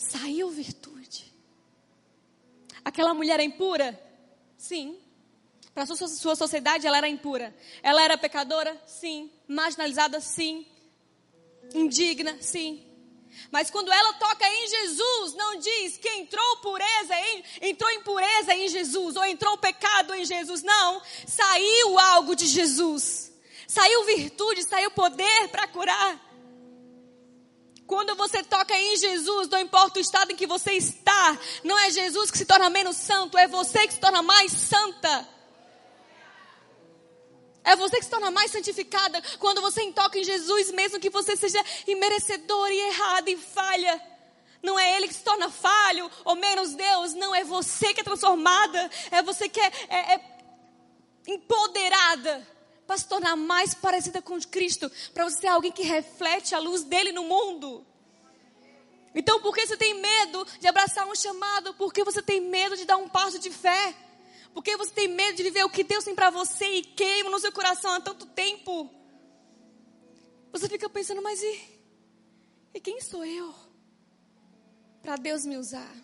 saiu 0.02 0.50
virtude. 0.50 1.32
Aquela 2.84 3.14
mulher 3.14 3.40
é 3.40 3.44
impura? 3.44 4.00
Sim. 4.58 4.98
Para 5.74 5.86
sua, 5.86 6.08
sua 6.08 6.36
sociedade, 6.36 6.86
ela 6.86 6.98
era 6.98 7.08
impura. 7.08 7.56
Ela 7.82 8.04
era 8.04 8.18
pecadora? 8.18 8.80
Sim. 8.86 9.32
Marginalizada? 9.48 10.20
Sim. 10.20 10.66
Indigna? 11.74 12.38
Sim. 12.42 12.84
Mas 13.50 13.70
quando 13.70 13.92
ela 13.92 14.14
toca 14.14 14.46
em 14.46 14.68
Jesus, 14.68 15.34
não 15.36 15.58
diz 15.58 15.98
que 15.98 16.10
entrou 16.10 16.58
pureza 16.58 17.16
em, 17.16 17.44
entrou 17.62 17.90
impureza 17.92 18.54
em 18.54 18.68
Jesus 18.68 19.16
ou 19.16 19.24
entrou 19.24 19.58
pecado 19.58 20.14
em 20.14 20.26
Jesus, 20.26 20.62
não. 20.64 21.02
Saiu 21.26 21.98
algo 21.98 22.36
de 22.36 22.46
Jesus. 22.48 23.32
Saiu 23.68 24.04
virtude, 24.06 24.64
saiu 24.64 24.92
poder 24.92 25.48
para 25.50 25.68
curar. 25.68 26.31
Quando 27.92 28.16
você 28.16 28.42
toca 28.42 28.74
em 28.74 28.96
Jesus, 28.96 29.50
não 29.50 29.60
importa 29.60 30.00
o 30.00 30.02
estado 30.02 30.32
em 30.32 30.36
que 30.38 30.48
você 30.48 30.72
está, 30.72 31.38
não 31.62 31.78
é 31.78 31.92
Jesus 31.92 32.32
que 32.32 32.38
se 32.38 32.46
torna 32.46 32.70
menos 32.70 32.96
santo, 32.96 33.38
é 33.38 33.50
você 33.50 33.86
que 33.86 33.96
se 33.96 34.00
torna 34.00 34.22
mais 34.22 34.50
santa. 34.50 35.28
É 37.66 37.76
você 37.76 37.98
que 37.98 38.06
se 38.06 38.10
torna 38.10 38.32
mais 38.32 38.50
santificada 38.50 39.22
quando 39.40 39.60
você 39.60 39.92
toca 39.92 40.18
em 40.18 40.24
Jesus, 40.24 40.72
mesmo 40.72 41.02
que 41.02 41.10
você 41.10 41.36
seja 41.36 41.62
imerecedor 41.86 42.72
e 42.72 42.80
errado 42.80 43.28
e 43.28 43.36
falha. 43.36 44.02
Não 44.64 44.80
é 44.80 44.96
Ele 44.96 45.10
que 45.10 45.14
se 45.14 45.24
torna 45.26 45.50
falho 45.50 46.10
ou 46.24 46.38
menos 46.38 46.74
Deus, 46.74 47.14
não, 47.14 47.36
é 47.36 47.44
você 47.44 47.94
que 47.94 48.00
é 48.00 48.06
transformada, 48.06 48.90
é 49.12 49.22
você 49.22 49.50
que 49.50 49.60
é, 49.60 49.72
é, 49.90 50.14
é 50.14 50.22
empoderada 51.28 52.48
para 52.92 52.98
se 52.98 53.08
tornar 53.08 53.38
mais 53.38 53.74
parecida 53.74 54.22
com 54.22 54.38
Cristo, 54.42 54.92
para 55.14 55.24
você 55.24 55.40
ser 55.40 55.48
alguém 55.48 55.72
que 55.72 55.82
reflete 55.82 56.54
a 56.54 56.60
luz 56.60 56.84
dele 56.84 57.14
no 57.14 57.24
mundo. 57.24 57.86
Então, 59.16 59.40
por 59.40 59.56
que 59.56 59.66
você 59.66 59.78
tem 59.78 59.94
medo 59.94 60.46
de 60.60 60.68
abraçar 60.68 61.08
um 61.08 61.16
chamado? 61.16 61.74
Por 61.76 61.94
que 61.94 62.04
você 62.04 62.22
tem 62.22 62.42
medo 62.42 62.76
de 62.76 62.84
dar 62.84 62.98
um 62.98 63.08
passo 63.08 63.40
de 63.40 63.50
fé? 63.50 63.96
Porque 64.54 64.76
você 64.76 64.92
tem 64.92 65.08
medo 65.08 65.38
de 65.38 65.44
viver 65.44 65.64
o 65.64 65.70
que 65.70 65.86
Deus 65.86 66.04
tem 66.04 66.14
para 66.14 66.30
você 66.30 66.66
e 66.66 66.84
queima 66.84 67.30
no 67.30 67.40
seu 67.40 67.54
coração 67.54 67.92
há 67.92 68.02
tanto 68.02 68.26
tempo. 68.26 68.90
Você 70.52 70.68
fica 70.68 70.90
pensando, 70.90 71.22
mas 71.22 71.42
e, 71.42 71.62
e 72.74 72.80
quem 72.82 73.00
sou 73.00 73.24
eu 73.24 73.56
para 75.02 75.16
Deus 75.16 75.46
me 75.46 75.56
usar? 75.56 75.96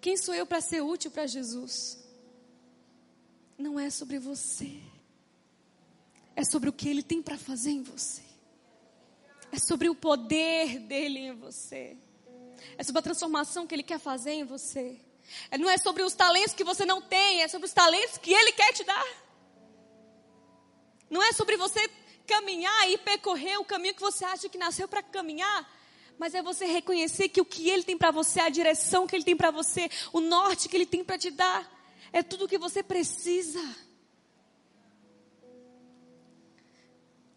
Quem 0.00 0.16
sou 0.16 0.34
eu 0.34 0.44
para 0.44 0.60
ser 0.60 0.80
útil 0.80 1.12
para 1.12 1.28
Jesus? 1.28 1.96
Não 3.56 3.78
é 3.78 3.88
sobre 3.88 4.18
você. 4.18 4.90
É 6.34 6.44
sobre 6.44 6.68
o 6.68 6.72
que 6.72 6.88
Ele 6.88 7.02
tem 7.02 7.22
para 7.22 7.36
fazer 7.36 7.70
em 7.70 7.82
você. 7.82 8.22
É 9.50 9.58
sobre 9.58 9.88
o 9.88 9.94
poder 9.94 10.78
dele 10.78 11.18
em 11.18 11.32
você. 11.34 11.96
É 12.78 12.82
sobre 12.82 13.00
a 13.00 13.02
transformação 13.02 13.66
que 13.66 13.74
Ele 13.74 13.82
quer 13.82 13.98
fazer 13.98 14.32
em 14.32 14.44
você. 14.44 14.98
É, 15.50 15.58
não 15.58 15.68
é 15.68 15.78
sobre 15.78 16.02
os 16.02 16.14
talentos 16.14 16.54
que 16.54 16.64
você 16.64 16.84
não 16.84 17.00
tem, 17.00 17.42
é 17.42 17.48
sobre 17.48 17.66
os 17.66 17.72
talentos 17.72 18.18
que 18.18 18.32
Ele 18.32 18.52
quer 18.52 18.72
te 18.72 18.84
dar. 18.84 19.06
Não 21.10 21.22
é 21.22 21.32
sobre 21.32 21.56
você 21.56 21.88
caminhar 22.26 22.90
e 22.90 22.96
percorrer 22.98 23.58
o 23.58 23.64
caminho 23.64 23.94
que 23.94 24.00
você 24.00 24.24
acha 24.24 24.48
que 24.48 24.56
nasceu 24.56 24.88
para 24.88 25.02
caminhar, 25.02 25.70
mas 26.18 26.34
é 26.34 26.42
você 26.42 26.64
reconhecer 26.64 27.28
que 27.28 27.40
o 27.40 27.44
que 27.44 27.68
Ele 27.68 27.82
tem 27.82 27.98
para 27.98 28.10
você, 28.10 28.40
a 28.40 28.48
direção 28.48 29.06
que 29.06 29.14
Ele 29.14 29.24
tem 29.24 29.36
para 29.36 29.50
você, 29.50 29.90
o 30.12 30.20
norte 30.20 30.68
que 30.68 30.76
Ele 30.76 30.86
tem 30.86 31.04
para 31.04 31.18
te 31.18 31.30
dar, 31.30 31.70
é 32.12 32.22
tudo 32.22 32.44
o 32.44 32.48
que 32.48 32.58
você 32.58 32.82
precisa. 32.82 33.60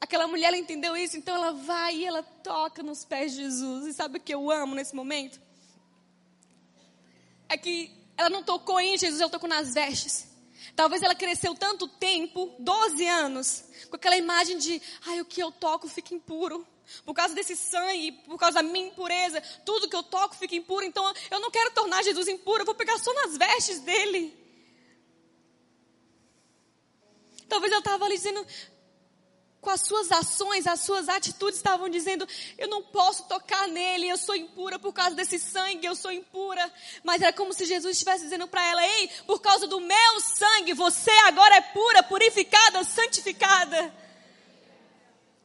Aquela 0.06 0.28
mulher 0.28 0.50
ela 0.50 0.58
entendeu 0.58 0.96
isso, 0.96 1.18
então 1.18 1.34
ela 1.34 1.52
vai 1.52 1.96
e 1.96 2.06
ela 2.06 2.22
toca 2.22 2.84
nos 2.84 3.04
pés 3.04 3.32
de 3.32 3.42
Jesus. 3.42 3.88
E 3.88 3.94
sabe 3.94 4.20
o 4.20 4.22
que 4.22 4.36
eu 4.36 4.52
amo 4.52 4.76
nesse 4.76 4.96
momento? 4.96 5.42
É 7.50 7.58
que 7.58 7.92
ela 8.16 8.30
não 8.30 8.44
tocou 8.44 8.80
em 8.80 8.96
Jesus, 9.00 9.20
ela 9.20 9.32
tocou 9.32 9.50
nas 9.50 9.74
vestes. 9.74 10.28
Talvez 10.76 11.02
ela 11.02 11.16
cresceu 11.16 11.56
tanto 11.56 11.88
tempo, 11.88 12.54
12 12.60 13.08
anos, 13.08 13.64
com 13.90 13.96
aquela 13.96 14.16
imagem 14.16 14.60
de, 14.60 14.80
ai, 15.08 15.22
o 15.22 15.26
que 15.26 15.42
eu 15.42 15.52
toco 15.52 15.88
fica 15.88 16.14
impuro. 16.14 16.64
Por 17.04 17.16
causa 17.16 17.34
desse 17.34 17.56
sangue, 17.56 18.12
por 18.12 18.38
causa 18.38 18.62
da 18.62 18.64
minha 18.64 18.90
impureza, 18.90 19.42
tudo 19.66 19.90
que 19.90 19.96
eu 19.96 20.04
toco 20.04 20.36
fica 20.36 20.56
impuro. 20.56 20.86
Então 20.86 21.04
eu 21.32 21.40
não 21.40 21.50
quero 21.50 21.72
tornar 21.72 22.04
Jesus 22.04 22.28
impuro, 22.28 22.62
eu 22.62 22.66
vou 22.68 22.76
pegar 22.76 23.00
só 23.00 23.12
nas 23.12 23.36
vestes 23.36 23.80
dele. 23.80 24.38
Talvez 27.50 27.72
ela 27.72 27.80
estava 27.80 28.06
ali 28.06 28.18
dizendo, 28.18 28.46
com 29.66 29.72
as 29.72 29.82
suas 29.82 30.12
ações, 30.12 30.68
as 30.68 30.82
suas 30.82 31.10
atitudes 31.10 31.58
estavam 31.58 31.90
dizendo: 31.90 32.28
eu 32.56 32.68
não 32.68 32.84
posso 32.84 33.24
tocar 33.24 33.68
nele, 33.68 34.08
eu 34.08 34.18
sou 34.18 34.36
impura 34.36 34.78
por 34.78 34.94
causa 34.94 35.16
desse 35.16 35.40
sangue, 35.40 35.88
eu 35.88 35.96
sou 35.96 36.12
impura. 36.12 36.72
Mas 37.04 37.22
era 37.22 37.34
como 37.34 37.52
se 37.52 37.66
Jesus 37.66 37.94
estivesse 37.94 38.26
dizendo 38.26 38.48
para 38.48 38.64
ela: 38.64 38.86
ei, 38.86 39.10
por 39.26 39.42
causa 39.42 39.66
do 39.66 39.82
meu 39.82 40.22
sangue, 40.22 40.74
você 40.74 41.12
agora 41.26 41.56
é 41.56 41.62
pura, 41.62 42.04
purificada, 42.04 42.84
santificada. 42.84 44.05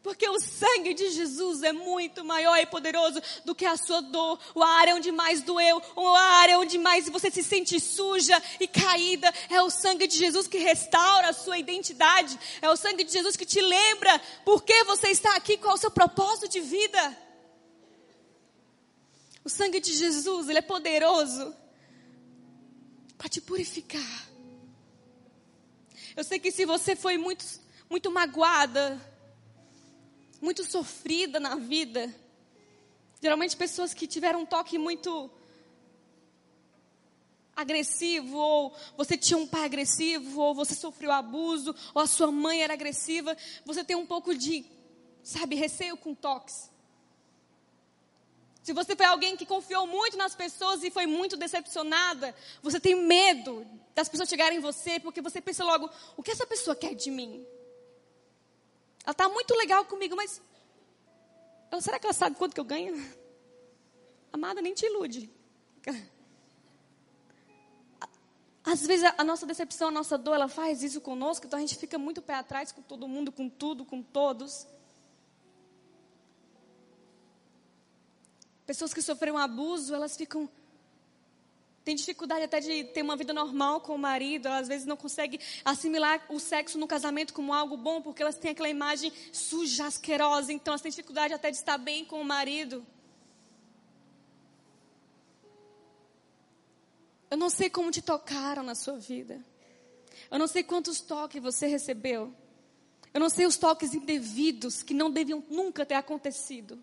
Porque 0.03 0.27
o 0.27 0.41
sangue 0.41 0.95
de 0.95 1.11
Jesus 1.11 1.63
é 1.63 1.73
muito 1.73 2.25
maior 2.25 2.57
e 2.57 2.65
poderoso 2.65 3.21
do 3.45 3.55
que 3.55 3.67
a 3.67 3.77
sua 3.77 4.01
dor, 4.01 4.41
a 4.57 4.67
área 4.67 4.95
onde 4.95 5.13
mais 5.13 5.43
doeu, 5.43 5.83
a 5.97 6.21
área 6.39 6.59
onde 6.59 6.79
mais 6.79 7.07
você 7.09 7.31
se 7.31 7.43
sente 7.43 7.79
suja 7.79 8.43
e 8.59 8.67
caída. 8.67 9.33
É 9.51 9.61
o 9.61 9.69
sangue 9.69 10.07
de 10.07 10.17
Jesus 10.17 10.49
que 10.49 10.57
restaura 10.57 11.29
a 11.29 11.33
sua 11.35 11.59
identidade. 11.59 12.39
É 12.63 12.71
o 12.71 12.77
sangue 12.77 13.05
de 13.05 13.13
Jesus 13.13 13.37
que 13.37 13.45
te 13.45 13.61
lembra 13.61 14.19
por 14.43 14.63
que 14.63 14.85
você 14.85 15.09
está 15.09 15.37
aqui, 15.37 15.59
qual 15.59 15.73
é 15.73 15.75
o 15.75 15.81
seu 15.81 15.91
propósito 15.91 16.49
de 16.49 16.61
vida. 16.61 17.19
O 19.45 19.51
sangue 19.51 19.81
de 19.81 19.95
Jesus, 19.95 20.49
ele 20.49 20.61
é 20.61 20.63
poderoso 20.63 21.55
para 23.19 23.29
te 23.29 23.41
purificar. 23.43 24.29
Eu 26.17 26.25
sei 26.25 26.39
que 26.39 26.51
se 26.51 26.65
você 26.65 26.97
foi 26.97 27.19
muito, 27.19 27.45
muito 27.89 28.11
magoada, 28.11 29.10
muito 30.41 30.65
sofrida 30.65 31.39
na 31.39 31.57
vida. 31.57 32.15
Geralmente 33.21 33.57
pessoas 33.57 33.93
que 33.93 34.07
tiveram 34.07 34.41
um 34.41 34.47
toque 34.47 34.79
muito 34.79 35.31
agressivo, 37.55 38.39
ou 38.39 38.75
você 38.97 39.17
tinha 39.17 39.37
um 39.37 39.47
pai 39.47 39.65
agressivo, 39.65 40.41
ou 40.41 40.55
você 40.55 40.75
sofreu 40.75 41.13
abuso, 41.13 41.75
ou 41.95 42.03
a 42.03 42.07
sua 42.07 42.33
mãe 42.33 42.63
era 42.63 42.73
agressiva, 42.73 43.37
você 43.65 43.85
tem 43.85 43.97
um 43.97 44.07
pouco 44.07 44.35
de, 44.35 44.65
sabe, 45.23 45.57
receio 45.57 45.97
com 45.97 46.15
toques. 46.15 46.71
Se 48.63 48.73
você 48.73 48.95
foi 48.95 49.07
alguém 49.07 49.37
que 49.37 49.47
confiou 49.47 49.87
muito 49.87 50.17
nas 50.17 50.35
pessoas 50.35 50.83
e 50.83 50.91
foi 50.91 51.07
muito 51.07 51.37
decepcionada, 51.37 52.35
você 52.63 52.79
tem 52.79 52.95
medo 52.95 53.67
das 53.95 54.09
pessoas 54.09 54.29
chegarem 54.29 54.59
em 54.59 54.63
você, 54.63 55.01
porque 55.01 55.21
você 55.21 55.41
pensa 55.41 55.65
logo: 55.65 55.91
o 56.17 56.23
que 56.23 56.31
essa 56.31 56.47
pessoa 56.47 56.77
quer 56.77 56.95
de 56.95 57.11
mim? 57.11 57.45
Ela 59.05 59.13
está 59.13 59.29
muito 59.29 59.55
legal 59.55 59.85
comigo, 59.85 60.15
mas 60.17 60.41
ela, 61.71 61.81
será 61.81 61.99
que 61.99 62.07
ela 62.07 62.13
sabe 62.13 62.37
quanto 62.37 62.55
que 62.55 62.61
eu 62.61 62.65
ganho? 62.65 62.95
Amada, 64.33 64.61
nem 64.61 64.75
te 64.75 64.87
ilude. 64.87 65.31
Às 68.63 68.87
vezes 68.87 69.11
a, 69.17 69.25
nossa 69.25 69.47
decepção, 69.47 69.89
a 69.89 69.91
nossa 69.91 70.19
dor, 70.19 70.35
ela 70.35 70.47
faz 70.49 70.83
isso 70.83 71.01
conosco, 71.01 71.47
então 71.47 71.59
a 71.59 71.61
gente 71.61 71.77
fica 71.77 71.99
muito 71.99 72.21
pé 72.21 72.35
atrás 72.35 72.71
com 72.71 72.83
todo 72.83 73.09
mundo, 73.09 73.33
com 73.33 73.49
tudo, 73.49 73.85
com 73.85 74.03
todos. 74.03 74.67
Pessoas 78.67 78.95
que 78.95 79.01
sofreram 79.03 79.39
abuso, 79.39 79.95
elas 79.95 80.17
ficam 80.17 80.49
tem 81.91 81.97
dificuldade 81.97 82.45
até 82.45 82.61
de 82.61 82.85
ter 82.85 83.03
uma 83.03 83.17
vida 83.17 83.33
normal 83.33 83.81
com 83.81 83.97
o 83.97 83.99
marido, 83.99 84.47
elas 84.47 84.63
às 84.63 84.69
vezes 84.69 84.87
não 84.87 84.97
conseguem 84.97 85.41
assimilar 85.65 86.25
o 86.29 86.39
sexo 86.39 86.79
no 86.79 86.87
casamento 86.87 87.35
como 87.35 87.53
algo 87.53 87.77
bom, 87.77 88.01
porque 88.01 88.23
elas 88.23 88.39
têm 88.39 88.53
aquela 88.53 88.69
imagem 88.69 89.13
suja, 89.33 89.87
asquerosa, 89.87 90.53
então 90.53 90.71
elas 90.71 90.83
têm 90.83 90.91
dificuldade 90.91 91.35
até 91.35 91.51
de 91.51 91.57
estar 91.57 91.77
bem 91.79 92.05
com 92.05 92.21
o 92.21 92.25
marido. 92.25 92.87
Eu 97.29 97.37
não 97.37 97.51
sei 97.51 97.69
como 97.69 97.91
te 97.91 98.01
tocaram 98.01 98.63
na 98.63 98.77
sua 98.77 98.97
vida. 98.97 99.45
Eu 100.31 100.39
não 100.39 100.47
sei 100.47 100.63
quantos 100.63 101.01
toques 101.01 101.43
você 101.43 101.67
recebeu. 101.67 102.33
Eu 103.13 103.19
não 103.19 103.29
sei 103.29 103.47
os 103.47 103.57
toques 103.57 103.95
indevidos 103.95 104.85
que 104.85 104.95
não 104.95 105.11
deviam 105.11 105.43
nunca 105.51 105.85
ter 105.85 105.95
acontecido. 105.95 106.81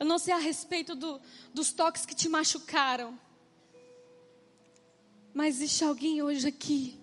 Eu 0.00 0.06
não 0.06 0.18
sei 0.18 0.32
a 0.32 0.38
respeito 0.38 0.94
do, 0.94 1.20
dos 1.52 1.70
toques 1.70 2.06
que 2.06 2.14
te 2.14 2.30
machucaram. 2.30 3.25
Mas 5.36 5.56
existe 5.56 5.84
alguém 5.84 6.22
hoje 6.22 6.48
aqui 6.48 6.98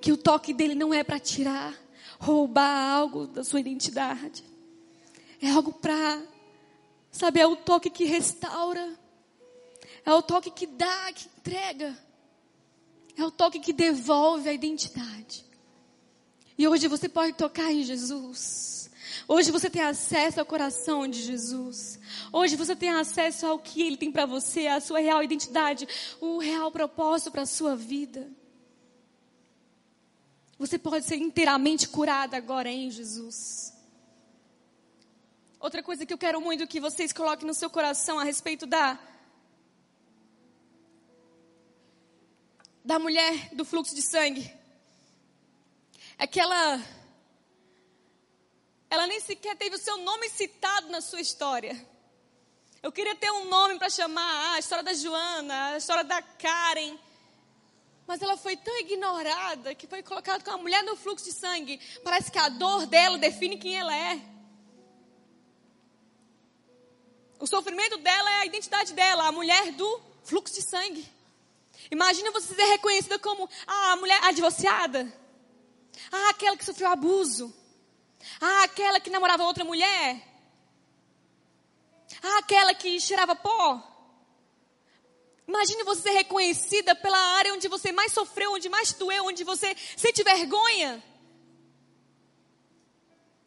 que 0.00 0.10
o 0.10 0.16
toque 0.16 0.54
dele 0.54 0.74
não 0.74 0.94
é 0.94 1.04
para 1.04 1.20
tirar, 1.20 1.78
roubar 2.18 2.90
algo 2.90 3.26
da 3.26 3.44
sua 3.44 3.60
identidade. 3.60 4.42
É 5.42 5.50
algo 5.50 5.74
para, 5.74 6.22
sabe, 7.12 7.38
é 7.38 7.46
o 7.46 7.54
toque 7.54 7.90
que 7.90 8.06
restaura. 8.06 8.98
É 10.06 10.14
o 10.14 10.22
toque 10.22 10.50
que 10.50 10.66
dá, 10.66 11.12
que 11.12 11.28
entrega. 11.36 11.94
É 13.14 13.22
o 13.22 13.30
toque 13.30 13.60
que 13.60 13.74
devolve 13.74 14.48
a 14.48 14.52
identidade. 14.54 15.44
E 16.56 16.66
hoje 16.66 16.88
você 16.88 17.10
pode 17.10 17.34
tocar 17.34 17.70
em 17.70 17.82
Jesus. 17.82 18.87
Hoje 19.30 19.50
você 19.50 19.68
tem 19.68 19.82
acesso 19.82 20.40
ao 20.40 20.46
coração 20.46 21.06
de 21.06 21.22
Jesus. 21.22 22.00
Hoje 22.32 22.56
você 22.56 22.74
tem 22.74 22.88
acesso 22.88 23.46
ao 23.46 23.58
que 23.58 23.82
Ele 23.82 23.98
tem 23.98 24.10
para 24.10 24.24
você, 24.24 24.66
a 24.66 24.80
sua 24.80 25.00
real 25.00 25.22
identidade, 25.22 25.86
o 26.18 26.38
real 26.38 26.72
propósito 26.72 27.30
para 27.30 27.42
a 27.42 27.46
sua 27.46 27.76
vida. 27.76 28.26
Você 30.58 30.78
pode 30.78 31.04
ser 31.04 31.16
inteiramente 31.16 31.86
curada 31.88 32.38
agora 32.38 32.70
em 32.70 32.90
Jesus. 32.90 33.74
Outra 35.60 35.82
coisa 35.82 36.06
que 36.06 36.12
eu 36.12 36.18
quero 36.18 36.40
muito 36.40 36.66
que 36.66 36.80
vocês 36.80 37.12
coloquem 37.12 37.46
no 37.46 37.52
seu 37.52 37.68
coração 37.68 38.18
a 38.18 38.24
respeito 38.24 38.64
da 38.64 38.98
da 42.82 42.98
mulher 42.98 43.54
do 43.54 43.66
fluxo 43.66 43.94
de 43.94 44.00
sangue. 44.00 44.50
É 46.16 46.26
que 46.26 46.40
ela 46.40 46.82
ela 48.90 49.06
nem 49.06 49.20
sequer 49.20 49.56
teve 49.56 49.76
o 49.76 49.78
seu 49.78 49.98
nome 49.98 50.28
citado 50.30 50.88
na 50.88 51.00
sua 51.00 51.20
história. 51.20 51.76
Eu 52.82 52.92
queria 52.92 53.14
ter 53.14 53.30
um 53.30 53.46
nome 53.46 53.78
para 53.78 53.90
chamar 53.90 54.22
ah, 54.22 54.52
a 54.54 54.58
história 54.58 54.84
da 54.84 54.94
Joana, 54.94 55.70
a 55.70 55.78
história 55.78 56.04
da 56.04 56.22
Karen. 56.22 56.96
Mas 58.06 58.22
ela 58.22 58.36
foi 58.36 58.56
tão 58.56 58.78
ignorada 58.78 59.74
que 59.74 59.86
foi 59.86 60.02
colocada 60.02 60.42
como 60.42 60.56
a 60.56 60.62
mulher 60.62 60.82
no 60.84 60.96
fluxo 60.96 61.26
de 61.26 61.32
sangue. 61.32 61.78
Parece 62.02 62.30
que 62.30 62.38
a 62.38 62.48
dor 62.48 62.86
dela 62.86 63.18
define 63.18 63.58
quem 63.58 63.76
ela 63.76 63.94
é. 63.94 64.20
O 67.38 67.46
sofrimento 67.46 67.98
dela 67.98 68.30
é 68.30 68.34
a 68.36 68.46
identidade 68.46 68.94
dela, 68.94 69.26
a 69.26 69.32
mulher 69.32 69.72
do 69.72 70.00
fluxo 70.24 70.54
de 70.54 70.62
sangue. 70.62 71.06
Imagina 71.90 72.30
você 72.30 72.54
ser 72.54 72.64
reconhecida 72.64 73.18
como 73.18 73.48
ah, 73.66 73.92
a 73.92 73.96
mulher 73.96 74.18
a 74.24 74.32
divorciada. 74.32 75.12
Ah, 76.10 76.30
aquela 76.30 76.56
que 76.56 76.64
sofreu 76.64 76.88
abuso. 76.88 77.54
Ah, 78.40 78.64
aquela 78.64 79.00
que 79.00 79.10
namorava 79.10 79.44
outra 79.44 79.64
mulher. 79.64 80.22
Ah, 82.22 82.38
aquela 82.38 82.74
que 82.74 83.00
cheirava 83.00 83.34
pó. 83.34 83.82
Imagine 85.46 85.82
você 85.82 86.02
ser 86.02 86.10
reconhecida 86.10 86.94
pela 86.94 87.18
área 87.18 87.54
onde 87.54 87.68
você 87.68 87.90
mais 87.90 88.12
sofreu, 88.12 88.52
onde 88.52 88.68
mais 88.68 88.92
doeu, 88.92 89.24
onde 89.24 89.44
você 89.44 89.74
sente 89.96 90.22
vergonha. 90.22 91.02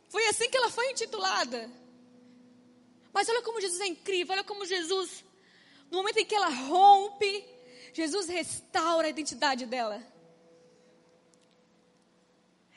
Foi 0.10 0.26
assim 0.28 0.50
que 0.50 0.58
ela 0.58 0.70
foi 0.70 0.90
intitulada. 0.92 1.70
Mas 3.14 3.30
olha 3.30 3.42
como 3.44 3.62
Jesus 3.62 3.80
é 3.82 3.88
incrível, 3.88 4.34
olha 4.34 4.44
como 4.44 4.66
Jesus, 4.66 5.24
no 5.92 5.98
momento 5.98 6.18
em 6.18 6.26
que 6.26 6.34
ela 6.34 6.50
rompe, 6.50 7.46
Jesus 7.94 8.28
restaura 8.28 9.08
a 9.08 9.10
identidade 9.10 9.66
dela. 9.66 10.02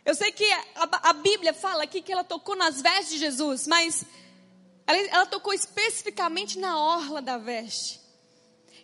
Eu 0.05 0.15
sei 0.15 0.31
que 0.31 0.45
a, 0.53 1.11
a, 1.11 1.13
Bíblia 1.15 1.55
fala 1.55 1.85
aqui 1.85 2.03
que 2.03 2.13
ela 2.13 2.23
tocou 2.23 2.55
nas 2.55 2.83
vestes 2.83 3.11
de 3.11 3.19
Jesus, 3.19 3.67
mas 3.67 4.05
ela, 4.87 4.99
ela 5.09 5.27
tocou 5.27 5.55
especificamente 5.55 6.59
na 6.59 6.79
orla 6.79 7.23
da 7.23 7.39
veste. 7.39 8.01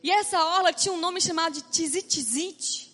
E 0.02 0.10
essa 0.10 0.42
orla 0.42 0.72
tinha 0.72 0.94
um 0.94 0.98
nome 0.98 1.20
chamado 1.20 1.52
de 1.52 1.62
tizitizite, 1.62 2.90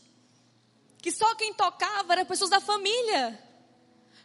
que 1.01 1.13
só 1.13 1.37
quem 1.37 1.55
tocava 1.55 2.15
eram 2.15 2.27
pessoas 2.27 2.51
da 2.51 2.61
família. 2.61 3.41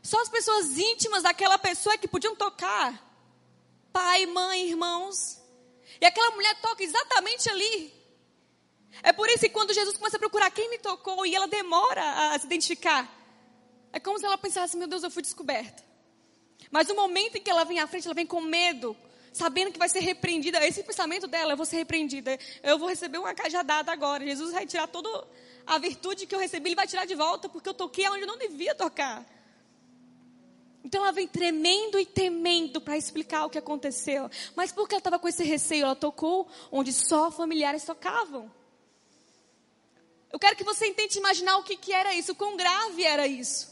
Só 0.02 0.20
as 0.20 0.30
pessoas 0.30 0.80
íntimas 0.80 1.22
daquela 1.22 1.60
pessoa 1.60 1.95
que 1.95 2.08
podiam 2.08 2.36
tocar. 2.36 3.08
Pai, 3.93 4.26
mãe, 4.26 4.68
irmãos. 4.68 5.39
E 5.99 6.06
aquela 6.06 6.32
mulher 6.32 6.60
toca 6.60 6.84
exatamente 6.84 7.47
ali. 7.49 7.93
É 9.04 9.14
por 9.14 9.30
isso 9.30 9.41
que 9.41 9.49
quando 9.49 9.74
Jesus 9.74 9.95
começa 9.95 10.18
a 10.18 10.20
procurar 10.20 10.49
quem 10.49 10.72
me 10.72 10.80
tocou 10.80 11.24
e 11.24 11.36
ela 11.36 11.47
demora 11.47 12.34
a 12.34 12.39
se 12.39 12.47
identificar, 12.47 13.08
é 13.94 14.00
como 14.00 14.20
se 14.20 14.26
ela 14.26 14.38
pensasse: 14.38 14.78
meu 14.78 14.88
Deus, 14.88 15.04
eu 15.04 15.12
fui 15.12 15.22
descoberta. 15.22 15.84
Mas 16.70 16.88
no 16.88 16.96
momento 16.96 17.38
em 17.38 17.42
que 17.42 17.50
ela 17.50 17.64
vem 17.64 17.80
à 17.80 17.88
frente, 17.88 18.08
ela 18.08 18.14
vem 18.14 18.26
com 18.26 18.42
medo, 18.42 18.96
sabendo 19.34 19.72
que 19.72 19.80
vai 19.80 19.89
ser 19.89 20.00
repreendida. 20.00 20.66
Esse 20.66 20.84
pensamento 20.84 21.28
dela, 21.28 21.54
eu 21.54 21.58
vou 21.58 21.66
ser 21.66 21.78
repreendida. 21.78 22.38
Eu 22.64 22.78
vou 22.78 22.88
receber 22.88 23.18
uma 23.18 23.34
cajadada 23.34 23.92
agora. 23.92 24.26
Jesus 24.26 24.52
vai 24.54 24.66
tirar 24.66 24.88
toda 24.88 25.28
a 25.66 25.78
virtude 25.78 26.26
que 26.26 26.34
eu 26.34 26.39
recebi, 26.39 26.70
ele 26.70 26.76
vai 26.76 26.88
tirar 26.88 27.06
de 27.06 27.16
volta, 27.16 27.48
porque 27.48 27.70
eu 27.70 27.74
toquei 27.74 28.08
onde 28.10 28.22
eu 28.22 28.28
não 28.28 28.38
devia 28.38 28.74
tocar. 28.74 29.26
Então 30.84 31.04
ela 31.04 31.12
vem 31.12 31.28
tremendo 31.28 32.00
e 32.00 32.06
temendo 32.06 32.82
para 32.82 32.98
explicar 32.98 33.46
o 33.46 33.50
que 33.50 33.58
aconteceu. 33.58 34.30
Mas 34.56 34.72
porque 34.72 34.96
ela 34.96 35.00
estava 35.00 35.20
com 35.20 35.28
esse 35.28 35.44
receio, 35.44 35.84
ela 35.84 35.96
tocou 35.96 36.48
onde 36.72 36.92
só 36.92 37.30
familiares 37.30 37.84
tocavam. 37.84 38.52
Eu 40.32 40.39
quero 40.39 40.56
que 40.56 40.64
você 40.64 40.92
tente 40.92 41.18
imaginar 41.18 41.58
o 41.58 41.64
que, 41.64 41.76
que 41.76 41.94
era 41.94 42.14
isso, 42.16 42.32
o 42.32 42.36
quão 42.36 42.56
grave 42.56 43.04
era 43.04 43.28
isso. 43.28 43.71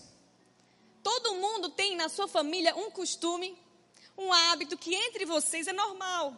Todo 1.04 1.36
mundo 1.36 1.70
tem 1.70 1.96
na 1.96 2.10
sua 2.10 2.28
família 2.28 2.76
um 2.76 2.92
costume, 2.92 3.58
um 4.18 4.32
hábito 4.34 4.78
que 4.78 4.94
entre 4.94 5.26
vocês 5.26 5.68
é 5.68 5.74
normal. 5.74 6.36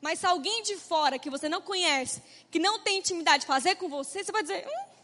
Mas 0.00 0.20
se 0.20 0.26
alguém 0.26 0.62
de 0.62 0.76
fora 0.76 1.18
que 1.18 1.30
você 1.30 1.48
não 1.48 1.62
conhece, 1.62 2.22
que 2.50 2.58
não 2.58 2.78
tem 2.80 2.98
intimidade 2.98 3.46
fazer 3.46 3.76
com 3.76 3.88
você, 3.88 4.22
você 4.22 4.32
vai 4.32 4.42
dizer: 4.42 4.66
hum, 4.66 4.96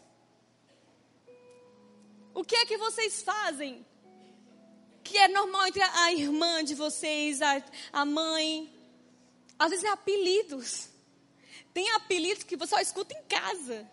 o 2.35 2.43
que 2.43 2.55
é 2.55 2.65
que 2.65 2.77
vocês 2.77 3.21
fazem? 3.21 3.85
Que 5.03 5.17
é 5.17 5.27
normal 5.27 5.67
entre 5.67 5.81
a, 5.81 6.13
irmã 6.13 6.63
de 6.63 6.75
vocês, 6.75 7.41
a, 7.41 7.61
a 7.91 8.05
mãe. 8.05 8.71
Às 9.57 9.69
vezes 9.71 9.85
é 9.85 9.89
apelidos. 9.89 10.89
Tem 11.73 11.89
apelidos 11.91 12.43
que 12.43 12.55
você 12.55 12.75
só 12.75 12.79
escuta 12.79 13.13
em 13.13 13.23
casa. 13.23 13.89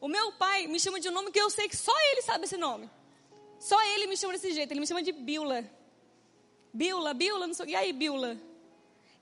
O 0.00 0.08
meu 0.08 0.32
pai 0.32 0.66
me 0.66 0.78
chama 0.78 1.00
de 1.00 1.08
um 1.08 1.12
nome 1.12 1.30
que 1.30 1.40
eu 1.40 1.50
sei 1.50 1.68
que 1.68 1.76
só 1.76 1.92
ele 2.10 2.22
sabe 2.22 2.44
esse 2.44 2.56
nome. 2.56 2.90
Só 3.64 3.82
ele 3.94 4.06
me 4.06 4.14
chama 4.14 4.34
desse 4.34 4.52
jeito. 4.52 4.70
Ele 4.70 4.80
me 4.80 4.86
chama 4.86 5.02
de 5.02 5.10
Biula. 5.10 5.64
Biula, 6.70 7.14
Biula, 7.14 7.46
não 7.46 7.54
sei. 7.54 7.68
E 7.68 7.74
aí, 7.74 7.94
Biula? 7.94 8.38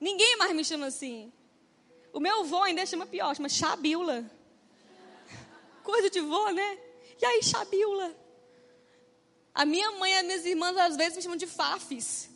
Ninguém 0.01 0.35
mais 0.35 0.53
me 0.53 0.65
chama 0.65 0.87
assim. 0.87 1.31
O 2.11 2.19
meu 2.19 2.41
avô 2.41 2.61
ainda 2.61 2.85
chama 2.85 3.05
pior, 3.05 3.33
chama 3.33 3.47
Chabiula. 3.47 4.29
Coisa 5.81 6.09
de 6.09 6.19
vô, 6.19 6.49
né? 6.49 6.77
E 7.21 7.25
aí, 7.25 7.41
Chabiula? 7.41 8.13
A 9.55 9.65
minha 9.65 9.89
mãe 9.91 10.11
e 10.11 10.17
as 10.17 10.25
minhas 10.25 10.45
irmãs 10.45 10.75
às 10.75 10.97
vezes 10.97 11.15
me 11.15 11.21
chamam 11.23 11.37
de 11.37 11.47
Fafis. 11.47 12.29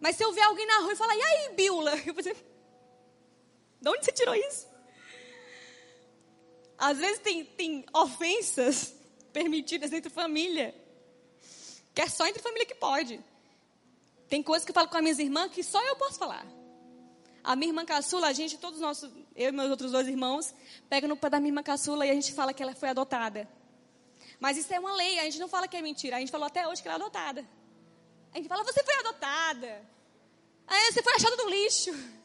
Mas 0.00 0.16
se 0.16 0.24
eu 0.24 0.32
ver 0.32 0.44
alguém 0.44 0.66
na 0.66 0.78
rua 0.78 0.94
e 0.94 0.96
falar, 0.96 1.14
e 1.14 1.22
aí, 1.22 1.54
Biula? 1.54 1.94
Eu 2.08 2.14
vou 2.14 2.22
dizer, 2.22 2.36
de 3.82 3.88
onde 3.88 4.02
você 4.02 4.12
tirou 4.12 4.34
isso? 4.34 4.66
Às 6.78 6.96
vezes 6.96 7.18
tem, 7.18 7.44
tem 7.44 7.84
ofensas 7.92 8.94
permitidas 9.30 9.92
entre 9.92 10.08
família. 10.10 10.74
Que 11.94 12.02
é 12.02 12.08
só 12.08 12.26
entre 12.26 12.42
família 12.42 12.66
que 12.66 12.74
pode. 12.74 13.20
Tem 14.28 14.42
coisas 14.42 14.64
que 14.64 14.70
eu 14.70 14.74
falo 14.74 14.88
com 14.88 14.96
as 14.96 15.02
minhas 15.02 15.18
irmãs 15.18 15.52
que 15.52 15.62
só 15.62 15.80
eu 15.86 15.96
posso 15.96 16.18
falar. 16.18 16.46
A 17.44 17.56
minha 17.56 17.70
irmã 17.70 17.84
caçula, 17.84 18.28
a 18.28 18.32
gente, 18.32 18.56
todos 18.56 18.80
nossos, 18.80 19.10
eu 19.34 19.48
e 19.48 19.52
meus 19.52 19.70
outros 19.70 19.92
dois 19.92 20.06
irmãos, 20.06 20.54
pega 20.88 21.08
no 21.08 21.16
pé 21.16 21.28
da 21.28 21.38
minha 21.38 21.50
irmã 21.50 21.62
caçula 21.62 22.06
e 22.06 22.10
a 22.10 22.14
gente 22.14 22.32
fala 22.32 22.54
que 22.54 22.62
ela 22.62 22.74
foi 22.74 22.88
adotada. 22.88 23.48
Mas 24.38 24.56
isso 24.56 24.72
é 24.72 24.80
uma 24.80 24.94
lei, 24.94 25.18
a 25.18 25.24
gente 25.24 25.38
não 25.38 25.48
fala 25.48 25.68
que 25.68 25.76
é 25.76 25.82
mentira. 25.82 26.16
A 26.16 26.20
gente 26.20 26.32
falou 26.32 26.46
até 26.46 26.66
hoje 26.66 26.80
que 26.80 26.88
ela 26.88 26.96
é 26.96 27.00
adotada. 27.00 27.46
A 28.32 28.36
gente 28.36 28.48
fala, 28.48 28.64
você 28.64 28.82
foi 28.82 28.94
adotada. 28.94 29.82
Aí 30.66 30.92
você 30.92 31.02
foi 31.02 31.14
achada 31.14 31.36
no 31.36 31.50
lixo. 31.50 31.90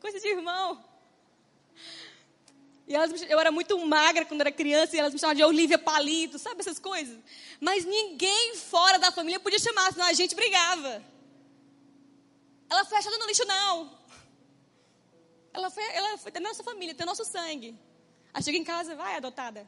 Coisa 0.00 0.20
de 0.20 0.28
irmão. 0.28 0.82
E 2.86 2.94
elas, 2.94 3.20
eu 3.22 3.40
era 3.40 3.50
muito 3.50 3.76
magra 3.84 4.24
quando 4.24 4.42
era 4.42 4.52
criança 4.52 4.94
e 4.94 4.98
elas 4.98 5.12
me 5.12 5.18
chamavam 5.18 5.36
de 5.36 5.44
Olivia 5.44 5.78
Palito, 5.78 6.38
sabe 6.38 6.60
essas 6.60 6.78
coisas? 6.78 7.18
Mas 7.60 7.84
ninguém 7.84 8.54
fora 8.56 8.98
da 8.98 9.10
família 9.10 9.40
podia 9.40 9.58
chamar, 9.58 9.92
senão 9.92 10.06
a 10.06 10.12
gente 10.12 10.36
brigava. 10.36 11.02
Ela 12.70 12.84
foi 12.84 12.98
achada 12.98 13.18
no 13.18 13.26
lixo, 13.26 13.44
não. 13.44 13.98
Ela 15.52 15.68
foi, 15.70 15.82
ela 15.94 16.18
foi 16.18 16.30
da 16.30 16.38
nossa 16.38 16.62
família, 16.62 16.94
tem 16.94 17.04
nosso 17.04 17.24
sangue. 17.24 17.76
Aí 18.32 18.42
chega 18.42 18.58
em 18.58 18.64
casa, 18.64 18.94
vai, 18.94 19.16
adotada. 19.16 19.66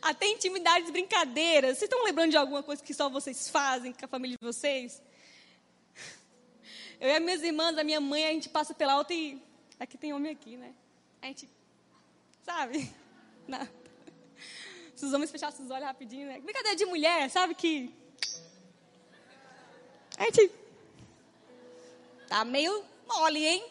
Até 0.00 0.26
intimidades, 0.26 0.90
brincadeiras. 0.90 1.78
Vocês 1.78 1.90
estão 1.90 2.04
lembrando 2.04 2.30
de 2.30 2.36
alguma 2.36 2.62
coisa 2.62 2.82
que 2.82 2.94
só 2.94 3.08
vocês 3.08 3.48
fazem 3.48 3.92
com 3.92 4.04
a 4.04 4.08
família 4.08 4.36
de 4.40 4.46
vocês? 4.46 5.02
Eu 7.00 7.08
e 7.08 7.16
as 7.16 7.22
minhas 7.22 7.42
irmãs, 7.42 7.76
a 7.76 7.84
minha 7.84 8.00
mãe, 8.00 8.26
a 8.26 8.32
gente 8.32 8.48
passa 8.48 8.74
pela 8.74 8.92
alta 8.92 9.14
e 9.14 9.40
Aqui 9.80 9.96
tem 9.96 10.12
homem 10.12 10.32
aqui, 10.32 10.56
né? 10.56 10.74
A 11.22 11.26
gente, 11.26 11.48
sabe? 12.42 12.92
Se 14.94 15.04
os 15.04 15.12
homens 15.12 15.30
fechassem 15.30 15.64
os 15.64 15.70
olhos 15.70 15.86
rapidinho, 15.86 16.26
né? 16.26 16.40
Brincadeira 16.40 16.76
de 16.76 16.84
mulher, 16.84 17.30
sabe 17.30 17.54
que... 17.54 17.94
A 20.16 20.24
gente 20.24 20.50
tá 22.28 22.44
meio 22.44 22.84
mole, 23.06 23.46
hein? 23.46 23.64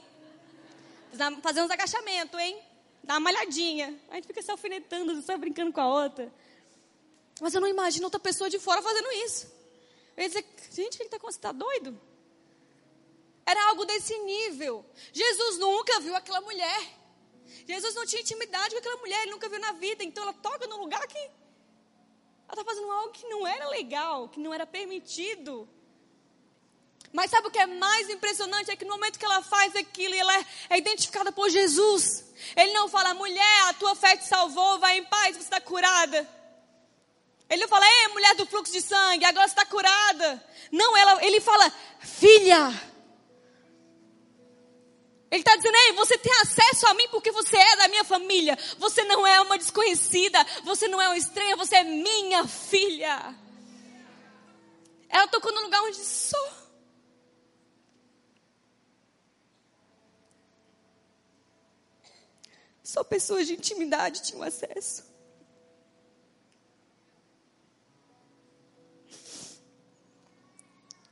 Fazer 1.41 1.61
uns 1.61 1.69
agachamentos, 1.69 2.39
hein? 2.39 2.57
Dá 3.03 3.15
uma 3.15 3.19
malhadinha. 3.19 3.99
A 4.09 4.15
gente 4.15 4.27
fica 4.27 4.41
se 4.41 4.49
alfinetando, 4.49 5.21
só 5.21 5.37
brincando 5.37 5.73
com 5.73 5.81
a 5.81 5.87
outra. 5.87 6.31
Mas 7.41 7.53
eu 7.53 7.59
não 7.59 7.67
imagino 7.67 8.05
outra 8.05 8.19
pessoa 8.19 8.49
de 8.49 8.59
fora 8.59 8.81
fazendo 8.81 9.11
isso. 9.25 9.51
Eu 10.15 10.23
ia 10.23 10.29
dizer, 10.29 10.45
gente, 10.71 10.97
que 10.97 11.03
está 11.03 11.17
acontecendo? 11.17 11.41
Você 11.41 11.47
está 11.47 11.51
doido? 11.51 11.99
Era 13.51 13.69
algo 13.69 13.85
desse 13.85 14.15
nível. 14.19 14.85
Jesus 15.13 15.57
nunca 15.57 16.01
viu 16.01 16.13
aquela 16.13 16.41
mulher. 16.41 16.81
Jesus 17.65 17.95
não 17.95 18.05
tinha 18.05 18.21
intimidade 18.21 18.75
com 18.75 18.79
aquela 18.79 18.97
mulher, 18.97 19.21
ele 19.21 19.31
nunca 19.31 19.47
viu 19.47 19.59
na 19.59 19.71
vida. 19.71 20.03
Então 20.03 20.23
ela 20.23 20.33
toca 20.33 20.67
num 20.67 20.81
lugar 20.81 21.07
que 21.07 21.17
ela 21.17 22.61
está 22.61 22.65
fazendo 22.65 22.91
algo 22.91 23.13
que 23.13 23.25
não 23.29 23.47
era 23.47 23.69
legal, 23.69 24.27
que 24.27 24.41
não 24.41 24.53
era 24.53 24.65
permitido. 24.65 25.67
Mas 27.13 27.31
sabe 27.31 27.47
o 27.47 27.51
que 27.51 27.57
é 27.57 27.65
mais 27.65 28.09
impressionante? 28.09 28.69
É 28.69 28.75
que 28.75 28.83
no 28.83 28.91
momento 28.91 29.17
que 29.17 29.23
ela 29.23 29.41
faz 29.41 29.73
aquilo, 29.77 30.13
ela 30.13 30.37
é, 30.39 30.45
é 30.71 30.77
identificada 30.77 31.31
por 31.31 31.49
Jesus. 31.49 32.25
Ele 32.53 32.73
não 32.73 32.89
fala, 32.89 33.13
mulher, 33.13 33.61
a 33.69 33.73
tua 33.75 33.95
fé 33.95 34.17
te 34.17 34.25
salvou, 34.25 34.77
vai 34.77 34.97
em 34.97 35.05
paz, 35.05 35.37
você 35.37 35.43
está 35.43 35.61
curada. 35.61 36.27
Ele 37.49 37.61
não 37.61 37.69
fala, 37.69 37.85
ei, 37.85 38.07
mulher 38.09 38.35
do 38.35 38.45
fluxo 38.45 38.73
de 38.73 38.81
sangue, 38.81 39.23
agora 39.23 39.47
você 39.47 39.53
está 39.53 39.65
curada. 39.65 40.43
Não, 40.69 40.97
ela, 40.97 41.25
ele 41.25 41.39
fala, 41.39 41.71
filha, 42.01 42.73
ele 45.29 45.41
está 45.41 45.55
dizendo, 45.57 45.75
ei, 45.75 45.93
você 45.93 46.17
tem 46.17 46.31
acesso 46.41 46.87
a 46.87 46.93
mim 46.93 47.07
porque 47.09 47.31
você 47.31 47.57
é 47.57 47.75
da 47.75 47.87
minha 47.89 48.03
família. 48.03 48.57
Você 48.77 49.03
não 49.03 49.27
é 49.27 49.41
uma 49.41 49.57
desconhecida, 49.57 50.41
você 50.63 50.87
não 50.87 51.01
é 51.01 51.07
uma 51.09 51.17
estranha, 51.17 51.57
você 51.57 51.75
é 51.75 51.83
minha 51.83 52.47
filha. 52.47 53.35
Ela 55.09 55.27
tocou 55.27 55.53
no 55.53 55.61
lugar 55.61 55.81
onde 55.83 55.97
só. 55.97 56.67
Só 62.81 63.03
pessoas 63.03 63.47
de 63.47 63.53
intimidade 63.53 64.23
tinham 64.23 64.43
acesso. 64.43 65.05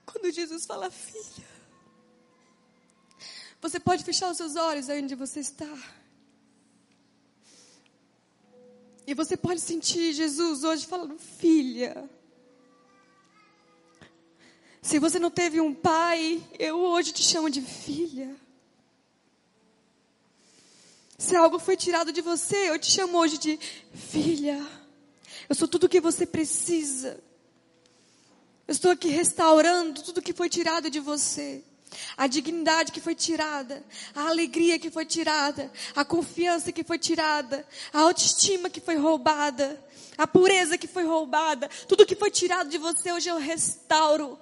Quando 0.05 0.31
Jesus 0.31 0.65
fala, 0.65 0.89
filha. 0.89 1.54
Você 3.65 3.79
pode 3.79 4.03
fechar 4.03 4.29
os 4.29 4.37
seus 4.37 4.55
olhos 4.55 4.91
aí 4.91 5.01
onde 5.01 5.15
você 5.15 5.39
está. 5.39 5.75
E 9.07 9.15
você 9.15 9.35
pode 9.35 9.59
sentir 9.59 10.13
Jesus 10.13 10.63
hoje 10.63 10.85
falando, 10.85 11.17
filha. 11.17 12.07
Se 14.83 14.99
você 14.99 15.17
não 15.17 15.31
teve 15.31 15.59
um 15.59 15.73
pai, 15.73 16.47
eu 16.59 16.77
hoje 16.77 17.11
te 17.11 17.23
chamo 17.23 17.49
de 17.49 17.59
filha. 17.59 18.35
Se 21.17 21.35
algo 21.35 21.57
foi 21.57 21.75
tirado 21.75 22.11
de 22.11 22.21
você, 22.21 22.69
eu 22.69 22.77
te 22.77 22.91
chamo 22.91 23.17
hoje 23.17 23.39
de 23.39 23.57
filha. 23.95 24.63
Eu 25.49 25.55
sou 25.55 25.67
tudo 25.67 25.85
o 25.85 25.89
que 25.89 25.99
você 25.99 26.23
precisa. 26.23 27.19
Eu 28.67 28.73
estou 28.73 28.91
aqui 28.91 29.07
restaurando 29.07 30.03
tudo 30.03 30.21
que 30.21 30.33
foi 30.33 30.49
tirado 30.49 30.87
de 30.87 30.99
você 30.99 31.63
a 32.17 32.27
dignidade 32.27 32.91
que 32.91 33.01
foi 33.01 33.15
tirada, 33.15 33.83
a 34.13 34.27
alegria 34.27 34.79
que 34.79 34.89
foi 34.89 35.05
tirada, 35.05 35.71
a 35.95 36.05
confiança 36.05 36.71
que 36.71 36.83
foi 36.83 36.97
tirada, 36.97 37.65
a 37.93 38.01
autoestima 38.01 38.69
que 38.69 38.79
foi 38.79 38.95
roubada, 38.95 39.83
a 40.17 40.25
pureza 40.25 40.77
que 40.77 40.87
foi 40.87 41.03
roubada, 41.03 41.69
tudo 41.87 42.05
que 42.05 42.15
foi 42.15 42.31
tirado 42.31 42.69
de 42.69 42.77
você 42.77 43.11
hoje 43.11 43.29
eu 43.29 43.37
restauro. 43.37 44.39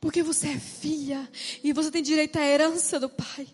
Porque 0.00 0.22
você 0.22 0.48
é 0.48 0.58
filha 0.58 1.28
e 1.62 1.72
você 1.72 1.90
tem 1.90 2.02
direito 2.02 2.38
à 2.38 2.42
herança 2.42 2.98
do 2.98 3.08
Pai. 3.08 3.46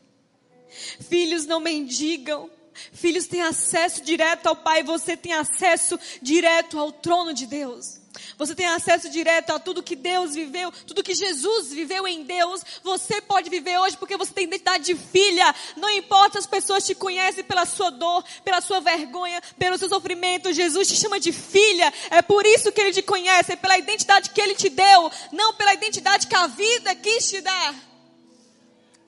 Filhos 1.08 1.44
não 1.44 1.58
mendigam, 1.58 2.48
filhos 2.92 3.26
têm 3.26 3.42
acesso 3.42 4.02
direto 4.02 4.46
ao 4.46 4.56
Pai, 4.56 4.82
você 4.82 5.16
tem 5.16 5.32
acesso 5.32 5.98
direto 6.22 6.78
ao 6.78 6.92
trono 6.92 7.34
de 7.34 7.46
Deus. 7.46 8.00
Você 8.36 8.54
tem 8.54 8.66
acesso 8.66 9.08
direto 9.08 9.50
a 9.50 9.58
tudo 9.58 9.82
que 9.82 9.96
Deus 9.96 10.34
viveu, 10.34 10.72
tudo 10.86 11.02
que 11.02 11.14
Jesus 11.14 11.72
viveu 11.72 12.06
em 12.06 12.24
Deus. 12.24 12.62
Você 12.82 13.20
pode 13.20 13.50
viver 13.50 13.78
hoje 13.78 13.96
porque 13.96 14.16
você 14.16 14.32
tem 14.32 14.44
identidade 14.44 14.84
de 14.84 14.94
filha. 14.94 15.54
Não 15.76 15.90
importa 15.90 16.32
se 16.32 16.38
as 16.38 16.46
pessoas 16.46 16.84
te 16.84 16.94
conhecem 16.94 17.44
pela 17.44 17.66
sua 17.66 17.90
dor, 17.90 18.24
pela 18.44 18.60
sua 18.60 18.80
vergonha, 18.80 19.40
pelo 19.58 19.78
seu 19.78 19.88
sofrimento. 19.88 20.52
Jesus 20.52 20.88
te 20.88 20.96
chama 20.96 21.20
de 21.20 21.32
filha. 21.32 21.92
É 22.10 22.22
por 22.22 22.44
isso 22.46 22.72
que 22.72 22.80
Ele 22.80 22.92
te 22.92 23.02
conhece, 23.02 23.52
é 23.52 23.56
pela 23.56 23.78
identidade 23.78 24.30
que 24.30 24.40
Ele 24.40 24.54
te 24.54 24.68
deu, 24.68 25.10
não 25.32 25.54
pela 25.54 25.74
identidade 25.74 26.26
que 26.26 26.34
a 26.34 26.46
vida 26.46 26.94
quis 26.94 27.28
te 27.28 27.40
dar. 27.40 27.74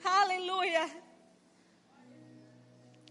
Aleluia. 0.03 0.89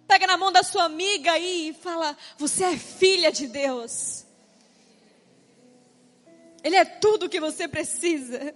Pega 0.07 0.27
na 0.27 0.39
mão 0.39 0.51
da 0.51 0.63
sua 0.63 0.85
amiga 0.85 1.33
aí 1.33 1.69
e 1.69 1.75
fala: 1.75 2.17
Você 2.39 2.65
é 2.65 2.77
filha 2.77 3.31
de 3.31 3.47
Deus. 3.47 4.25
Ele 6.69 6.77
é 6.77 6.85
tudo 6.85 7.25
o 7.25 7.29
que 7.31 7.41
você 7.41 7.67
precisa. 7.67 8.55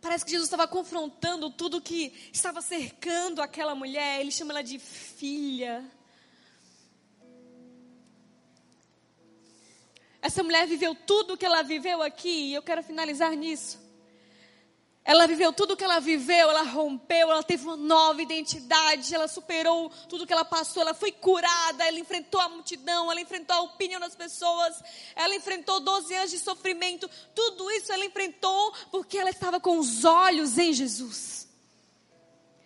Parece 0.00 0.24
que 0.24 0.30
Jesus 0.30 0.46
estava 0.46 0.66
confrontando 0.66 1.50
tudo 1.50 1.82
que 1.82 2.14
estava 2.32 2.62
cercando 2.62 3.42
aquela 3.42 3.74
mulher. 3.74 4.22
Ele 4.22 4.30
chama 4.30 4.54
ela 4.54 4.62
de 4.62 4.78
filha. 4.78 5.84
Essa 10.22 10.42
mulher 10.42 10.66
viveu 10.66 10.94
tudo 10.94 11.34
o 11.34 11.36
que 11.36 11.44
ela 11.44 11.60
viveu 11.60 12.00
aqui, 12.00 12.52
e 12.52 12.54
eu 12.54 12.62
quero 12.62 12.82
finalizar 12.82 13.32
nisso. 13.36 13.83
Ela 15.06 15.26
viveu 15.26 15.52
tudo 15.52 15.74
o 15.74 15.76
que 15.76 15.84
ela 15.84 16.00
viveu, 16.00 16.48
ela 16.48 16.62
rompeu, 16.62 17.30
ela 17.30 17.42
teve 17.42 17.62
uma 17.64 17.76
nova 17.76 18.22
identidade, 18.22 19.14
ela 19.14 19.28
superou 19.28 19.90
tudo 20.08 20.26
que 20.26 20.32
ela 20.32 20.46
passou, 20.46 20.80
ela 20.80 20.94
foi 20.94 21.12
curada, 21.12 21.86
ela 21.86 21.98
enfrentou 21.98 22.40
a 22.40 22.48
multidão, 22.48 23.12
ela 23.12 23.20
enfrentou 23.20 23.54
a 23.54 23.60
opinião 23.60 24.00
das 24.00 24.16
pessoas, 24.16 24.82
ela 25.14 25.34
enfrentou 25.34 25.78
12 25.78 26.14
anos 26.14 26.30
de 26.30 26.38
sofrimento, 26.38 27.10
tudo 27.34 27.70
isso 27.72 27.92
ela 27.92 28.06
enfrentou 28.06 28.72
porque 28.90 29.18
ela 29.18 29.28
estava 29.28 29.60
com 29.60 29.78
os 29.78 30.06
olhos 30.06 30.56
em 30.56 30.72
Jesus. 30.72 31.46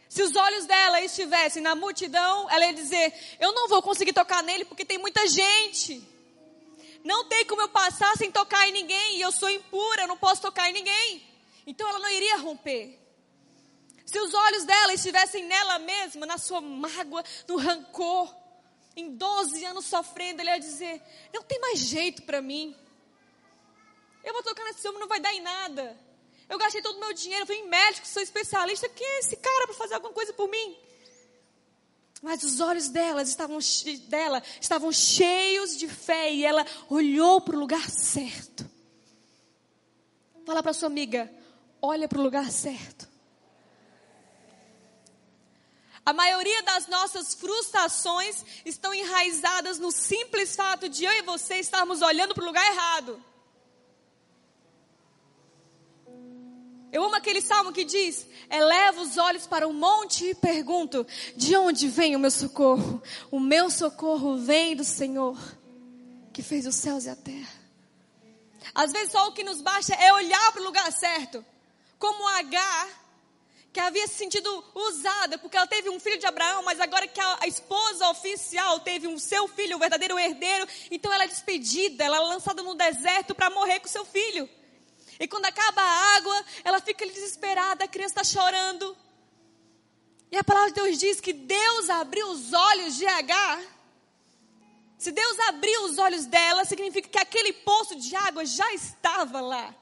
Se 0.09 0.23
os 0.23 0.37
olhos 0.37 0.65
dela 0.65 1.01
estivessem 1.03 1.61
na 1.61 1.75
multidão, 1.75 2.49
ela 2.51 2.67
ia 2.67 2.73
dizer: 2.73 3.13
Eu 3.39 3.53
não 3.53 3.69
vou 3.69 3.83
conseguir 3.83 4.13
tocar 4.13 4.43
nele 4.43 4.65
porque 4.65 4.85
tem 4.85 4.97
muita 4.97 5.27
gente. 5.27 6.03
Não 7.05 7.25
tem 7.27 7.45
como 7.45 7.63
eu 7.63 7.69
passar 7.69 8.17
sem 8.17 8.31
tocar 8.31 8.67
em 8.69 8.73
ninguém, 8.73 9.17
e 9.17 9.21
eu 9.21 9.31
sou 9.31 9.51
impura, 9.51 10.03
eu 10.03 10.09
não 10.09 10.17
posso 10.17 10.41
tocar 10.41 10.71
em 10.71 10.73
ninguém. 10.73 11.29
Então 11.69 11.87
ela 11.87 11.99
não 11.99 12.11
iria 12.11 12.39
romper. 12.39 12.99
Se 14.07 14.19
os 14.19 14.33
olhos 14.33 14.65
dela 14.65 14.95
estivessem 14.95 15.45
nela 15.45 15.79
mesma, 15.79 16.25
na 16.25 16.39
sua 16.39 16.63
mágoa, 16.63 17.23
no 17.47 17.59
rancor, 17.59 18.35
em 18.97 19.15
12 19.15 19.67
anos 19.67 19.85
sofrendo, 19.85 20.41
ele 20.41 20.49
ia 20.49 20.59
dizer: 20.59 21.03
Não 21.31 21.43
tem 21.43 21.61
mais 21.61 21.81
jeito 21.81 22.23
para 22.23 22.41
mim. 22.41 22.75
Eu 24.25 24.33
vou 24.33 24.43
tocar 24.43 24.65
nesse 24.65 24.89
homem, 24.89 24.99
não 24.99 25.07
vai 25.07 25.21
dar 25.21 25.35
em 25.35 25.43
nada. 25.43 25.95
Eu 26.49 26.57
gastei 26.57 26.81
todo 26.81 26.97
o 26.97 27.01
meu 27.01 27.13
dinheiro, 27.13 27.45
fui 27.45 27.57
em 27.57 27.69
médico, 27.69 28.07
sou 28.09 28.23
especialista. 28.23 28.89
Quem 28.89 29.07
é 29.07 29.19
esse 29.19 29.37
cara 29.37 29.67
para 29.67 29.77
fazer 29.77 29.95
alguma 29.97 30.15
coisa 30.15 30.33
por 30.33 30.49
mim? 30.49 30.75
Mas 32.23 32.43
os 32.45 32.61
olhos 32.61 32.89
delas 32.89 33.29
estavam, 33.29 33.59
dela 34.09 34.43
estavam 34.59 34.91
cheios 34.91 35.77
de 35.77 35.87
fé 35.87 36.33
e 36.33 36.47
ela 36.47 36.67
olhou 36.89 37.43
para 37.43 37.55
o 37.55 37.61
lugar 37.61 37.91
certo. 37.91 38.69
Fala 40.47 40.63
para 40.63 40.73
sua 40.73 40.87
amiga, 40.87 41.31
olha 41.81 42.09
para 42.09 42.19
o 42.19 42.23
lugar 42.23 42.51
certo. 42.51 43.09
A 46.05 46.13
maioria 46.15 46.63
das 46.63 46.87
nossas 46.87 47.35
frustrações 47.35 48.43
estão 48.65 48.95
enraizadas 48.95 49.79
no 49.79 49.93
simples 49.93 50.57
fato 50.57 50.89
de 50.89 51.05
eu 51.05 51.13
e 51.13 51.23
você 51.23 51.57
estarmos 51.57 52.01
olhando 52.01 52.35
para 52.35 52.45
o 52.45 52.47
lugar 52.47 52.67
errado. 52.73 53.23
Eu 56.91 57.05
amo 57.05 57.15
aquele 57.15 57.43
salmo 57.43 57.75
que 57.75 57.85
diz: 57.85 58.27
Eleva 58.51 59.03
os 59.03 59.19
olhos 59.19 59.47
para 59.47 59.69
o 59.69 59.73
monte 59.75 60.31
e 60.31 60.35
pergunto: 60.35 61.07
De 61.37 61.55
onde 61.55 61.89
vem 61.89 62.17
o 62.17 62.19
meu 62.19 62.31
socorro? 62.31 63.03
O 63.31 63.39
meu 63.39 63.69
socorro 63.69 64.39
vem 64.39 64.75
do 64.75 64.85
Senhor, 64.85 65.39
que 66.33 66.43
fez 66.43 66.67
os 66.67 66.77
céus 66.77 67.05
e 67.05 67.11
a 67.11 67.17
terra. 67.17 67.53
Às 68.75 68.93
vezes 68.93 69.13
só 69.13 69.29
o 69.29 69.33
que 69.33 69.45
nos 69.45 69.61
basta 69.61 69.95
é 69.95 70.11
olhar 70.11 70.53
para 70.53 70.63
o 70.63 70.65
lugar 70.65 70.91
certo 70.91 71.45
como 71.99 72.29
H, 72.29 72.89
que 73.73 73.81
havia 73.81 74.07
se 74.07 74.15
sentido 74.15 74.65
usada, 74.75 75.39
porque 75.39 75.57
ela 75.57 75.67
teve 75.67 75.89
um 75.89 76.01
filho 76.01 76.19
de 76.19 76.27
Abraão, 76.27 76.63
mas 76.63 76.81
agora 76.81 77.07
que 77.07 77.21
a, 77.21 77.47
esposa 77.47 78.09
oficial 78.09 78.81
teve 78.81 79.07
um 79.07 79.19
seu 79.19 79.47
filho, 79.49 79.77
o 79.77 79.79
verdadeiro 79.79 80.19
herdeiro, 80.19 80.67
então 80.91 81.13
ela 81.13 81.25
é 81.25 81.29
despedida, 81.29 82.05
ela 82.05 82.17
é 82.17 82.21
lançada 82.21 82.63
no 82.63 82.75
deserto 82.75 83.35
para 83.35 83.51
morrer 83.51 83.81
com 83.81 83.89
seu 83.89 84.05
filho. 84.05 84.49
E 85.21 85.27
quando 85.27 85.47
acaba 85.47 85.83
a 85.83 86.17
água, 86.17 86.45
ela 86.65 86.81
fica 86.81 87.07
desesperada, 87.07 87.85
a 87.85 87.89
criança 87.89 88.21
está 88.21 88.25
chorando. 88.25 88.97
E 90.31 90.37
a 90.37 90.45
palavra 90.45 90.71
de 90.71 90.75
Deus 90.75 90.99
diz 90.99 91.21
que 91.21 91.33
Deus 91.33 91.91
abriu 91.91 92.29
os 92.31 92.53
olhos 92.53 92.97
de 92.97 93.07
H. 93.07 93.63
Se 94.99 95.11
Deus 95.11 95.39
abriu 95.41 95.85
os 95.85 95.99
olhos 95.99 96.27
dela, 96.27 96.65
significa 96.65 97.09
que 97.09 97.19
aquele 97.19 97.53
poço 97.53 97.97
de 97.97 98.15
água 98.15 98.45
já 98.45 98.73
estava 98.75 99.41
lá. 99.41 99.75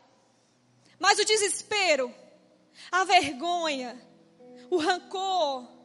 Mas 0.99 1.19
o 1.19 1.25
desespero, 1.25 2.15
a 2.91 3.05
vergonha, 3.05 4.01
o 4.71 4.79
rancor, 4.79 5.77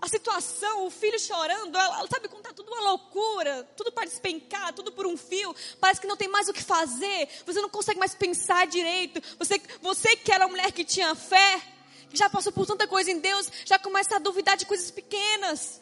a 0.00 0.08
situação, 0.08 0.86
o 0.86 0.90
filho 0.90 1.18
chorando, 1.18 1.76
ela, 1.76 2.06
sabe 2.08 2.26
está 2.26 2.52
tudo 2.54 2.72
uma 2.72 2.80
loucura, 2.80 3.68
tudo 3.76 3.92
para 3.92 4.06
despencar, 4.06 4.72
tudo 4.72 4.90
por 4.92 5.06
um 5.06 5.16
fio, 5.16 5.54
parece 5.78 6.00
que 6.00 6.06
não 6.06 6.16
tem 6.16 6.28
mais 6.28 6.48
o 6.48 6.54
que 6.54 6.62
fazer, 6.62 7.28
você 7.44 7.60
não 7.60 7.68
consegue 7.68 7.98
mais 7.98 8.14
pensar 8.14 8.66
direito. 8.66 9.20
Você, 9.38 9.60
você 9.82 10.16
que 10.16 10.32
era 10.32 10.46
uma 10.46 10.52
mulher 10.52 10.72
que 10.72 10.84
tinha 10.84 11.14
fé, 11.14 11.60
que 12.08 12.16
já 12.16 12.30
passou 12.30 12.50
por 12.50 12.66
tanta 12.66 12.88
coisa 12.88 13.10
em 13.10 13.18
Deus, 13.18 13.50
já 13.66 13.78
começa 13.78 14.16
a 14.16 14.18
duvidar 14.18 14.56
de 14.56 14.64
coisas 14.64 14.90
pequenas. 14.90 15.80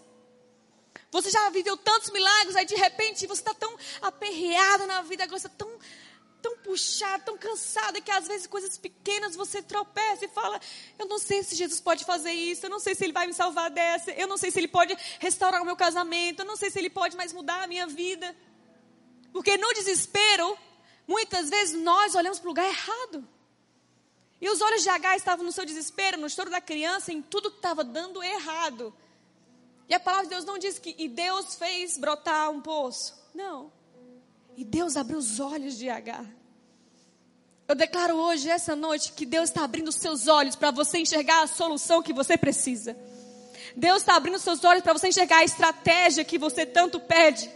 Você 1.12 1.30
já 1.30 1.48
viveu 1.50 1.76
tantos 1.76 2.10
milagres, 2.10 2.56
aí 2.56 2.66
de 2.66 2.74
repente 2.74 3.26
você 3.26 3.40
está 3.40 3.54
tão 3.54 3.72
aperreada 4.02 4.86
na 4.86 5.00
vida, 5.02 5.24
agora 5.24 5.38
você 5.38 5.46
está 5.46 5.64
tão 5.64 5.78
tão 6.42 6.56
puxada, 6.58 7.24
tão 7.24 7.36
cansada, 7.36 8.00
que 8.00 8.10
às 8.10 8.26
vezes 8.26 8.46
coisas 8.46 8.76
pequenas 8.78 9.36
você 9.36 9.62
tropeça 9.62 10.24
e 10.24 10.28
fala: 10.28 10.60
Eu 10.98 11.06
não 11.06 11.18
sei 11.18 11.42
se 11.42 11.54
Jesus 11.54 11.80
pode 11.80 12.04
fazer 12.04 12.32
isso, 12.32 12.66
eu 12.66 12.70
não 12.70 12.78
sei 12.78 12.94
se 12.94 13.04
Ele 13.04 13.12
vai 13.12 13.26
me 13.26 13.34
salvar 13.34 13.70
dessa, 13.70 14.10
eu 14.12 14.26
não 14.26 14.36
sei 14.36 14.50
se 14.50 14.58
Ele 14.58 14.68
pode 14.68 14.96
restaurar 15.18 15.62
o 15.62 15.64
meu 15.64 15.76
casamento, 15.76 16.40
eu 16.40 16.46
não 16.46 16.56
sei 16.56 16.70
se 16.70 16.78
Ele 16.78 16.90
pode 16.90 17.16
mais 17.16 17.32
mudar 17.32 17.62
a 17.62 17.66
minha 17.66 17.86
vida. 17.86 18.34
Porque 19.32 19.56
no 19.56 19.72
desespero, 19.74 20.56
muitas 21.06 21.50
vezes 21.50 21.80
nós 21.80 22.14
olhamos 22.14 22.38
para 22.38 22.46
o 22.46 22.50
lugar 22.50 22.66
errado. 22.66 23.28
E 24.40 24.48
os 24.48 24.60
olhos 24.60 24.82
de 24.82 24.88
H 24.88 25.16
estavam 25.16 25.44
no 25.44 25.52
seu 25.52 25.64
desespero, 25.64 26.16
no 26.16 26.30
choro 26.30 26.50
da 26.50 26.60
criança, 26.60 27.12
em 27.12 27.20
tudo 27.20 27.50
que 27.50 27.56
estava 27.56 27.82
dando 27.82 28.22
errado. 28.22 28.94
E 29.88 29.94
a 29.94 29.98
palavra 29.98 30.26
de 30.26 30.30
Deus 30.30 30.44
não 30.44 30.58
diz 30.58 30.78
que 30.78 30.94
e 30.98 31.08
Deus 31.08 31.56
fez 31.56 31.98
brotar 31.98 32.50
um 32.50 32.60
poço. 32.60 33.14
Não. 33.34 33.72
E 34.58 34.64
Deus 34.64 34.96
abriu 34.96 35.18
os 35.18 35.38
olhos 35.38 35.78
de 35.78 35.88
Agar. 35.88 36.26
Eu 37.68 37.76
declaro 37.76 38.16
hoje, 38.16 38.50
essa 38.50 38.74
noite, 38.74 39.12
que 39.12 39.24
Deus 39.24 39.50
está 39.50 39.62
abrindo 39.62 39.86
os 39.86 39.94
seus 39.94 40.26
olhos 40.26 40.56
para 40.56 40.72
você 40.72 40.98
enxergar 40.98 41.44
a 41.44 41.46
solução 41.46 42.02
que 42.02 42.12
você 42.12 42.36
precisa. 42.36 42.96
Deus 43.76 43.98
está 43.98 44.16
abrindo 44.16 44.34
os 44.34 44.42
seus 44.42 44.64
olhos 44.64 44.82
para 44.82 44.92
você 44.92 45.06
enxergar 45.10 45.36
a 45.36 45.44
estratégia 45.44 46.24
que 46.24 46.36
você 46.36 46.66
tanto 46.66 46.98
pede 46.98 47.48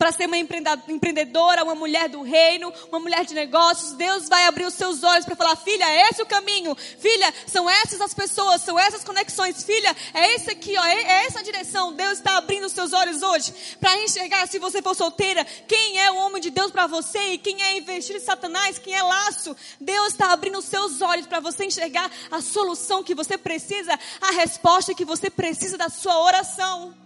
para 0.00 0.12
ser 0.12 0.24
uma 0.24 0.38
empreendedora, 0.38 1.62
uma 1.62 1.74
mulher 1.74 2.08
do 2.08 2.22
reino, 2.22 2.72
uma 2.88 2.98
mulher 2.98 3.22
de 3.26 3.34
negócios. 3.34 3.92
Deus 3.92 4.30
vai 4.30 4.46
abrir 4.46 4.64
os 4.64 4.72
seus 4.72 5.02
olhos 5.02 5.26
para 5.26 5.36
falar: 5.36 5.54
filha, 5.56 5.84
é 5.84 6.08
esse 6.08 6.22
o 6.22 6.26
caminho. 6.26 6.74
Filha, 6.74 7.34
são 7.46 7.68
essas 7.68 8.00
as 8.00 8.14
pessoas, 8.14 8.62
são 8.62 8.78
essas 8.78 9.04
conexões. 9.04 9.62
Filha, 9.62 9.94
é 10.14 10.36
esse 10.36 10.50
aqui, 10.50 10.74
ó, 10.78 10.84
é, 10.86 10.94
é 10.94 11.26
essa 11.26 11.40
a 11.40 11.42
direção. 11.42 11.92
Deus 11.92 12.12
está 12.12 12.38
abrindo 12.38 12.64
os 12.64 12.72
seus 12.72 12.94
olhos 12.94 13.22
hoje 13.22 13.52
para 13.78 13.94
enxergar, 14.02 14.48
se 14.48 14.58
você 14.58 14.80
for 14.80 14.96
solteira, 14.96 15.44
quem 15.44 16.00
é 16.00 16.10
o 16.10 16.16
homem 16.16 16.40
de 16.40 16.48
Deus 16.48 16.72
para 16.72 16.86
você 16.86 17.34
e 17.34 17.38
quem 17.38 17.62
é 17.62 17.76
investir 17.76 18.16
em 18.16 18.20
Satanás, 18.20 18.78
quem 18.78 18.94
é 18.94 19.02
laço. 19.02 19.54
Deus 19.78 20.08
está 20.14 20.32
abrindo 20.32 20.60
os 20.60 20.64
seus 20.64 21.02
olhos 21.02 21.26
para 21.26 21.40
você 21.40 21.66
enxergar 21.66 22.10
a 22.30 22.40
solução 22.40 23.04
que 23.04 23.14
você 23.14 23.36
precisa, 23.36 23.92
a 24.18 24.30
resposta 24.30 24.94
que 24.94 25.04
você 25.04 25.28
precisa 25.28 25.76
da 25.76 25.90
sua 25.90 26.22
oração. 26.22 26.99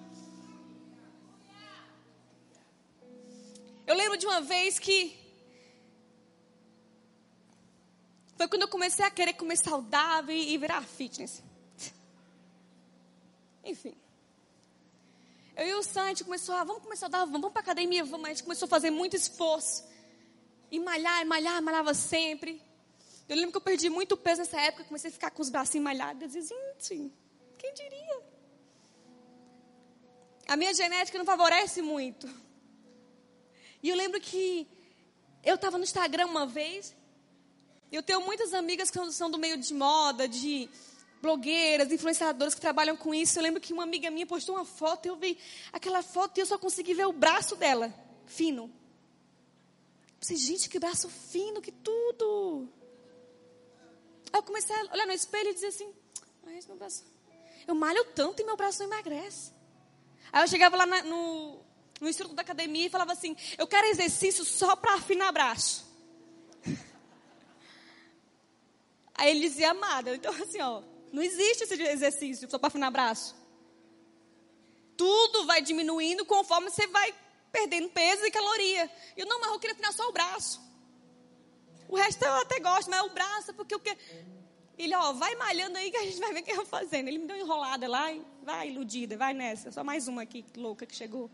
Eu 3.87 3.95
lembro 3.95 4.17
de 4.17 4.27
uma 4.27 4.41
vez 4.41 4.79
que 4.79 5.17
foi 8.37 8.49
quando 8.49 8.63
eu 8.63 8.69
comecei 8.69 9.05
a 9.05 9.11
querer 9.11 9.35
comer 9.35 9.57
saudável 9.57 10.35
e 10.35 10.57
virar 10.59 10.83
fitness. 10.83 11.43
Enfim. 13.65 13.95
Eu 15.57 15.67
e 15.69 15.75
o 15.75 15.83
Santi 15.83 16.25
começou 16.25 16.55
a, 16.55 16.65
vamos 16.65 16.83
comer 16.83 16.97
saudável, 16.97 17.31
vamos 17.31 17.53
para 17.53 17.61
academia, 17.61 18.05
vamos. 18.05 18.27
A 18.27 18.31
gente 18.31 18.43
começou 18.43 18.67
a 18.67 18.69
fazer 18.69 18.91
muito 18.91 19.15
esforço. 19.15 19.85
E 20.71 20.81
malhar, 20.81 21.23
e 21.23 21.25
malhar, 21.25 21.63
malhava 21.63 21.95
sempre. 21.95 22.61
Eu 23.29 23.37
lembro 23.37 23.53
que 23.53 23.59
eu 23.59 23.63
perdi 23.63 23.89
muito 23.89 24.17
peso 24.17 24.41
nessa 24.41 24.61
época, 24.61 24.85
comecei 24.85 25.11
a 25.11 25.13
ficar 25.13 25.31
com 25.31 25.41
os 25.41 25.51
bracinhos 25.51 25.85
malhados. 25.85 26.33
Dizia, 26.33 26.43
gente, 26.79 27.13
quem 27.57 27.73
diria? 27.75 28.35
a 30.47 30.57
minha 30.57 30.75
genética 30.75 31.17
não 31.19 31.25
favorece 31.25 31.81
muito. 31.81 32.29
E 33.85 33.91
eu 33.91 33.97
lembro 33.97 34.19
que 34.19 34.67
eu 35.45 35.57
estava 35.57 35.77
no 35.77 35.85
Instagram 35.85 36.25
uma 36.25 36.47
vez. 36.47 36.97
Eu 37.93 38.03
tenho 38.03 38.23
muitas 38.23 38.55
amigas 38.55 38.91
que 38.91 38.99
são 39.13 39.31
do 39.31 39.39
meio 39.39 39.59
de 39.59 39.75
moda, 39.75 40.27
de 40.27 40.71
blogueiras, 41.21 41.93
influenciadoras 41.93 42.55
que 42.55 42.63
trabalham 42.63 42.97
com 42.97 43.15
isso. 43.15 43.39
Eu 43.39 43.43
lembro 43.43 43.61
que 43.61 43.75
uma 43.75 43.83
amiga 43.83 44.11
minha 44.11 44.27
postou 44.27 44.55
uma 44.55 44.65
foto, 44.65 45.05
eu 45.05 45.17
vi 45.17 45.37
aquela 45.71 46.03
foto 46.03 46.39
e 46.39 46.41
eu 46.41 46.47
só 46.47 46.57
consegui 46.57 46.95
ver 46.95 47.07
o 47.07 47.13
braço 47.13 47.57
dela, 47.57 47.93
fino. 48.25 48.65
Eu 48.65 50.19
pensei, 50.19 50.39
gente, 50.39 50.71
que 50.71 50.79
braço 50.79 51.11
fino, 51.11 51.61
que 51.61 51.71
tudo. 51.71 52.67
Aí 54.33 54.39
eu 54.39 54.43
comecei 54.43 54.75
a 54.75 54.95
olhar 54.95 55.07
no 55.07 55.13
espelho 55.13 55.51
e 55.51 55.55
dizer 55.55 55.67
assim, 55.67 55.93
ai, 56.47 56.57
esse 56.57 56.69
meu 56.69 56.79
braço. 56.79 57.05
Eu 57.67 57.75
malho 57.75 58.03
tanto 58.15 58.41
e 58.41 58.47
meu 58.47 58.57
braço 58.57 58.79
não 58.79 58.87
emagrece. 58.87 59.53
Aí 60.33 60.43
eu 60.43 60.49
chegava 60.49 60.75
lá 60.75 60.87
na, 60.87 61.03
no, 61.03 61.64
no 62.01 62.09
instrutor 62.09 62.35
da 62.35 62.43
academia 62.43 62.87
e 62.87 62.91
falava 62.91 63.13
assim, 63.13 63.37
eu 63.57 63.67
quero 63.67 63.87
exercício 63.87 64.45
só 64.45 64.77
para 64.77 64.95
afinar 64.95 65.33
braço. 65.33 65.87
Aí 69.15 69.31
ele 69.31 69.41
dizia, 69.41 69.71
amada, 69.71 70.15
então 70.15 70.33
assim, 70.35 70.61
ó, 70.61 70.83
não 71.13 71.23
existe 71.23 71.65
esse 71.65 71.81
exercício 71.81 72.51
só 72.51 72.59
para 72.59 72.69
afinar 72.69 72.91
braço. 72.91 73.37
Tudo 74.97 75.47
vai 75.47 75.63
diminuindo 75.63 76.25
conforme 76.25 76.71
você 76.71 76.87
vai 76.87 77.15
perdendo 77.53 77.89
peso 77.89 78.25
e 78.27 78.31
caloria. 78.31 78.91
Eu, 79.17 79.27
não, 79.27 79.41
mas 79.41 79.51
eu 79.53 79.59
queria 79.59 79.75
afinar 79.75 79.93
só 79.93 80.09
o 80.09 80.13
braço. 80.13 80.61
O 81.89 81.97
resto 81.97 82.25
eu 82.25 82.33
até 82.35 82.59
gosto, 82.59 82.91
mas 82.91 83.01
é 83.01 83.03
o 83.03 83.11
braço, 83.11 83.51
é 83.51 83.55
porque 83.55 83.75
eu 83.75 83.81
quero. 83.81 83.99
Ele, 84.77 84.95
ó, 84.97 85.13
vai 85.13 85.37
malhando 85.37 85.79
aí 85.79 85.91
que 85.91 85.97
a 85.97 86.03
gente 86.03 86.19
vai 86.19 86.33
ver 86.33 86.41
o 86.41 86.43
que 86.43 86.51
eu 86.51 86.67
fazendo. 86.67 87.07
Ele 87.07 87.19
me 87.19 87.27
deu 87.27 87.37
enrolada 87.37 87.87
lá 87.87 88.13
e 88.13 88.21
vai, 88.43 88.71
iludida, 88.71 89.17
vai 89.17 89.33
nessa. 89.33 89.71
Só 89.71 89.85
mais 89.85 90.09
uma 90.09 90.23
aqui, 90.23 90.45
louca, 90.57 90.85
que 90.85 90.97
chegou. 90.97 91.31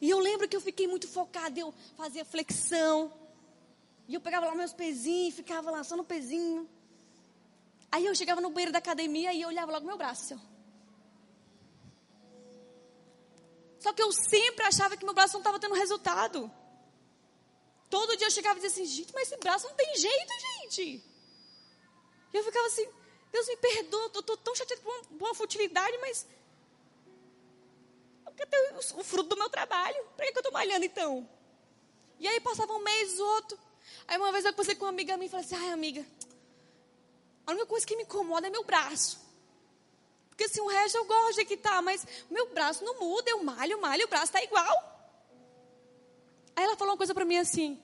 E 0.00 0.08
eu 0.08 0.18
lembro 0.18 0.48
que 0.48 0.56
eu 0.56 0.60
fiquei 0.60 0.86
muito 0.86 1.06
focada, 1.06 1.58
eu 1.58 1.74
fazia 1.96 2.24
flexão. 2.24 3.12
E 4.08 4.14
eu 4.14 4.20
pegava 4.20 4.46
lá 4.46 4.54
meus 4.54 4.72
pezinhos, 4.72 5.34
ficava 5.34 5.70
lá 5.70 5.84
só 5.84 5.96
no 5.96 6.04
pezinho. 6.04 6.68
Aí 7.92 8.06
eu 8.06 8.14
chegava 8.14 8.40
no 8.40 8.50
banheiro 8.50 8.72
da 8.72 8.78
academia 8.78 9.32
e 9.32 9.42
eu 9.42 9.48
olhava 9.48 9.72
logo 9.72 9.86
meu 9.86 9.98
braço. 9.98 10.34
Assim, 10.34 10.42
Só 13.80 13.92
que 13.92 14.02
eu 14.02 14.12
sempre 14.12 14.64
achava 14.64 14.96
que 14.96 15.04
meu 15.04 15.14
braço 15.14 15.34
não 15.34 15.40
estava 15.40 15.58
tendo 15.58 15.74
resultado. 15.74 16.50
Todo 17.88 18.16
dia 18.16 18.26
eu 18.26 18.30
chegava 18.30 18.58
e 18.58 18.62
dizia 18.62 18.84
assim, 18.84 18.94
gente, 18.94 19.12
mas 19.12 19.26
esse 19.26 19.36
braço 19.38 19.66
não 19.66 19.74
tem 19.74 19.96
jeito, 19.96 20.32
gente. 20.40 20.82
E 22.32 22.36
eu 22.36 22.44
ficava 22.44 22.66
assim, 22.66 22.86
Deus 23.32 23.48
me 23.48 23.56
perdoa, 23.56 24.10
eu 24.14 24.20
estou 24.20 24.36
tão 24.36 24.54
chateada 24.54 24.82
por 24.82 24.92
uma, 24.92 25.26
uma 25.26 25.34
futilidade, 25.34 25.96
mas 25.98 26.26
ter 28.46 28.74
o, 28.96 29.04
fruto 29.04 29.30
do 29.30 29.36
meu 29.36 29.48
trabalho. 29.48 29.96
Para 30.16 30.26
que, 30.26 30.32
eu 30.32 30.40
estou 30.40 30.52
malhando 30.52 30.84
então? 30.84 31.28
E 32.18 32.28
aí 32.28 32.40
passava 32.40 32.72
um 32.72 32.82
mês, 32.82 33.18
outro. 33.18 33.58
Aí 34.06 34.16
uma 34.16 34.32
vez 34.32 34.44
eu 34.44 34.52
passei 34.52 34.74
com 34.74 34.84
uma 34.84 34.90
amiga 34.90 35.16
minha 35.16 35.26
e 35.26 35.30
falei 35.30 35.44
assim, 35.44 35.56
ai 35.56 35.70
amiga, 35.70 36.04
a 37.46 37.50
única 37.50 37.66
coisa 37.66 37.86
que 37.86 37.96
me 37.96 38.02
incomoda 38.02 38.46
é 38.46 38.50
meu 38.50 38.64
braço. 38.64 39.20
Porque 40.28 40.44
assim, 40.44 40.60
o 40.60 40.68
resto 40.68 40.96
eu 40.96 41.04
gosto 41.04 41.36
de 41.36 41.44
que 41.44 41.56
tá, 41.56 41.82
mas 41.82 42.06
meu 42.30 42.48
braço 42.50 42.84
não 42.84 43.00
muda, 43.00 43.30
eu 43.30 43.42
malho, 43.42 43.80
malho, 43.80 44.06
o 44.06 44.08
braço 44.08 44.26
está 44.26 44.42
igual. 44.42 44.90
Aí 46.56 46.64
ela 46.64 46.76
falou 46.76 46.92
uma 46.92 46.98
coisa 46.98 47.14
para 47.14 47.24
mim 47.24 47.36
assim: 47.36 47.82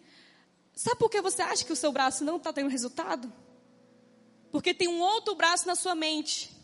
Sabe 0.75 0.97
por 0.97 1.11
que 1.11 1.21
você 1.21 1.43
acha 1.43 1.65
que 1.65 1.73
o 1.73 1.77
seu 1.77 1.93
braço 1.93 2.25
não 2.25 2.37
está 2.37 2.53
tendo 2.53 2.69
resultado? 2.69 3.33
Porque 4.53 4.73
tem 4.73 4.89
um 4.89 5.01
outro 5.01 5.35
braço 5.35 5.67
na 5.67 5.75
sua 5.75 5.95
mente. 5.95 6.56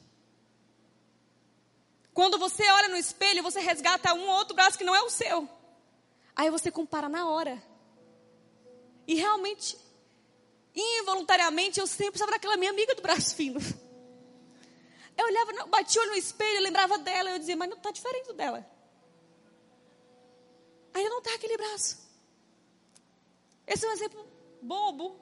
Quando 2.15 2.39
você 2.39 2.63
olha 2.71 2.89
no 2.89 2.97
espelho, 2.97 3.43
você 3.43 3.61
resgata 3.61 4.15
um 4.15 4.29
outro 4.29 4.55
braço 4.55 4.77
que 4.77 4.85
não 4.85 4.95
é 4.95 5.03
o 5.03 5.11
seu. 5.11 5.49
Aí 6.37 6.51
você 6.51 6.71
compara 6.71 7.09
na 7.09 7.29
hora. 7.29 7.63
E 9.07 9.15
realmente 9.15 9.77
involuntariamente, 10.75 11.81
eu 11.81 11.87
sempre 11.87 12.13
precisava 12.13 12.33
daquela 12.33 12.57
minha 12.57 12.71
amiga 12.71 12.95
do 12.95 13.03
braço 13.03 13.35
fino. 13.35 13.61
Eu 15.17 15.27
olhava, 15.27 15.67
batia 15.67 16.01
o 16.01 16.05
olho 16.05 16.13
no 16.13 16.19
espelho, 16.19 16.57
eu 16.57 16.63
lembrava 16.63 16.99
dela, 16.99 17.31
eu 17.31 17.39
dizia, 17.39 17.57
mas 17.57 17.69
não 17.69 17.77
está 17.77 17.91
diferente 17.91 18.33
dela. 18.33 18.67
Ainda 20.95 21.11
não 21.11 21.19
está 21.19 21.35
aquele 21.35 21.57
braço. 21.57 21.99
Esse 23.67 23.85
é 23.85 23.89
um 23.89 23.93
exemplo 23.93 24.27
bobo, 24.61 25.21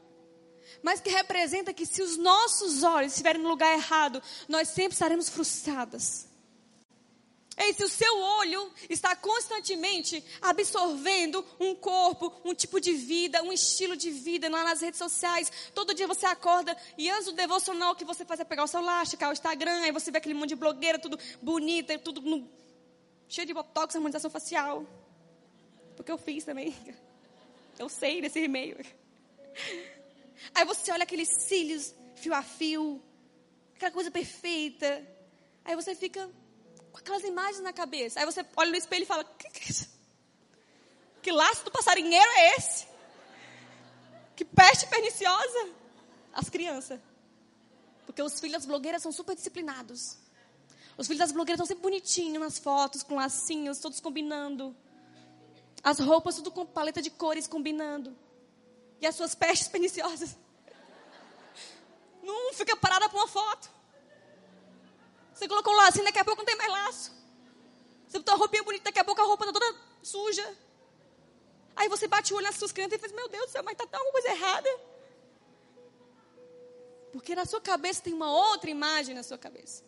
mas 0.83 1.01
que 1.01 1.11
representa 1.11 1.75
que 1.75 1.85
se 1.85 2.03
os 2.03 2.17
nossos 2.17 2.83
olhos 2.83 3.13
estiverem 3.13 3.43
no 3.43 3.49
lugar 3.49 3.73
errado, 3.73 4.23
nós 4.49 4.69
sempre 4.69 4.93
estaremos 4.93 5.29
frustradas. 5.29 6.30
Ei, 7.63 7.75
se 7.75 7.85
o 7.85 7.89
seu 7.89 8.19
olho 8.19 8.73
está 8.89 9.15
constantemente 9.15 10.25
absorvendo 10.41 11.45
um 11.61 11.75
corpo, 11.75 12.33
um 12.43 12.55
tipo 12.55 12.81
de 12.81 12.95
vida, 12.95 13.43
um 13.43 13.53
estilo 13.53 13.95
de 13.95 14.11
vida 14.11 14.49
lá 14.49 14.65
nas 14.65 14.81
redes 14.81 14.97
sociais, 14.97 15.53
todo 15.75 15.93
dia 15.93 16.07
você 16.07 16.25
acorda 16.25 16.75
e 16.97 17.11
antes 17.11 17.27
do 17.27 17.33
devocional 17.33 17.95
que 17.95 18.05
você 18.05 18.25
faz 18.25 18.41
é 18.41 18.45
pegar 18.45 18.65
o 18.65 18.67
celular, 18.67 19.07
checar 19.07 19.29
o 19.29 19.33
Instagram, 19.35 19.83
aí 19.83 19.93
você 19.93 20.11
vê 20.11 20.17
aquele 20.17 20.33
monte 20.33 20.49
de 20.49 20.57
blogueira, 20.57 20.99
tudo 20.99 21.19
bonita, 21.43 21.99
tudo 21.99 22.23
no, 22.23 22.49
cheio 23.29 23.47
de 23.47 23.53
botox, 23.53 23.95
harmonização 23.95 24.31
facial. 24.31 24.87
Porque 25.97 26.11
eu 26.11 26.17
fiz 26.17 26.45
também. 26.45 26.75
Eu 27.79 27.89
sei 27.89 28.23
desse 28.23 28.41
e-mail. 28.41 28.77
Aí 30.55 30.65
você 30.65 30.91
olha 30.93 31.03
aqueles 31.03 31.29
cílios 31.43 31.95
fio 32.15 32.35
a 32.35 32.43
fio, 32.43 33.03
aquela 33.75 33.91
coisa 33.91 34.11
perfeita. 34.11 35.07
Aí 35.65 35.75
você 35.77 35.95
fica, 35.95 36.29
com 36.93 36.99
aquelas 36.99 37.23
imagens 37.25 37.61
na 37.61 37.73
cabeça. 37.73 38.21
Aí 38.21 38.27
você 38.27 38.45
olha 38.57 38.71
no 38.71 38.77
espelho 38.77 39.03
e 39.03 39.07
fala: 39.07 39.25
Que, 39.25 39.49
que, 39.51 39.73
é 39.73 39.87
que 41.23 41.33
laço 41.33 41.65
do 41.65 41.71
passarinheiro 41.71 42.31
é 42.31 42.57
esse? 42.57 42.87
Que 44.35 44.45
peste 44.45 44.87
perniciosa? 44.87 45.71
As 46.33 46.49
crianças. 46.49 47.01
Porque 48.07 48.23
os 48.23 48.41
filhos 48.41 48.55
das 48.55 48.67
blogueiras 48.67 49.03
são 49.03 49.13
super 49.13 49.35
disciplinados. 49.35 50.17
Os 50.97 51.07
filhos 51.07 51.21
das 51.21 51.33
blogueiras 51.33 51.61
estão 51.61 51.67
sempre 51.67 51.83
bonitinhos 51.83 52.43
nas 52.43 52.59
fotos, 52.59 53.03
com 53.03 53.17
lacinhos, 53.17 53.79
todos 53.79 54.01
combinando. 54.01 54.75
As 55.83 55.99
roupas 55.99 56.37
tudo 56.37 56.51
com 56.51 56.67
paleta 56.67 57.01
de 57.01 57.11
cores 57.11 57.47
combinando. 57.47 58.17
E 59.01 59.07
as 59.07 59.15
suas 59.15 59.35
pestes 59.35 59.69
perniciosas. 59.69 60.37
Não 62.23 62.53
fica 62.53 62.77
parada 62.77 63.09
para 63.09 63.19
uma 63.19 63.29
foto. 63.29 63.71
Você 65.41 65.49
colocou 65.49 65.73
um 65.73 65.77
lacinho, 65.77 66.05
daqui 66.05 66.19
a 66.19 66.25
pouco 66.25 66.43
não 66.43 66.45
tem 66.45 66.55
mais 66.55 66.71
laço. 66.71 67.13
Você 68.07 68.19
botou 68.19 68.35
uma 68.35 68.41
roupinha 68.41 68.63
bonita, 68.63 68.85
daqui 68.85 68.99
a 68.99 69.05
pouco 69.05 69.23
a 69.23 69.25
roupa 69.25 69.47
está 69.47 69.59
toda 69.59 69.81
suja. 70.03 70.55
Aí 71.75 71.89
você 71.89 72.07
bate 72.07 72.35
o 72.35 72.37
olho 72.37 72.45
nas 72.45 72.57
suas 72.57 72.73
crianças 72.73 72.99
e 72.99 73.01
faz, 73.01 73.11
meu 73.11 73.27
Deus 73.27 73.47
do 73.47 73.53
céu, 73.53 73.63
mas 73.63 73.73
está 73.73 73.85
alguma 73.97 74.13
coisa 74.13 74.29
errada. 74.29 74.69
Porque 77.11 77.35
na 77.35 77.47
sua 77.47 77.59
cabeça 77.59 78.03
tem 78.03 78.13
uma 78.13 78.31
outra 78.31 78.69
imagem 78.69 79.15
na 79.15 79.23
sua 79.23 79.39
cabeça. 79.39 79.83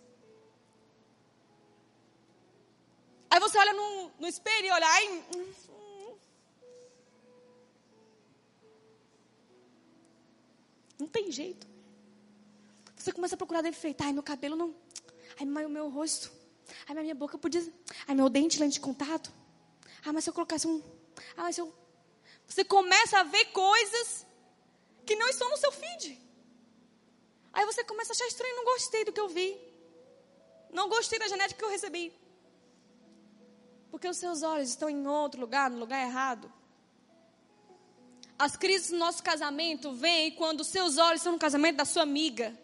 Aí 3.28 3.38
você 3.38 3.58
olha 3.58 3.74
no, 3.74 4.10
no 4.20 4.26
espelho 4.26 4.68
e 4.68 4.70
olha, 4.70 4.86
ai, 4.86 5.08
hum, 5.36 5.52
hum. 5.68 6.18
não 11.00 11.08
tem 11.08 11.30
jeito. 11.30 11.66
Você 12.96 13.12
começa 13.12 13.34
a 13.34 13.38
procurar 13.38 13.60
defeito. 13.60 14.00
Ai, 14.02 14.14
meu 14.14 14.22
cabelo 14.22 14.56
não, 14.56 14.74
Ai, 15.38 15.46
mas 15.46 15.66
o 15.66 15.68
meu 15.68 15.88
rosto. 15.88 16.30
Ai, 16.88 16.94
mas 16.94 17.04
minha 17.04 17.14
boca 17.14 17.38
podia. 17.38 17.62
Ai, 18.06 18.14
meu 18.14 18.28
dente, 18.28 18.58
lente 18.58 18.74
de 18.74 18.80
contato. 18.80 19.32
Ah, 20.04 20.12
mas 20.12 20.24
se 20.24 20.30
eu 20.30 20.34
colocasse 20.34 20.66
um. 20.66 20.82
Ah, 21.36 21.42
mas 21.42 21.54
se 21.54 21.60
eu. 21.60 21.72
Você 22.46 22.64
começa 22.64 23.20
a 23.20 23.22
ver 23.22 23.46
coisas 23.46 24.26
que 25.06 25.16
não 25.16 25.28
estão 25.28 25.48
no 25.50 25.56
seu 25.56 25.72
feed. 25.72 26.18
Aí 27.52 27.64
você 27.66 27.84
começa 27.84 28.12
a 28.12 28.14
achar 28.14 28.26
estranho, 28.26 28.56
não 28.56 28.64
gostei 28.64 29.04
do 29.04 29.12
que 29.12 29.20
eu 29.20 29.28
vi. 29.28 29.58
Não 30.72 30.88
gostei 30.88 31.18
da 31.18 31.28
genética 31.28 31.58
que 31.58 31.64
eu 31.64 31.70
recebi. 31.70 32.12
Porque 33.90 34.08
os 34.08 34.16
seus 34.16 34.42
olhos 34.42 34.70
estão 34.70 34.88
em 34.88 35.06
outro 35.06 35.40
lugar, 35.40 35.70
no 35.70 35.78
lugar 35.78 36.00
errado. 36.00 36.50
As 38.38 38.56
crises 38.56 38.90
do 38.90 38.96
nosso 38.96 39.22
casamento 39.22 39.92
vêm 39.92 40.32
quando 40.32 40.60
os 40.60 40.68
seus 40.68 40.96
olhos 40.96 41.20
estão 41.20 41.32
no 41.32 41.38
casamento 41.38 41.76
da 41.76 41.84
sua 41.84 42.02
amiga 42.02 42.58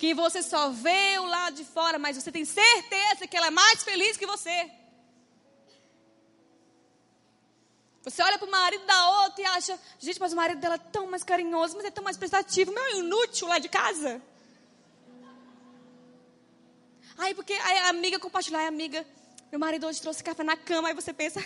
que 0.00 0.14
você 0.14 0.42
só 0.42 0.70
vê 0.70 1.18
o 1.18 1.26
lado 1.26 1.56
de 1.56 1.64
fora, 1.64 1.98
mas 1.98 2.16
você 2.16 2.32
tem 2.32 2.42
certeza 2.42 3.26
que 3.26 3.36
ela 3.36 3.48
é 3.48 3.50
mais 3.50 3.82
feliz 3.82 4.16
que 4.16 4.24
você. 4.24 4.70
Você 8.04 8.22
olha 8.22 8.38
para 8.38 8.48
o 8.48 8.50
marido 8.50 8.86
da 8.86 9.00
outra 9.24 9.42
e 9.42 9.44
acha, 9.44 9.78
gente, 9.98 10.18
mas 10.18 10.32
o 10.32 10.36
marido 10.36 10.58
dela 10.58 10.76
é 10.76 10.78
tão 10.78 11.06
mais 11.06 11.22
carinhoso, 11.22 11.76
mas 11.76 11.84
é 11.84 11.90
tão 11.90 12.02
mais 12.02 12.16
prestativo, 12.16 12.72
meu 12.72 12.96
inútil 12.96 13.46
lá 13.46 13.58
de 13.58 13.68
casa. 13.68 14.22
Aí 17.18 17.34
porque 17.34 17.52
a 17.52 17.90
amiga 17.90 18.18
compartilhou, 18.18 18.58
a 18.58 18.66
amiga, 18.66 19.06
meu 19.50 19.60
marido 19.60 19.86
hoje 19.86 20.00
trouxe 20.00 20.24
café 20.24 20.42
na 20.42 20.56
cama, 20.56 20.88
aí 20.88 20.94
você 20.94 21.12
pensa. 21.12 21.42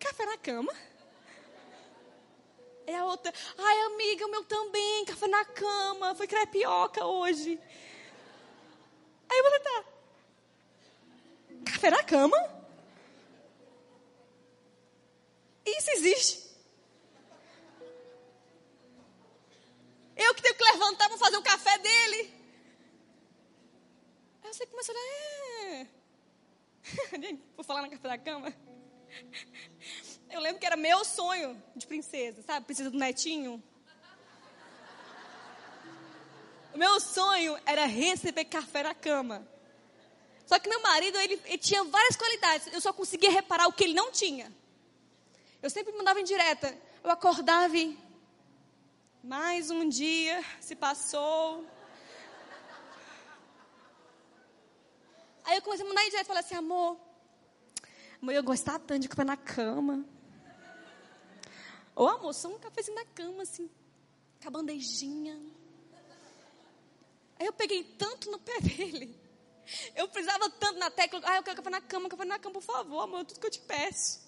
café 0.00 0.26
na 0.26 0.38
cama? 0.38 0.87
Aí 2.88 2.94
a 2.94 3.04
outra, 3.04 3.30
ai 3.58 3.80
amiga, 3.80 4.24
o 4.24 4.30
meu 4.30 4.42
também, 4.44 5.04
café 5.04 5.26
na 5.26 5.44
cama, 5.44 6.14
foi 6.14 6.26
crepioca 6.26 7.04
hoje. 7.04 7.60
Aí 9.28 9.42
você 9.42 9.60
tá, 9.60 9.84
café 11.66 11.90
na 11.90 12.02
cama? 12.02 12.38
Isso 15.66 15.90
existe. 15.90 16.48
Eu 20.16 20.34
que 20.34 20.40
tenho 20.40 20.54
que 20.54 20.64
levantar 20.64 21.08
para 21.10 21.18
fazer 21.18 21.36
o 21.36 21.42
café 21.42 21.76
dele. 21.76 22.32
Aí 24.44 24.54
você 24.54 24.66
começa 24.66 24.92
a 24.92 24.96
é. 24.96 25.86
Vou 27.54 27.62
falar 27.66 27.82
na 27.82 27.90
café 27.90 28.08
da 28.08 28.16
cama. 28.16 28.50
Eu 30.30 30.40
lembro 30.40 30.60
que 30.60 30.66
era 30.66 30.76
meu 30.76 31.04
sonho 31.04 31.60
de 31.74 31.86
princesa, 31.86 32.42
sabe? 32.42 32.66
Princesa 32.66 32.90
do 32.90 32.98
netinho. 32.98 33.62
O 36.74 36.78
meu 36.78 37.00
sonho 37.00 37.58
era 37.64 37.86
receber 37.86 38.44
café 38.44 38.82
na 38.82 38.94
cama. 38.94 39.46
Só 40.46 40.58
que 40.58 40.68
meu 40.68 40.80
marido, 40.80 41.18
ele, 41.18 41.40
ele, 41.46 41.58
tinha 41.58 41.82
várias 41.84 42.16
qualidades. 42.16 42.72
Eu 42.72 42.80
só 42.80 42.92
conseguia 42.92 43.30
reparar 43.30 43.66
o 43.66 43.72
que 43.72 43.84
ele 43.84 43.94
não 43.94 44.12
tinha. 44.12 44.52
Eu 45.62 45.70
sempre 45.70 45.92
mandava 45.92 46.20
em 46.20 46.24
direta. 46.24 46.76
Eu 47.02 47.10
acordava 47.10 47.76
e... 47.76 47.98
Mais 49.22 49.70
um 49.70 49.88
dia 49.88 50.44
se 50.60 50.76
passou. 50.76 51.66
Aí 55.44 55.56
eu 55.56 55.62
comecei 55.62 55.84
a 55.84 55.88
mandar 55.88 56.04
em 56.04 56.10
direta 56.10 56.26
falei 56.26 56.42
assim, 56.42 56.54
amor, 56.54 56.98
amor, 58.22 58.32
eu 58.32 58.42
gostava 58.42 58.78
tanto 58.78 59.00
de 59.00 59.08
café 59.08 59.24
na 59.24 59.36
cama. 59.36 60.04
Ô 61.98 62.06
amor, 62.06 62.32
só 62.32 62.46
um 62.46 62.60
cafezinho 62.60 62.94
na 62.94 63.04
cama, 63.06 63.42
assim, 63.42 63.68
com 64.40 64.46
a 64.46 64.50
bandejinha. 64.52 65.36
Aí 67.36 67.44
eu 67.44 67.52
peguei 67.52 67.82
tanto 67.82 68.30
no 68.30 68.38
pé 68.38 68.56
dele. 68.62 69.18
Eu 69.96 70.06
precisava 70.06 70.48
tanto 70.48 70.78
na 70.78 70.92
tecla. 70.92 71.20
Ah, 71.24 71.38
eu 71.38 71.42
quero 71.42 71.56
café 71.56 71.70
na 71.70 71.80
cama, 71.80 72.08
café 72.08 72.24
na 72.24 72.38
cama, 72.38 72.52
por 72.52 72.62
favor, 72.62 73.00
amor, 73.00 73.24
tudo 73.24 73.40
que 73.40 73.46
eu 73.48 73.50
te 73.50 73.58
peço. 73.58 74.20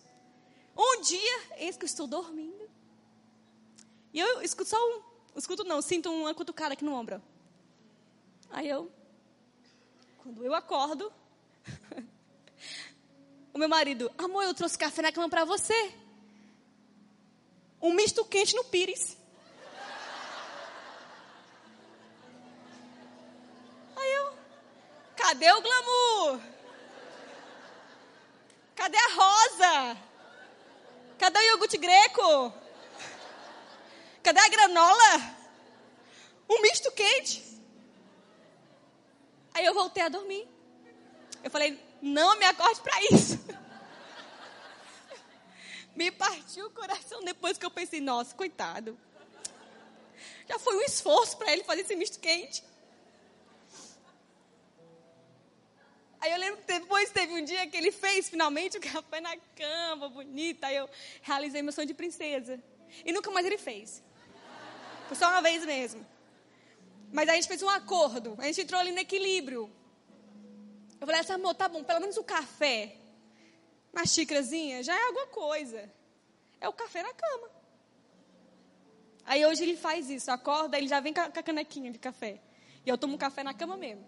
Um 0.76 1.00
dia, 1.02 1.58
eis 1.58 1.76
que 1.76 1.84
eu 1.84 1.86
estou 1.86 2.08
dormindo. 2.08 2.68
E 4.12 4.18
eu 4.18 4.42
escuto 4.42 4.68
só 4.68 4.76
um. 4.76 5.02
Escuto 5.36 5.62
não, 5.62 5.80
sinto 5.80 6.10
uma 6.10 6.34
cutucada 6.34 6.72
aqui 6.72 6.84
no 6.84 6.92
ombro. 6.92 7.22
Aí 8.50 8.68
eu. 8.68 8.90
Quando 10.18 10.44
eu 10.44 10.56
acordo. 10.56 11.12
o 13.54 13.58
meu 13.58 13.68
marido, 13.68 14.10
amor, 14.18 14.42
eu 14.42 14.54
trouxe 14.54 14.76
café 14.76 15.02
na 15.02 15.12
cama 15.12 15.28
para 15.28 15.44
você 15.44 15.99
um 17.80 17.92
misto 17.92 18.24
quente 18.24 18.54
no 18.54 18.64
pires. 18.64 19.16
Aí 23.96 24.12
eu, 24.12 24.34
cadê 25.16 25.50
o 25.52 25.62
glamour? 25.62 26.40
Cadê 28.76 28.96
a 28.96 29.14
rosa? 29.14 29.98
Cadê 31.18 31.38
o 31.38 31.42
iogurte 31.42 31.76
greco? 31.76 32.52
Cadê 34.22 34.40
a 34.40 34.48
granola? 34.48 35.36
Um 36.48 36.60
misto 36.62 36.90
quente. 36.92 37.44
Aí 39.54 39.64
eu 39.64 39.74
voltei 39.74 40.02
a 40.02 40.08
dormir. 40.08 40.48
Eu 41.42 41.50
falei, 41.50 41.78
não 42.00 42.38
me 42.38 42.44
acorde 42.44 42.80
para 42.80 43.02
isso. 43.04 43.38
Me 45.94 46.10
partiu 46.10 46.66
o 46.66 46.70
coração 46.70 47.22
depois 47.22 47.58
que 47.58 47.66
eu 47.66 47.70
pensei, 47.70 48.00
nossa, 48.00 48.34
coitado. 48.34 48.98
Já 50.48 50.58
foi 50.58 50.76
um 50.76 50.82
esforço 50.82 51.36
para 51.36 51.52
ele 51.52 51.64
fazer 51.64 51.82
esse 51.82 51.96
misto 51.96 52.18
quente. 52.18 52.62
Aí 56.20 56.32
eu 56.32 56.38
lembro 56.38 56.58
que 56.58 56.66
depois 56.66 57.10
teve 57.10 57.32
um 57.32 57.44
dia 57.44 57.66
que 57.66 57.76
ele 57.76 57.90
fez 57.90 58.28
finalmente 58.28 58.76
o 58.76 58.80
café 58.80 59.20
na 59.20 59.36
cama, 59.56 60.08
bonita. 60.08 60.66
Aí 60.66 60.76
eu 60.76 60.88
realizei 61.22 61.62
meu 61.62 61.72
sonho 61.72 61.86
de 61.86 61.94
princesa. 61.94 62.62
E 63.04 63.12
nunca 63.12 63.30
mais 63.30 63.46
ele 63.46 63.56
fez. 63.56 64.02
Foi 65.08 65.16
só 65.16 65.28
uma 65.30 65.40
vez 65.40 65.64
mesmo. 65.64 66.06
Mas 67.12 67.28
a 67.28 67.34
gente 67.34 67.48
fez 67.48 67.62
um 67.62 67.68
acordo. 67.68 68.34
A 68.38 68.44
gente 68.44 68.60
entrou 68.60 68.78
ali 68.80 68.92
no 68.92 68.98
equilíbrio. 68.98 69.70
Eu 71.00 71.06
falei 71.06 71.22
assim, 71.22 71.32
amor, 71.32 71.54
tá 71.54 71.68
bom, 71.68 71.82
pelo 71.82 72.00
menos 72.00 72.18
o 72.18 72.22
café 72.22 72.96
uma 73.92 74.06
xícarazinha 74.06 74.82
já 74.82 74.94
é 74.94 75.06
alguma 75.06 75.26
coisa. 75.26 75.90
É 76.60 76.68
o 76.68 76.72
café 76.72 77.02
na 77.02 77.12
cama. 77.12 77.50
Aí 79.24 79.44
hoje 79.46 79.62
ele 79.62 79.76
faz 79.76 80.10
isso, 80.10 80.30
acorda, 80.30 80.76
ele 80.76 80.88
já 80.88 81.00
vem 81.00 81.12
com 81.12 81.20
a 81.20 81.42
canequinha 81.42 81.90
de 81.90 81.98
café. 81.98 82.40
E 82.84 82.88
eu 82.88 82.98
tomo 82.98 83.18
café 83.18 83.42
na 83.42 83.54
cama 83.54 83.76
mesmo. 83.76 84.04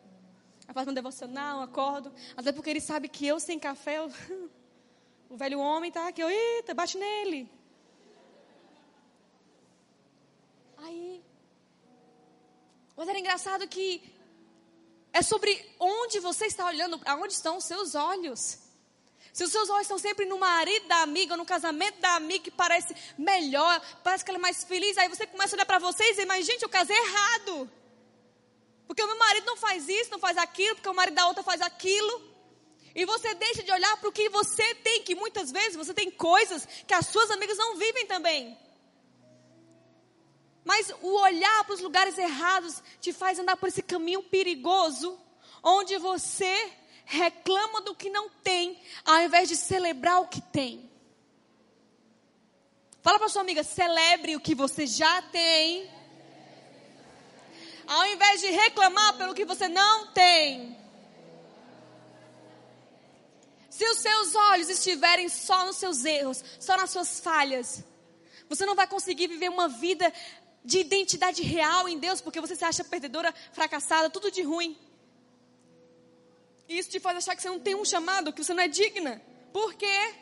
Eu 0.67 0.75
faço 0.75 0.91
um 0.91 0.95
devocional, 0.95 1.61
acordo. 1.61 2.13
Até 2.37 2.53
porque 2.53 2.71
ele 2.71 2.81
sabe 2.81 3.09
que 3.09 3.27
eu 3.27 3.39
sem 3.39 3.59
café, 3.59 3.99
eu... 3.99 4.11
o 5.29 5.37
velho 5.37 5.61
homem 5.61 5.91
tá 5.91 6.09
aqui, 6.09 6.21
eu, 6.21 6.31
eita, 6.31 6.75
bate 6.75 6.97
nele. 6.97 7.49
Aí. 10.79 11.23
Mas 12.97 13.09
era 13.09 13.19
engraçado 13.19 13.67
que 13.69 14.03
é 15.13 15.23
sobre 15.23 15.71
onde 15.79 16.21
você 16.21 16.47
está 16.47 16.67
olhando, 16.67 17.01
aonde 17.05 17.35
estão 17.35 17.57
os 17.59 17.65
seus 17.65 17.95
olhos. 17.95 18.62
Se 19.33 19.45
os 19.45 19.51
seus 19.51 19.71
olhos 19.71 19.83
estão 19.83 19.99
sempre 19.99 20.27
no 20.27 20.39
marido 20.39 20.87
da 20.87 21.03
amiga, 21.03 21.33
ou 21.33 21.39
no 21.39 21.47
casamento 21.47 21.99
da 22.01 22.17
amiga 22.17 22.45
que 22.45 22.51
parece 22.51 22.95
melhor, 23.17 23.81
parece 24.05 24.25
que 24.25 24.31
ela 24.31 24.39
é 24.39 24.41
mais 24.41 24.63
feliz, 24.63 24.99
aí 24.99 25.09
você 25.09 25.27
começa 25.27 25.55
a 25.55 25.57
olhar 25.57 25.65
para 25.67 25.79
vocês 25.79 26.11
e 26.11 26.13
dizer, 26.13 26.27
mas 26.27 26.45
gente, 26.45 26.63
eu 26.63 26.69
casei 26.69 26.97
errado. 26.97 27.71
Porque 28.87 29.03
o 29.03 29.07
meu 29.07 29.17
marido 29.17 29.47
não 29.47 29.57
faz 29.57 29.89
isso, 29.89 30.11
não 30.11 30.19
faz 30.19 30.37
aquilo, 30.37 30.75
porque 30.75 30.89
o 30.89 30.95
marido 30.95 31.15
da 31.15 31.27
outra 31.27 31.43
faz 31.43 31.63
aquilo. 31.63 32.31
E 32.95 33.07
você 33.07 33.33
deixa 33.35 33.63
de 33.63 33.73
olhar 33.73 33.97
para 33.97 34.11
o 34.11 34.13
que 34.13 34.29
você 34.29 34.75
tem, 34.75 35.03
que 35.03 35.15
muitas 35.15 35.51
vezes 35.51 35.77
você 35.77 35.95
tem 35.95 36.11
coisas 36.11 36.69
que 36.87 36.93
as 36.93 37.07
suas 37.07 37.31
amigas 37.31 37.57
não 37.57 37.77
vivem 37.77 38.07
também. 38.07 38.59
Mas 40.63 40.93
o 41.01 41.21
olhar 41.21 41.65
para 41.65 41.75
os 41.75 41.81
lugares 41.81 42.19
errados 42.19 42.83
te 43.01 43.15
faz 43.15 43.39
andar 43.39 43.57
por 43.57 43.69
esse 43.69 43.83
caminho 43.83 44.23
perigoso, 44.23 45.19
onde 45.63 45.97
você 45.97 46.71
reclama 47.13 47.83
do 47.83 47.95
que 47.95 48.09
não 48.09 48.31
tem, 48.31 48.81
ao 49.05 49.21
invés 49.23 49.49
de 49.49 49.55
celebrar 49.55 50.21
o 50.23 50.29
que 50.29 50.41
tem. 50.41 50.91
Fala 53.03 53.19
para 53.19 53.29
sua 53.29 53.43
amiga, 53.43 53.63
celebre 53.63 54.35
o 54.35 54.41
que 54.41 54.55
você 54.55 54.87
já 54.87 55.21
tem. 55.23 55.91
Ao 57.87 58.07
invés 58.07 58.41
de 58.41 58.47
reclamar 58.49 59.17
pelo 59.19 59.35
que 59.35 59.45
você 59.45 59.69
não 59.69 60.13
tem. 60.13 60.79
Se 63.69 63.85
os 63.91 63.99
seus 63.99 64.35
olhos 64.35 64.71
estiverem 64.71 65.29
só 65.29 65.67
nos 65.67 65.77
seus 65.77 66.05
erros, 66.05 66.43
só 66.61 66.77
nas 66.77 66.91
suas 66.91 67.21
falhas, 67.21 67.85
você 68.49 68.65
não 68.65 68.75
vai 68.75 68.87
conseguir 68.87 69.27
viver 69.27 69.51
uma 69.51 69.69
vida 69.69 70.11
de 70.65 70.79
identidade 70.79 71.43
real 71.43 71.89
em 71.89 71.99
Deus, 71.99 72.21
porque 72.21 72.41
você 72.41 72.55
se 72.55 72.65
acha 72.65 72.85
perdedora, 72.85 73.35
fracassada, 73.53 74.09
tudo 74.09 74.31
de 74.31 74.43
ruim. 74.43 74.79
E 76.73 76.79
isso 76.79 76.89
te 76.89 76.99
faz 76.99 77.19
achar 77.19 77.37
que 77.37 77.43
você 77.43 77.51
não 77.51 77.61
tem 77.61 77.75
um 77.75 77.85
chamado, 77.85 78.33
que 78.33 78.43
você 78.43 78.55
não 78.55 78.63
é 78.63 78.67
digna. 78.67 79.21
Por 79.53 79.75
quê? 79.75 80.15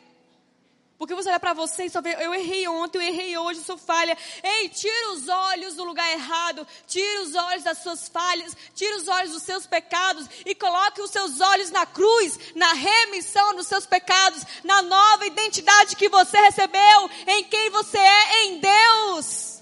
Porque 0.97 1.15
você 1.15 1.29
olha 1.29 1.39
para 1.39 1.53
você 1.53 1.85
e 1.85 1.89
só 1.89 2.01
vê, 2.01 2.13
eu 2.19 2.33
errei 2.33 2.67
ontem, 2.67 2.97
eu 2.97 3.01
errei 3.03 3.37
hoje, 3.37 3.63
sou 3.63 3.77
falha. 3.77 4.17
Ei, 4.43 4.67
tira 4.67 5.13
os 5.13 5.29
olhos 5.29 5.75
do 5.75 5.85
lugar 5.85 6.11
errado, 6.11 6.67
tira 6.85 7.21
os 7.21 7.35
olhos 7.35 7.63
das 7.63 7.77
suas 7.77 8.09
falhas, 8.09 8.55
tira 8.75 8.97
os 8.97 9.07
olhos 9.07 9.31
dos 9.31 9.43
seus 9.43 9.65
pecados 9.65 10.27
e 10.45 10.53
coloque 10.53 11.01
os 11.01 11.09
seus 11.09 11.39
olhos 11.39 11.71
na 11.71 11.85
cruz, 11.85 12.37
na 12.53 12.73
remissão 12.73 13.55
dos 13.55 13.67
seus 13.67 13.85
pecados, 13.85 14.43
na 14.61 14.81
nova 14.81 15.25
identidade 15.25 15.95
que 15.95 16.09
você 16.09 16.37
recebeu, 16.37 17.09
em 17.27 17.45
quem 17.45 17.69
você 17.69 17.97
é 17.97 18.43
em 18.43 18.59
Deus. 18.59 19.61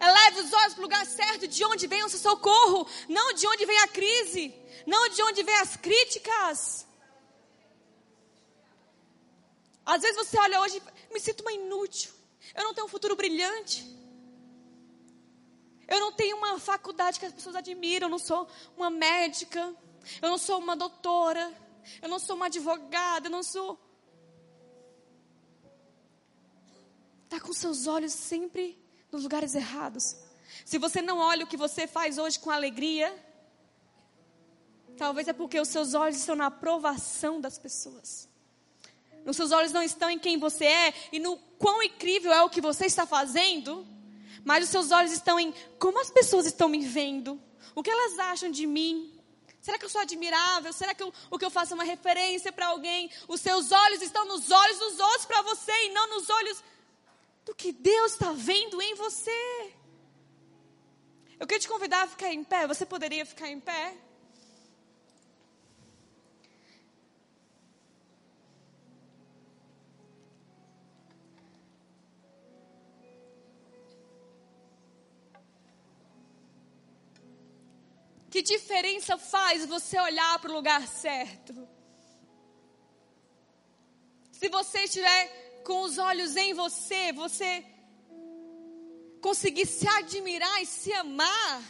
Eleve 0.00 0.42
os 0.42 0.52
olhos 0.52 0.74
para 0.74 0.80
o 0.80 0.82
lugar 0.82 1.06
certo, 1.06 1.48
de 1.48 1.64
onde 1.64 1.88
vem 1.88 2.04
o 2.04 2.08
seu 2.08 2.20
socorro, 2.20 2.86
não 3.08 3.32
de 3.34 3.48
onde 3.48 3.66
vem 3.66 3.78
a 3.80 3.88
crise 3.88 4.61
não 4.86 5.08
de 5.08 5.22
onde 5.22 5.42
vem 5.42 5.54
as 5.56 5.76
críticas. 5.76 6.86
Às 9.84 10.02
vezes 10.02 10.16
você 10.16 10.38
olha 10.38 10.60
hoje, 10.60 10.82
me 11.12 11.20
sinto 11.20 11.40
uma 11.40 11.52
inútil. 11.52 12.12
Eu 12.54 12.64
não 12.64 12.74
tenho 12.74 12.86
um 12.86 12.90
futuro 12.90 13.16
brilhante. 13.16 13.84
Eu 15.88 16.00
não 16.00 16.12
tenho 16.12 16.36
uma 16.36 16.58
faculdade 16.58 17.18
que 17.18 17.26
as 17.26 17.32
pessoas 17.32 17.56
admiram. 17.56 18.06
Eu 18.06 18.10
não 18.10 18.18
sou 18.18 18.48
uma 18.76 18.90
médica. 18.90 19.74
Eu 20.20 20.30
não 20.30 20.38
sou 20.38 20.58
uma 20.58 20.76
doutora. 20.76 21.52
Eu 22.00 22.08
não 22.08 22.18
sou 22.18 22.36
uma 22.36 22.46
advogada. 22.46 23.26
Eu 23.26 23.30
não 23.30 23.42
sou. 23.42 23.78
Está 27.24 27.40
com 27.40 27.52
seus 27.52 27.86
olhos 27.86 28.12
sempre 28.12 28.78
nos 29.10 29.22
lugares 29.22 29.54
errados. 29.54 30.16
Se 30.64 30.78
você 30.78 31.00
não 31.02 31.18
olha 31.18 31.44
o 31.44 31.48
que 31.48 31.56
você 31.56 31.86
faz 31.86 32.18
hoje 32.18 32.38
com 32.38 32.50
alegria, 32.50 33.14
Talvez 35.02 35.26
é 35.26 35.32
porque 35.32 35.58
os 35.58 35.66
seus 35.66 35.94
olhos 35.94 36.16
estão 36.16 36.36
na 36.36 36.46
aprovação 36.46 37.40
das 37.40 37.58
pessoas. 37.58 38.28
Os 39.26 39.34
seus 39.34 39.50
olhos 39.50 39.72
não 39.72 39.82
estão 39.82 40.08
em 40.08 40.16
quem 40.16 40.38
você 40.38 40.64
é 40.64 40.94
e 41.10 41.18
no 41.18 41.36
quão 41.58 41.82
incrível 41.82 42.32
é 42.32 42.40
o 42.44 42.48
que 42.48 42.60
você 42.60 42.86
está 42.86 43.04
fazendo, 43.04 43.84
mas 44.44 44.62
os 44.62 44.70
seus 44.70 44.92
olhos 44.92 45.10
estão 45.10 45.40
em 45.40 45.52
como 45.76 46.00
as 46.00 46.08
pessoas 46.08 46.46
estão 46.46 46.68
me 46.68 46.86
vendo, 46.86 47.42
o 47.74 47.82
que 47.82 47.90
elas 47.90 48.16
acham 48.20 48.48
de 48.48 48.64
mim. 48.64 49.12
Será 49.60 49.76
que 49.76 49.84
eu 49.84 49.88
sou 49.88 50.00
admirável? 50.00 50.72
Será 50.72 50.94
que 50.94 51.02
eu, 51.02 51.12
o 51.32 51.36
que 51.36 51.44
eu 51.44 51.50
faço 51.50 51.72
é 51.72 51.74
uma 51.74 51.82
referência 51.82 52.52
para 52.52 52.68
alguém? 52.68 53.10
Os 53.26 53.40
seus 53.40 53.72
olhos 53.72 54.02
estão 54.02 54.24
nos 54.24 54.52
olhos 54.52 54.78
dos 54.78 55.00
outros 55.00 55.26
para 55.26 55.42
você 55.42 55.72
e 55.86 55.92
não 55.92 56.10
nos 56.10 56.30
olhos 56.30 56.62
do 57.44 57.52
que 57.56 57.72
Deus 57.72 58.12
está 58.12 58.30
vendo 58.30 58.80
em 58.80 58.94
você. 58.94 59.72
Eu 61.40 61.46
queria 61.48 61.58
te 61.58 61.68
convidar 61.68 62.02
a 62.02 62.06
ficar 62.06 62.32
em 62.32 62.44
pé. 62.44 62.68
Você 62.68 62.86
poderia 62.86 63.26
ficar 63.26 63.48
em 63.48 63.58
pé? 63.58 63.96
Que 78.32 78.40
diferença 78.40 79.18
faz 79.18 79.66
você 79.66 80.00
olhar 80.00 80.38
para 80.38 80.50
o 80.50 80.54
lugar 80.54 80.88
certo? 80.88 81.68
Se 84.32 84.48
você 84.48 84.84
estiver 84.84 85.60
com 85.66 85.82
os 85.82 85.98
olhos 85.98 86.34
em 86.34 86.54
você, 86.54 87.12
você 87.12 87.62
conseguir 89.20 89.66
se 89.66 89.86
admirar 89.86 90.62
e 90.62 90.64
se 90.64 90.90
amar. 90.94 91.62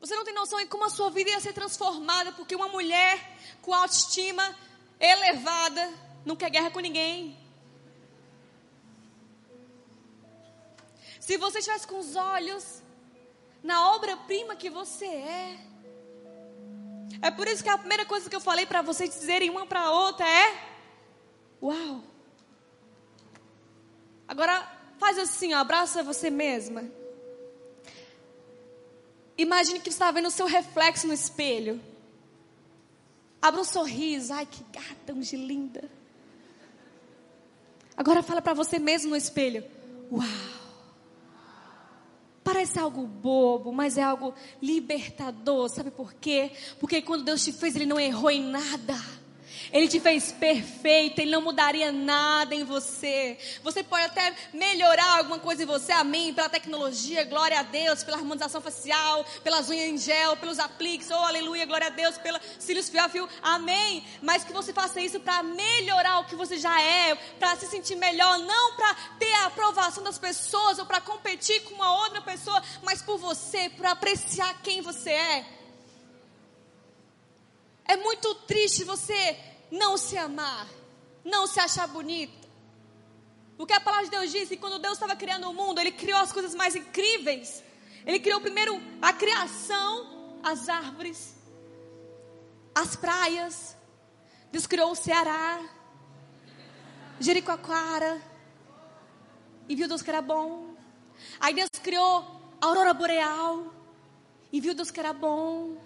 Você 0.00 0.16
não 0.16 0.24
tem 0.24 0.34
noção 0.34 0.58
de 0.58 0.66
como 0.66 0.84
a 0.84 0.90
sua 0.90 1.10
vida 1.10 1.30
ia 1.30 1.38
ser 1.38 1.52
transformada, 1.52 2.32
porque 2.32 2.56
uma 2.56 2.66
mulher 2.66 3.16
com 3.62 3.72
autoestima 3.72 4.44
elevada 4.98 5.94
não 6.26 6.34
quer 6.34 6.50
guerra 6.50 6.72
com 6.72 6.80
ninguém. 6.80 7.38
Se 11.20 11.36
você 11.36 11.60
estivesse 11.60 11.86
com 11.86 12.00
os 12.00 12.16
olhos 12.16 12.82
na 13.68 13.94
obra-prima 13.94 14.56
que 14.56 14.70
você 14.70 15.04
é. 15.04 15.58
É 17.20 17.30
por 17.30 17.46
isso 17.46 17.62
que 17.62 17.68
a 17.68 17.76
primeira 17.76 18.06
coisa 18.06 18.30
que 18.30 18.34
eu 18.34 18.40
falei 18.40 18.64
para 18.64 18.80
vocês 18.80 19.10
dizerem 19.10 19.50
uma 19.50 19.66
para 19.66 19.80
a 19.80 19.90
outra 19.92 20.26
é: 20.26 20.46
Uau! 21.62 22.02
Agora 24.26 24.54
faz 24.98 25.18
assim, 25.18 25.52
ó, 25.52 25.58
abraça 25.58 26.02
você 26.02 26.30
mesma. 26.30 26.82
Imagine 29.36 29.80
que 29.80 29.90
você 29.90 29.96
está 29.96 30.10
vendo 30.10 30.28
o 30.28 30.30
seu 30.30 30.46
reflexo 30.46 31.06
no 31.06 31.12
espelho. 31.12 31.78
Abra 33.40 33.60
um 33.60 33.64
sorriso. 33.64 34.32
Ai, 34.32 34.46
que 34.46 34.64
gata, 34.72 35.12
de 35.12 35.36
linda. 35.36 35.90
Agora 37.96 38.22
fala 38.22 38.40
para 38.40 38.54
você 38.54 38.78
mesmo 38.78 39.10
no 39.10 39.16
espelho. 39.16 39.62
Uau! 40.10 40.57
Parece 42.48 42.78
algo 42.78 43.06
bobo, 43.06 43.70
mas 43.70 43.98
é 43.98 44.02
algo 44.02 44.32
libertador. 44.62 45.68
Sabe 45.68 45.90
por 45.90 46.14
quê? 46.14 46.50
Porque 46.80 47.02
quando 47.02 47.22
Deus 47.22 47.44
te 47.44 47.52
fez, 47.52 47.76
Ele 47.76 47.84
não 47.84 48.00
errou 48.00 48.30
em 48.30 48.40
nada. 48.40 48.96
Ele 49.72 49.86
te 49.86 50.00
fez 50.00 50.32
perfeita, 50.32 51.20
Ele 51.20 51.30
não 51.30 51.42
mudaria 51.42 51.92
nada 51.92 52.54
em 52.54 52.64
você. 52.64 53.38
Você 53.62 53.82
pode 53.82 54.04
até 54.04 54.34
melhorar 54.52 55.18
alguma 55.18 55.38
coisa 55.38 55.62
em 55.62 55.66
você, 55.66 55.92
amém, 55.92 56.32
pela 56.32 56.48
tecnologia, 56.48 57.24
glória 57.24 57.58
a 57.58 57.62
Deus, 57.62 58.02
pela 58.02 58.16
harmonização 58.16 58.60
facial, 58.60 59.24
pelas 59.44 59.68
unhas 59.68 59.88
em 59.88 59.98
gel, 59.98 60.36
pelos 60.36 60.58
apliques, 60.58 61.10
oh 61.10 61.14
aleluia, 61.14 61.66
glória 61.66 61.88
a 61.88 61.90
Deus, 61.90 62.16
pela 62.18 62.40
cílios 62.58 62.88
fiel, 62.88 63.28
amém. 63.42 64.04
Mas 64.22 64.44
que 64.44 64.52
você 64.52 64.72
faça 64.72 65.00
isso 65.00 65.20
para 65.20 65.42
melhorar 65.42 66.20
o 66.20 66.24
que 66.24 66.34
você 66.34 66.56
já 66.56 66.80
é, 66.80 67.14
para 67.38 67.56
se 67.56 67.66
sentir 67.66 67.96
melhor, 67.96 68.38
não 68.38 68.76
para 68.76 68.94
ter 69.18 69.32
a 69.34 69.46
aprovação 69.46 70.02
das 70.02 70.18
pessoas 70.18 70.78
ou 70.78 70.86
para 70.86 71.00
competir 71.00 71.62
com 71.64 71.74
uma 71.74 72.00
outra 72.02 72.22
pessoa, 72.22 72.62
mas 72.82 73.02
por 73.02 73.18
você, 73.18 73.68
para 73.68 73.90
apreciar 73.90 74.62
quem 74.62 74.80
você 74.80 75.10
é. 75.10 75.46
É 77.84 77.96
muito 77.96 78.34
triste 78.34 78.84
você 78.84 79.38
não 79.70 79.96
se 79.96 80.16
amar, 80.16 80.66
não 81.24 81.46
se 81.46 81.60
achar 81.60 81.86
bonita. 81.88 82.48
Porque 83.56 83.72
a 83.72 83.80
palavra 83.80 84.04
de 84.04 84.10
Deus 84.12 84.30
diz 84.30 84.48
que 84.48 84.56
quando 84.56 84.78
Deus 84.78 84.94
estava 84.94 85.16
criando 85.16 85.50
o 85.50 85.54
mundo, 85.54 85.80
Ele 85.80 85.90
criou 85.90 86.18
as 86.20 86.32
coisas 86.32 86.54
mais 86.54 86.76
incríveis. 86.76 87.62
Ele 88.06 88.20
criou 88.20 88.40
primeiro 88.40 88.80
a 89.02 89.12
criação, 89.12 90.38
as 90.42 90.68
árvores, 90.68 91.34
as 92.74 92.94
praias. 92.94 93.76
Deus 94.52 94.66
criou 94.66 94.92
o 94.92 94.96
Ceará, 94.96 95.60
Jericoacoara. 97.20 98.22
E 99.68 99.74
viu 99.74 99.88
Deus 99.88 100.02
que 100.02 100.10
era 100.10 100.22
bom. 100.22 100.74
Aí 101.40 101.52
Deus 101.52 101.68
criou 101.82 102.24
a 102.60 102.66
aurora 102.66 102.94
boreal. 102.94 103.74
E 104.52 104.60
viu 104.60 104.72
Deus 104.72 104.90
que 104.90 105.00
era 105.00 105.12
bom. 105.12 105.76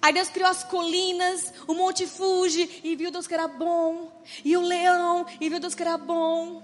Aí 0.00 0.12
Deus 0.12 0.28
criou 0.28 0.48
as 0.48 0.62
colinas, 0.62 1.52
o 1.66 1.74
Monte 1.74 2.06
Fuji, 2.06 2.80
e 2.84 2.94
viu 2.94 3.10
Deus 3.10 3.26
que 3.26 3.34
era 3.34 3.48
bom. 3.48 4.12
E 4.44 4.56
o 4.56 4.60
leão, 4.60 5.26
e 5.40 5.48
viu 5.48 5.58
Deus 5.58 5.74
que 5.74 5.82
era 5.82 5.98
bom. 5.98 6.62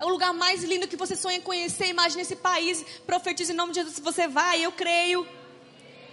É 0.00 0.04
o 0.04 0.08
lugar 0.08 0.32
mais 0.32 0.62
lindo 0.62 0.88
que 0.88 0.96
você 0.96 1.14
sonha 1.14 1.40
conhecer. 1.40 1.88
Imagine 1.88 2.22
esse 2.22 2.36
país. 2.36 2.84
Profetiza 3.04 3.52
em 3.52 3.56
nome 3.56 3.72
de 3.72 3.80
Jesus 3.80 3.96
se 3.96 4.02
você 4.02 4.26
vai, 4.28 4.64
eu 4.64 4.72
creio. 4.72 5.26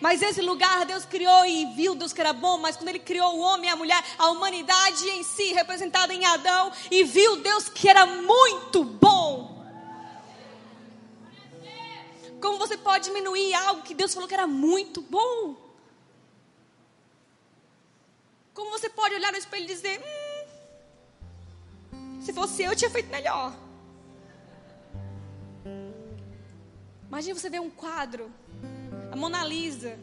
Mas 0.02 0.22
esse 0.22 0.42
lugar 0.42 0.86
Deus 0.86 1.06
criou 1.06 1.46
e 1.46 1.66
viu 1.74 1.96
Deus 1.96 2.12
que 2.12 2.20
era 2.20 2.34
bom. 2.34 2.58
Mas 2.58 2.76
quando 2.76 2.90
Ele 2.90 3.00
criou 3.00 3.36
o 3.36 3.40
homem 3.40 3.70
e 3.70 3.74
a 3.74 3.76
mulher, 3.76 4.04
a 4.18 4.30
humanidade 4.30 5.08
em 5.10 5.24
si, 5.24 5.54
representada 5.54 6.14
em 6.14 6.26
Adão, 6.26 6.72
e 6.92 7.04
viu 7.04 7.38
Deus 7.38 7.70
que 7.70 7.88
era 7.88 8.06
muito 8.06 8.84
bom. 8.84 9.56
Como 12.42 12.58
você 12.58 12.76
pode 12.76 13.06
diminuir 13.06 13.54
algo 13.54 13.84
que 13.84 13.94
Deus 13.94 14.14
falou 14.14 14.28
que 14.28 14.34
era 14.34 14.46
muito 14.46 15.02
bom? 15.02 15.65
Como 18.56 18.72
você 18.72 18.90
pode 18.90 19.14
olhar 19.14 19.32
no 19.34 19.38
espelho 19.38 19.66
e 19.66 19.68
dizer: 19.68 20.02
hum, 21.94 22.22
se 22.22 22.32
fosse 22.32 22.64
eu, 22.64 22.72
eu 22.72 22.76
tinha 22.76 22.90
feito 22.90 23.10
melhor. 23.10 23.54
Imagina 27.10 27.38
você 27.38 27.50
ver 27.50 27.60
um 27.60 27.70
quadro, 27.70 28.32
a 29.12 29.16
Mona 29.16 29.44
Lisa, 29.44 30.00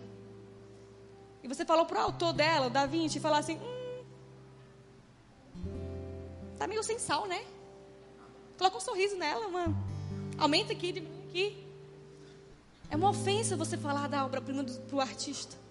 e 1.42 1.48
você 1.48 1.64
falou 1.64 1.86
pro 1.86 1.98
autor 1.98 2.32
dela, 2.34 2.66
o 2.66 2.70
Da 2.70 2.84
Vinci, 2.84 3.16
e 3.16 3.22
falar 3.22 3.38
assim: 3.38 3.59
hum, 3.59 4.05
tá 6.59 6.66
meio 6.66 6.82
sem 6.84 6.98
sal, 6.98 7.26
né? 7.26 7.42
Coloca 8.59 8.76
um 8.76 8.80
sorriso 8.80 9.16
nela, 9.16 9.48
mano. 9.48 9.74
Aumenta 10.38 10.74
aqui, 10.74 10.92
diminui 10.92 11.28
aqui. 11.28 11.66
É 12.90 12.96
uma 12.96 13.09
ofensa 13.09 13.57
você 13.57 13.78
falar 13.78 14.09
da 14.09 14.26
obra-prima 14.26 14.62
pro 14.88 15.00
artista. 15.00 15.62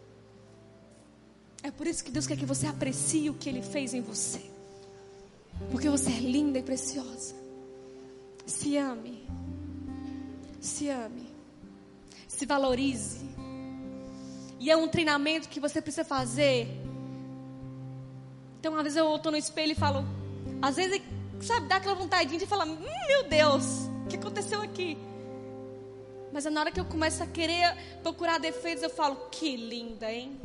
É 1.63 1.69
por 1.69 1.85
isso 1.85 2.03
que 2.03 2.11
Deus 2.11 2.25
quer 2.25 2.37
que 2.37 2.45
você 2.45 2.65
aprecie 2.65 3.29
o 3.29 3.33
que 3.33 3.47
Ele 3.47 3.61
fez 3.61 3.93
em 3.93 4.01
você. 4.01 4.41
Porque 5.69 5.89
você 5.89 6.09
é 6.09 6.19
linda 6.19 6.57
e 6.57 6.63
preciosa. 6.63 7.35
Se 8.45 8.77
ame. 8.77 9.27
Se 10.59 10.89
ame. 10.89 11.29
Se 12.27 12.45
valorize. 12.45 13.21
E 14.59 14.71
é 14.71 14.77
um 14.77 14.87
treinamento 14.87 15.49
que 15.49 15.59
você 15.59 15.81
precisa 15.81 16.03
fazer. 16.03 16.67
Então, 18.59 18.75
às 18.75 18.83
vezes 18.83 18.97
eu 18.97 19.15
estou 19.15 19.31
no 19.31 19.37
espelho 19.37 19.71
e 19.71 19.75
falo. 19.75 20.03
Às 20.61 20.75
vezes, 20.75 21.01
sabe, 21.41 21.67
dá 21.67 21.77
aquela 21.77 21.95
vontade 21.95 22.37
de 22.37 22.45
falar: 22.45 22.65
hum, 22.65 22.77
Meu 23.07 23.23
Deus, 23.27 23.63
o 24.05 24.07
que 24.07 24.15
aconteceu 24.15 24.61
aqui? 24.61 24.97
Mas 26.31 26.45
na 26.45 26.61
hora 26.61 26.71
que 26.71 26.79
eu 26.79 26.85
começo 26.85 27.21
a 27.21 27.27
querer 27.27 27.75
procurar 28.01 28.39
defeitos, 28.39 28.83
eu 28.83 28.89
falo: 28.89 29.15
Que 29.31 29.55
linda, 29.55 30.11
hein? 30.11 30.39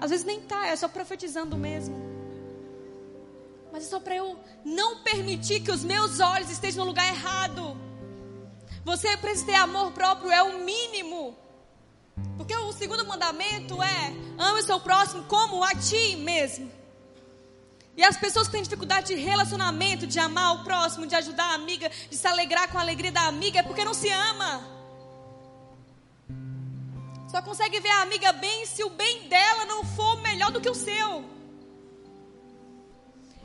Às 0.00 0.10
vezes 0.10 0.24
nem 0.24 0.40
tá, 0.40 0.66
é 0.66 0.74
só 0.74 0.88
profetizando 0.88 1.56
mesmo. 1.56 1.94
Mas 3.70 3.84
é 3.84 3.88
só 3.88 4.00
para 4.00 4.16
eu 4.16 4.38
não 4.64 5.02
permitir 5.02 5.60
que 5.60 5.70
os 5.70 5.84
meus 5.84 6.20
olhos 6.20 6.50
estejam 6.50 6.84
no 6.84 6.90
lugar 6.90 7.06
errado. 7.06 7.76
Você 8.84 9.14
precisa 9.18 9.46
ter 9.46 9.54
amor 9.54 9.92
próprio, 9.92 10.32
é 10.32 10.42
o 10.42 10.64
mínimo. 10.64 11.36
Porque 12.36 12.56
o 12.56 12.72
segundo 12.72 13.06
mandamento 13.06 13.80
é: 13.82 14.14
ame 14.38 14.60
o 14.60 14.64
seu 14.64 14.80
próximo 14.80 15.24
como 15.24 15.62
a 15.62 15.74
ti 15.74 16.16
mesmo. 16.16 16.70
E 17.96 18.02
as 18.02 18.16
pessoas 18.16 18.46
que 18.46 18.52
têm 18.52 18.62
dificuldade 18.62 19.08
de 19.08 19.20
relacionamento, 19.20 20.06
de 20.06 20.18
amar 20.18 20.54
o 20.54 20.64
próximo, 20.64 21.06
de 21.06 21.14
ajudar 21.14 21.44
a 21.44 21.54
amiga, 21.54 21.90
de 22.08 22.16
se 22.16 22.26
alegrar 22.26 22.68
com 22.70 22.78
a 22.78 22.80
alegria 22.80 23.12
da 23.12 23.26
amiga, 23.26 23.58
é 23.58 23.62
porque 23.62 23.84
não 23.84 23.92
se 23.92 24.08
ama. 24.08 24.79
Só 27.30 27.40
consegue 27.40 27.78
ver 27.78 27.90
a 27.90 28.02
amiga 28.02 28.32
bem 28.32 28.66
se 28.66 28.82
o 28.82 28.90
bem 28.90 29.28
dela 29.28 29.64
não 29.64 29.84
for 29.84 30.20
melhor 30.20 30.50
do 30.50 30.60
que 30.60 30.68
o 30.68 30.74
seu. 30.74 31.24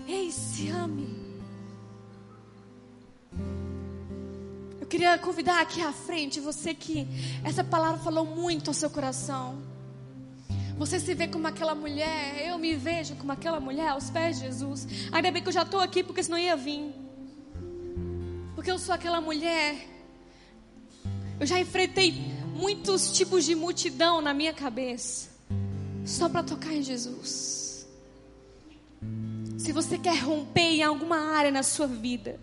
Ei, 0.07 0.31
se 0.31 0.69
ame. 0.69 1.39
Eu 4.81 4.87
queria 4.87 5.15
convidar 5.19 5.61
aqui 5.61 5.83
à 5.83 5.93
frente 5.93 6.39
você 6.39 6.73
que 6.73 7.07
essa 7.43 7.63
palavra 7.63 7.99
falou 7.99 8.25
muito 8.25 8.71
ao 8.71 8.73
seu 8.73 8.89
coração. 8.89 9.61
Você 10.79 10.99
se 10.99 11.13
vê 11.13 11.27
como 11.27 11.45
aquela 11.45 11.75
mulher, 11.75 12.43
eu 12.43 12.57
me 12.57 12.75
vejo 12.75 13.15
como 13.17 13.31
aquela 13.31 13.59
mulher 13.59 13.89
aos 13.89 14.09
pés 14.09 14.39
de 14.39 14.45
Jesus. 14.45 14.87
Ainda 15.11 15.29
bem 15.29 15.43
que 15.43 15.49
eu 15.49 15.53
já 15.53 15.61
estou 15.61 15.79
aqui, 15.79 16.03
porque 16.03 16.23
senão 16.23 16.39
ia 16.39 16.55
vir. 16.55 16.91
Porque 18.55 18.71
eu 18.71 18.79
sou 18.79 18.95
aquela 18.95 19.21
mulher. 19.21 19.75
Eu 21.39 21.45
já 21.45 21.59
enfrentei 21.59 22.34
muitos 22.55 23.11
tipos 23.11 23.43
de 23.43 23.53
multidão 23.53 24.21
na 24.21 24.33
minha 24.33 24.53
cabeça, 24.53 25.29
só 26.05 26.29
para 26.29 26.41
tocar 26.41 26.73
em 26.73 26.81
Jesus. 26.81 27.85
Se 29.57 29.73
você 29.73 29.97
quer 29.97 30.17
romper 30.19 30.61
em 30.61 30.83
alguma 30.83 31.17
área 31.35 31.51
na 31.51 31.63
sua 31.63 31.85
vida, 31.85 32.39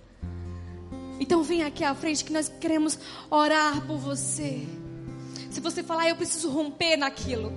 então 1.18 1.42
vem 1.42 1.62
aqui 1.62 1.82
à 1.82 1.94
frente 1.94 2.24
que 2.24 2.32
nós 2.32 2.48
queremos 2.60 2.98
orar 3.30 3.86
por 3.86 3.96
você. 3.96 4.66
Se 5.50 5.60
você 5.60 5.82
falar, 5.82 6.02
ah, 6.02 6.08
eu 6.10 6.16
preciso 6.16 6.50
romper 6.50 6.96
naquilo. 6.96 7.50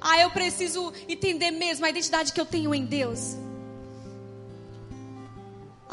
Ah, 0.00 0.20
eu 0.20 0.30
preciso 0.30 0.92
entender 1.08 1.50
mesmo 1.50 1.84
a 1.84 1.90
identidade 1.90 2.32
que 2.32 2.40
eu 2.40 2.46
tenho 2.46 2.72
em 2.72 2.84
Deus. 2.84 3.36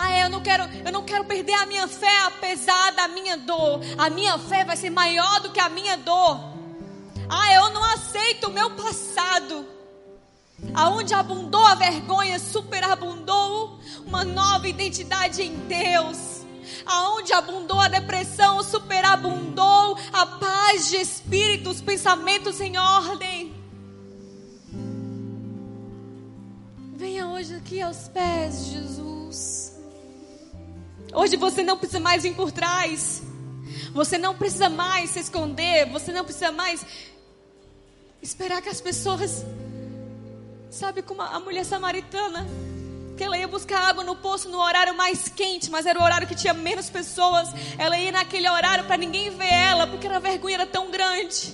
Ah, 0.01 0.17
eu 0.17 0.29
não 0.29 0.41
quero, 0.41 0.63
eu 0.63 0.93
não 0.93 1.03
quero 1.03 1.25
perder 1.25 1.55
a 1.55 1.65
minha 1.65 1.85
fé 1.85 2.19
apesar 2.21 2.93
da 2.93 3.09
minha 3.09 3.35
dor. 3.35 3.81
A 3.97 4.09
minha 4.09 4.37
fé 4.37 4.63
vai 4.63 4.77
ser 4.77 4.89
maior 4.89 5.41
do 5.41 5.51
que 5.51 5.59
a 5.59 5.67
minha 5.67 5.97
dor. 5.97 6.39
Ah, 7.27 7.53
eu 7.53 7.69
não 7.71 7.83
aceito 7.83 8.47
o 8.47 8.53
meu 8.53 8.71
passado. 8.71 9.67
Aonde 10.73 11.13
abundou 11.13 11.65
a 11.65 11.75
vergonha, 11.75 12.39
superabundou 12.39 13.77
uma 14.05 14.23
nova 14.23 14.69
identidade 14.69 15.41
em 15.41 15.53
Deus. 15.67 16.45
Aonde 16.85 17.33
abundou 17.33 17.81
a 17.81 17.89
depressão, 17.89 18.63
superabundou 18.63 19.97
a 20.13 20.25
paz 20.25 20.87
de 20.87 20.95
espírito, 20.95 21.71
os 21.71 21.81
pensamentos 21.81 22.61
em 22.61 22.77
ordem. 22.77 23.53
Venha 26.95 27.27
hoje 27.27 27.53
aqui 27.55 27.81
aos 27.81 28.07
pés 28.07 28.63
de 28.63 28.71
Jesus. 28.71 29.78
Hoje 31.13 31.35
você 31.35 31.63
não 31.63 31.77
precisa 31.77 31.99
mais 31.99 32.23
vir 32.23 32.35
por 32.35 32.51
trás. 32.51 33.23
Você 33.93 34.17
não 34.17 34.35
precisa 34.35 34.69
mais 34.69 35.11
se 35.11 35.19
esconder. 35.19 35.89
Você 35.89 36.11
não 36.11 36.23
precisa 36.23 36.51
mais 36.51 36.85
esperar 38.21 38.61
que 38.61 38.69
as 38.69 38.79
pessoas. 38.79 39.43
Sabe 40.69 41.01
como 41.01 41.21
a 41.21 41.39
mulher 41.39 41.65
samaritana? 41.65 42.47
Que 43.17 43.23
ela 43.23 43.37
ia 43.37 43.47
buscar 43.47 43.89
água 43.89 44.03
no 44.03 44.15
poço 44.15 44.49
no 44.49 44.59
horário 44.59 44.95
mais 44.95 45.27
quente, 45.27 45.69
mas 45.69 45.85
era 45.85 45.99
o 45.99 46.03
horário 46.03 46.27
que 46.27 46.35
tinha 46.35 46.53
menos 46.53 46.89
pessoas. 46.89 47.49
Ela 47.77 47.97
ia 47.97 48.11
naquele 48.11 48.47
horário 48.47 48.85
para 48.85 48.97
ninguém 48.97 49.29
ver 49.31 49.51
ela, 49.51 49.87
porque 49.87 50.07
a 50.07 50.19
vergonha 50.19 50.55
era 50.55 50.65
tão 50.65 50.91
grande. 50.91 51.53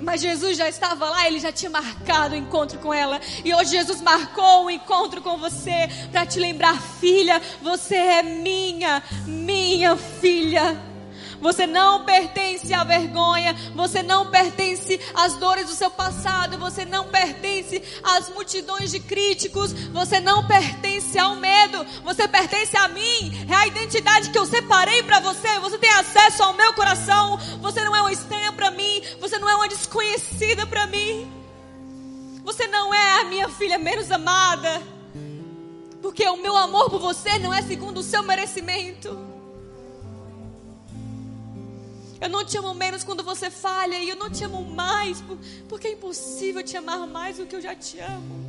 Mas 0.00 0.20
Jesus 0.20 0.56
já 0.56 0.68
estava 0.68 1.08
lá, 1.08 1.26
ele 1.26 1.40
já 1.40 1.50
tinha 1.50 1.70
marcado 1.70 2.34
o 2.34 2.38
encontro 2.38 2.78
com 2.78 2.92
ela. 2.92 3.20
E 3.44 3.54
hoje 3.54 3.70
Jesus 3.70 4.00
marcou 4.00 4.66
o 4.66 4.70
encontro 4.70 5.22
com 5.22 5.36
você 5.38 5.88
para 6.10 6.26
te 6.26 6.38
lembrar, 6.38 6.80
filha, 6.80 7.40
você 7.62 7.96
é 7.96 8.22
minha, 8.22 9.02
minha 9.26 9.96
filha. 9.96 10.76
Você 11.46 11.64
não 11.64 12.04
pertence 12.04 12.74
à 12.74 12.82
vergonha, 12.82 13.54
você 13.72 14.02
não 14.02 14.32
pertence 14.32 15.00
às 15.14 15.34
dores 15.34 15.66
do 15.66 15.76
seu 15.76 15.88
passado, 15.88 16.58
você 16.58 16.84
não 16.84 17.06
pertence 17.06 17.80
às 18.02 18.28
multidões 18.30 18.90
de 18.90 18.98
críticos, 18.98 19.72
você 19.92 20.18
não 20.18 20.44
pertence 20.44 21.16
ao 21.16 21.36
medo, 21.36 21.86
você 22.02 22.26
pertence 22.26 22.76
a 22.76 22.88
mim. 22.88 23.46
É 23.48 23.54
a 23.54 23.66
identidade 23.68 24.30
que 24.30 24.38
eu 24.38 24.44
separei 24.44 25.04
para 25.04 25.20
você. 25.20 25.60
Você 25.60 25.78
tem 25.78 25.90
acesso 25.90 26.42
ao 26.42 26.52
meu 26.52 26.72
coração. 26.72 27.38
Você 27.60 27.80
não 27.84 27.94
é 27.94 28.00
uma 28.00 28.12
estranha 28.12 28.50
para 28.52 28.72
mim, 28.72 29.00
você 29.20 29.38
não 29.38 29.48
é 29.48 29.54
uma 29.54 29.68
desconhecida 29.68 30.66
para 30.66 30.88
mim. 30.88 31.30
Você 32.42 32.66
não 32.66 32.92
é 32.92 33.20
a 33.20 33.24
minha 33.26 33.48
filha 33.48 33.78
menos 33.78 34.10
amada. 34.10 34.82
Porque 36.02 36.28
o 36.28 36.38
meu 36.38 36.56
amor 36.56 36.90
por 36.90 36.98
você 36.98 37.38
não 37.38 37.54
é 37.54 37.62
segundo 37.62 37.98
o 37.98 38.02
seu 38.02 38.24
merecimento. 38.24 39.35
Eu 42.20 42.28
não 42.28 42.44
te 42.44 42.56
amo 42.56 42.72
menos 42.74 43.04
quando 43.04 43.22
você 43.22 43.50
falha, 43.50 43.98
e 43.98 44.08
eu 44.08 44.16
não 44.16 44.30
te 44.30 44.42
amo 44.44 44.62
mais, 44.64 45.22
porque 45.68 45.88
é 45.88 45.92
impossível 45.92 46.62
te 46.62 46.76
amar 46.76 47.06
mais 47.06 47.36
do 47.38 47.46
que 47.46 47.56
eu 47.56 47.60
já 47.60 47.74
te 47.74 47.98
amo. 48.00 48.46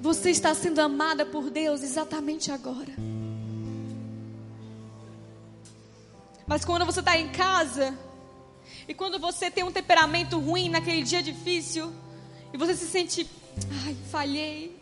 Você 0.00 0.30
está 0.30 0.54
sendo 0.54 0.80
amada 0.80 1.24
por 1.24 1.48
Deus 1.48 1.82
exatamente 1.82 2.50
agora. 2.50 2.92
Mas 6.46 6.64
quando 6.64 6.84
você 6.84 7.00
está 7.00 7.16
em 7.16 7.30
casa, 7.30 7.96
e 8.86 8.92
quando 8.92 9.18
você 9.18 9.50
tem 9.50 9.64
um 9.64 9.72
temperamento 9.72 10.38
ruim 10.38 10.68
naquele 10.68 11.02
dia 11.02 11.22
difícil, 11.22 11.92
e 12.52 12.58
você 12.58 12.74
se 12.74 12.86
sente, 12.86 13.28
ai, 13.86 13.96
falhei, 14.10 14.81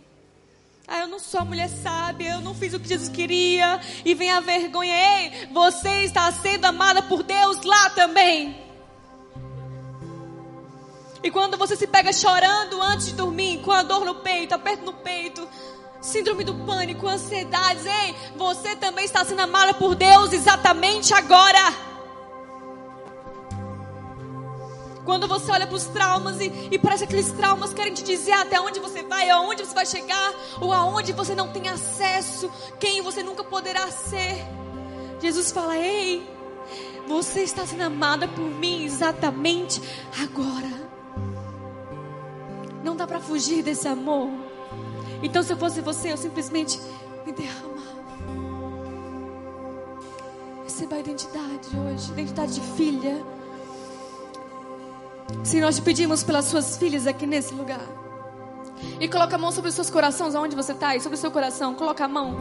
ah, 0.92 1.02
eu 1.02 1.06
não 1.06 1.20
sou 1.20 1.44
mulher 1.44 1.68
sábia, 1.68 2.30
eu 2.32 2.40
não 2.40 2.52
fiz 2.52 2.74
o 2.74 2.80
que 2.80 2.88
Jesus 2.88 3.08
queria. 3.08 3.80
E 4.04 4.12
vem 4.12 4.28
a 4.28 4.40
vergonha. 4.40 4.92
Ei, 4.92 5.48
você 5.52 6.02
está 6.02 6.32
sendo 6.32 6.64
amada 6.64 7.00
por 7.00 7.22
Deus 7.22 7.62
lá 7.62 7.90
também. 7.90 8.60
E 11.22 11.30
quando 11.30 11.56
você 11.56 11.76
se 11.76 11.86
pega 11.86 12.12
chorando 12.12 12.82
antes 12.82 13.06
de 13.06 13.12
dormir, 13.12 13.60
com 13.60 13.70
a 13.70 13.84
dor 13.84 14.04
no 14.04 14.16
peito, 14.16 14.52
aperto 14.52 14.84
no 14.84 14.94
peito, 14.94 15.46
síndrome 16.00 16.42
do 16.42 16.54
pânico, 16.54 17.06
ansiedades, 17.06 17.86
ei, 17.86 18.16
você 18.36 18.74
também 18.74 19.04
está 19.04 19.24
sendo 19.24 19.42
amada 19.42 19.72
por 19.74 19.94
Deus 19.94 20.32
exatamente 20.32 21.14
agora. 21.14 21.89
Quando 25.04 25.26
você 25.26 25.50
olha 25.50 25.66
para 25.66 25.76
os 25.76 25.84
traumas 25.84 26.40
e, 26.40 26.52
e 26.70 26.78
parece 26.78 27.06
que 27.06 27.14
aqueles 27.14 27.32
traumas 27.32 27.72
querem 27.72 27.92
te 27.94 28.02
dizer 28.02 28.32
até 28.32 28.60
onde 28.60 28.80
você 28.80 29.02
vai, 29.02 29.30
aonde 29.30 29.64
você 29.64 29.74
vai 29.74 29.86
chegar, 29.86 30.32
ou 30.60 30.72
aonde 30.72 31.12
você 31.12 31.34
não 31.34 31.48
tem 31.48 31.68
acesso, 31.68 32.50
quem 32.78 33.00
você 33.02 33.22
nunca 33.22 33.42
poderá 33.42 33.90
ser. 33.90 34.46
Jesus 35.20 35.50
fala: 35.50 35.76
Ei, 35.76 36.28
você 37.08 37.42
está 37.42 37.66
sendo 37.66 37.82
amada 37.82 38.28
por 38.28 38.44
mim 38.44 38.84
exatamente 38.84 39.80
agora. 40.22 40.90
Não 42.84 42.96
dá 42.96 43.06
para 43.06 43.20
fugir 43.20 43.62
desse 43.62 43.88
amor. 43.88 44.28
Então, 45.22 45.42
se 45.42 45.52
eu 45.52 45.56
fosse 45.56 45.80
você, 45.80 46.12
eu 46.12 46.16
simplesmente 46.16 46.80
me 47.26 47.32
derramava. 47.32 47.80
Receba 50.64 50.96
a 50.96 51.00
identidade 51.00 51.68
hoje, 51.76 52.10
identidade 52.12 52.54
de 52.54 52.60
filha 52.74 53.22
Senhor, 55.44 55.66
nós 55.66 55.76
te 55.76 55.82
pedimos 55.82 56.22
pelas 56.22 56.44
suas 56.44 56.76
filhas 56.76 57.06
aqui 57.06 57.26
nesse 57.26 57.54
lugar. 57.54 57.80
E 59.00 59.08
coloca 59.08 59.36
a 59.36 59.38
mão 59.38 59.50
sobre 59.50 59.68
os 59.68 59.74
seus 59.74 59.90
corações, 59.90 60.34
aonde 60.34 60.54
você 60.54 60.72
está, 60.72 60.94
e 60.94 61.00
sobre 61.00 61.16
o 61.16 61.20
seu 61.20 61.30
coração, 61.30 61.74
coloca 61.74 62.04
a 62.04 62.08
mão. 62.08 62.36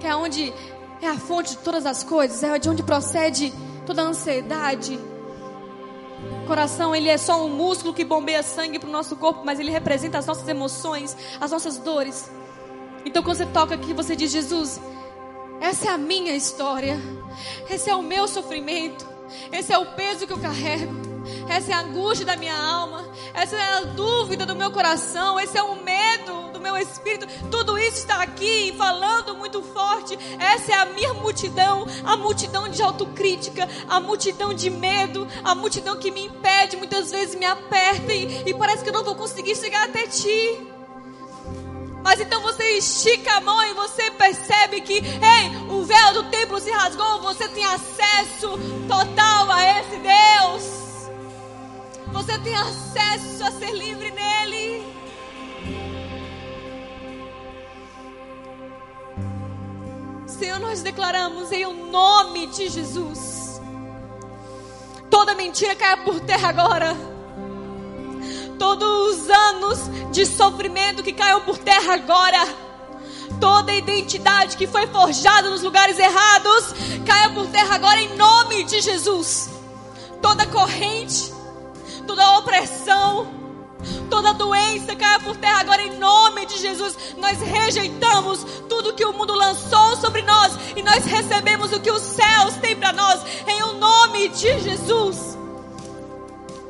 Que 0.00 0.06
é 0.06 0.16
onde 0.16 0.52
é 1.00 1.08
a 1.08 1.16
fonte 1.16 1.50
de 1.50 1.58
todas 1.58 1.86
as 1.86 2.02
coisas, 2.02 2.42
é 2.42 2.58
de 2.58 2.68
onde 2.68 2.82
procede 2.82 3.52
toda 3.86 4.02
a 4.02 4.06
ansiedade. 4.06 4.98
O 6.42 6.46
coração, 6.46 6.94
ele 6.94 7.08
é 7.08 7.18
só 7.18 7.44
um 7.44 7.48
músculo 7.48 7.92
que 7.92 8.04
bombeia 8.04 8.42
sangue 8.42 8.78
para 8.78 8.88
o 8.88 8.92
nosso 8.92 9.16
corpo, 9.16 9.42
mas 9.44 9.60
ele 9.60 9.70
representa 9.70 10.18
as 10.18 10.26
nossas 10.26 10.48
emoções, 10.48 11.16
as 11.40 11.50
nossas 11.50 11.76
dores. 11.76 12.30
Então, 13.04 13.22
quando 13.22 13.36
você 13.36 13.46
toca 13.46 13.74
aqui, 13.74 13.92
você 13.92 14.16
diz: 14.16 14.30
Jesus, 14.30 14.80
essa 15.60 15.88
é 15.88 15.90
a 15.90 15.98
minha 15.98 16.34
história, 16.34 16.98
esse 17.68 17.90
é 17.90 17.94
o 17.94 18.02
meu 18.02 18.26
sofrimento, 18.26 19.06
esse 19.52 19.72
é 19.72 19.78
o 19.78 19.86
peso 19.94 20.26
que 20.26 20.32
eu 20.32 20.40
carrego 20.40 21.13
essa 21.48 21.72
é 21.72 21.74
a 21.74 21.80
angústia 21.80 22.26
da 22.26 22.36
minha 22.36 22.56
alma, 22.56 23.04
essa 23.32 23.56
é 23.56 23.76
a 23.78 23.80
dúvida 23.80 24.46
do 24.46 24.54
meu 24.54 24.70
coração, 24.70 25.38
esse 25.38 25.56
é 25.56 25.62
o 25.62 25.82
medo 25.82 26.52
do 26.52 26.60
meu 26.60 26.76
espírito. 26.76 27.26
Tudo 27.50 27.78
isso 27.78 27.98
está 27.98 28.22
aqui 28.22 28.74
falando 28.76 29.36
muito 29.36 29.62
forte. 29.62 30.18
Essa 30.38 30.72
é 30.72 30.74
a 30.76 30.86
minha 30.86 31.14
multidão, 31.14 31.86
a 32.04 32.16
multidão 32.16 32.68
de 32.68 32.82
autocrítica, 32.82 33.68
a 33.88 34.00
multidão 34.00 34.54
de 34.54 34.70
medo, 34.70 35.26
a 35.42 35.54
multidão 35.54 35.96
que 35.96 36.10
me 36.10 36.26
impede, 36.26 36.76
muitas 36.76 37.10
vezes 37.10 37.34
me 37.34 37.44
aperta 37.44 38.12
e, 38.12 38.48
e 38.48 38.54
parece 38.54 38.82
que 38.82 38.90
eu 38.90 38.94
não 38.94 39.04
vou 39.04 39.14
conseguir 39.14 39.56
chegar 39.56 39.84
até 39.84 40.06
ti. 40.06 40.74
Mas 42.04 42.20
então 42.20 42.42
você 42.42 42.76
estica 42.76 43.36
a 43.36 43.40
mão 43.40 43.64
e 43.64 43.72
você 43.72 44.10
percebe 44.10 44.82
que, 44.82 44.92
ei, 44.92 45.70
o 45.70 45.84
véu 45.84 46.12
do 46.12 46.24
templo 46.24 46.60
se 46.60 46.70
rasgou, 46.70 47.22
você 47.22 47.48
tem 47.48 47.64
acesso 47.64 48.58
total 48.86 49.50
a 49.50 49.80
esse 49.80 49.96
Deus. 49.96 50.83
Você 52.14 52.38
tem 52.38 52.54
acesso 52.54 53.44
a 53.44 53.50
ser 53.50 53.72
livre 53.72 54.08
nele. 54.12 54.84
Senhor, 60.28 60.60
nós 60.60 60.80
declaramos 60.80 61.50
em 61.50 61.66
o 61.66 61.90
nome 61.90 62.46
de 62.46 62.68
Jesus. 62.68 63.60
Toda 65.10 65.34
mentira 65.34 65.74
caia 65.74 65.96
por 65.96 66.20
terra 66.20 66.50
agora. 66.50 66.96
Todos 68.60 69.18
os 69.18 69.28
anos 69.28 69.78
de 70.12 70.24
sofrimento 70.24 71.02
que 71.02 71.12
caiam 71.12 71.40
por 71.40 71.58
terra 71.58 71.94
agora 71.94 72.64
toda 73.40 73.74
identidade 73.74 74.56
que 74.56 74.66
foi 74.66 74.86
forjada 74.86 75.50
nos 75.50 75.60
lugares 75.60 75.98
errados 75.98 76.72
caia 77.04 77.30
por 77.30 77.46
terra 77.48 77.74
agora 77.74 78.00
em 78.00 78.16
nome 78.16 78.62
de 78.62 78.80
Jesus, 78.80 79.50
toda 80.22 80.46
corrente, 80.46 81.34
toda 82.06 82.38
opressão, 82.38 83.26
toda 84.08 84.32
doença 84.32 84.94
caia 84.96 85.20
por 85.20 85.36
terra 85.36 85.60
agora 85.60 85.82
em 85.82 85.98
nome 85.98 86.46
de 86.46 86.58
Jesus. 86.58 86.96
Nós 87.18 87.40
rejeitamos 87.40 88.44
tudo 88.68 88.94
que 88.94 89.04
o 89.04 89.12
mundo 89.12 89.34
lançou 89.34 89.96
sobre 89.96 90.22
nós 90.22 90.56
e 90.76 90.82
nós 90.82 91.04
recebemos 91.04 91.72
o 91.72 91.80
que 91.80 91.90
os 91.90 92.02
céus 92.02 92.54
têm 92.60 92.76
para 92.76 92.92
nós 92.92 93.20
em 93.46 93.62
o 93.62 93.72
nome 93.74 94.28
de 94.28 94.58
Jesus. 94.60 95.38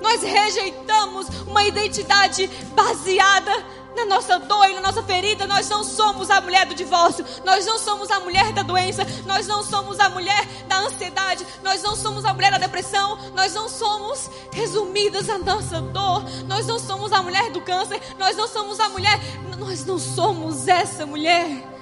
Nós 0.01 0.23
rejeitamos 0.23 1.27
uma 1.47 1.65
identidade 1.65 2.47
baseada 2.75 3.53
na 3.95 4.05
nossa 4.05 4.39
dor 4.39 4.69
e 4.69 4.75
na 4.75 4.81
nossa 4.81 5.03
ferida. 5.03 5.47
Nós 5.47 5.69
não 5.69 5.85
somos 5.85 6.31
a 6.31 6.41
mulher 6.41 6.67
do 6.67 6.75
divórcio, 6.75 7.25
nós 7.45 7.65
não 7.67 7.79
somos 7.79 8.11
a 8.11 8.21
mulher 8.21 8.53
da 8.53 8.63
doença, 8.63 9.07
nós 9.27 9.47
não 9.47 9.63
somos 9.63 9.99
a 10.01 10.09
mulher 10.09 10.47
da 10.67 10.81
ansiedade, 10.81 11.47
nós 11.63 11.83
não 11.83 11.97
somos 11.97 12.25
a 12.25 12.33
mulher 12.35 12.51
da 12.51 12.59
depressão, 12.59 13.19
nós 13.35 13.55
não 13.55 13.69
somos 13.69 14.31
resumidas 14.53 15.29
a 15.29 15.39
nossa 15.39 15.81
dor, 15.81 16.25
nós 16.47 16.67
não 16.67 16.79
somos 16.79 17.13
a 17.13 17.23
mulher 17.23 17.51
do 17.51 17.61
câncer, 17.61 18.01
nós 18.19 18.37
não 18.37 18.49
somos 18.49 18.81
a 18.81 18.89
mulher, 18.89 19.21
nós 19.59 19.85
não 19.85 19.99
somos 19.99 20.69
essa 20.69 21.07
mulher. 21.07 21.75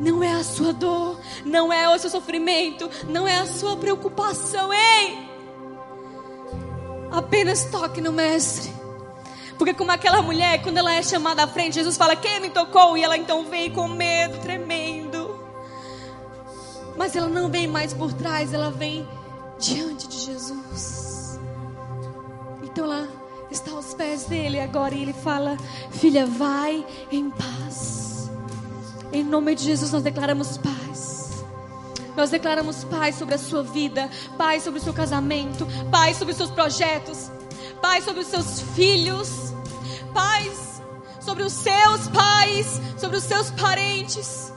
Não 0.00 0.22
é 0.22 0.32
a 0.32 0.42
sua 0.42 0.72
dor, 0.72 1.20
não 1.44 1.70
é 1.70 1.86
o 1.94 1.98
seu 1.98 2.08
sofrimento, 2.08 2.88
não 3.06 3.28
é 3.28 3.36
a 3.38 3.46
sua 3.46 3.76
preocupação, 3.76 4.72
ei! 4.72 5.28
Apenas 7.12 7.64
toque 7.64 8.00
no 8.00 8.10
Mestre. 8.10 8.79
Porque 9.60 9.74
como 9.74 9.92
aquela 9.92 10.22
mulher, 10.22 10.62
quando 10.62 10.78
ela 10.78 10.94
é 10.94 11.02
chamada 11.02 11.44
à 11.44 11.46
frente, 11.46 11.74
Jesus 11.74 11.94
fala, 11.94 12.16
quem 12.16 12.40
me 12.40 12.48
tocou? 12.48 12.96
E 12.96 13.04
ela 13.04 13.14
então 13.14 13.44
vem 13.44 13.70
com 13.70 13.86
medo, 13.88 14.38
tremendo. 14.38 15.38
Mas 16.96 17.14
ela 17.14 17.28
não 17.28 17.50
vem 17.50 17.66
mais 17.66 17.92
por 17.92 18.10
trás, 18.10 18.54
ela 18.54 18.70
vem 18.70 19.06
diante 19.58 20.08
de 20.08 20.18
Jesus. 20.18 21.38
Então 22.62 22.86
ela 22.86 23.06
está 23.50 23.72
aos 23.72 23.92
pés 23.92 24.24
dele 24.24 24.58
agora 24.58 24.94
e 24.94 25.02
ele 25.02 25.12
fala, 25.12 25.58
filha, 25.90 26.24
vai 26.24 26.82
em 27.12 27.28
paz. 27.28 28.30
Em 29.12 29.22
nome 29.22 29.54
de 29.54 29.64
Jesus 29.64 29.92
nós 29.92 30.02
declaramos 30.02 30.56
paz. 30.56 31.44
Nós 32.16 32.30
declaramos 32.30 32.82
paz 32.84 33.16
sobre 33.16 33.34
a 33.34 33.38
sua 33.38 33.62
vida, 33.62 34.08
paz 34.38 34.62
sobre 34.62 34.80
o 34.80 34.82
seu 34.82 34.94
casamento, 34.94 35.66
paz 35.90 36.16
sobre 36.16 36.32
os 36.32 36.38
seus 36.38 36.50
projetos, 36.50 37.30
paz 37.82 38.04
sobre 38.04 38.22
os 38.22 38.26
seus 38.26 38.62
filhos, 38.74 39.49
paz 40.12 40.82
sobre 41.20 41.42
os 41.42 41.52
seus 41.52 42.08
pais, 42.08 42.80
sobre 42.98 43.16
os 43.16 43.24
seus 43.24 43.50
parentes, 43.50 44.52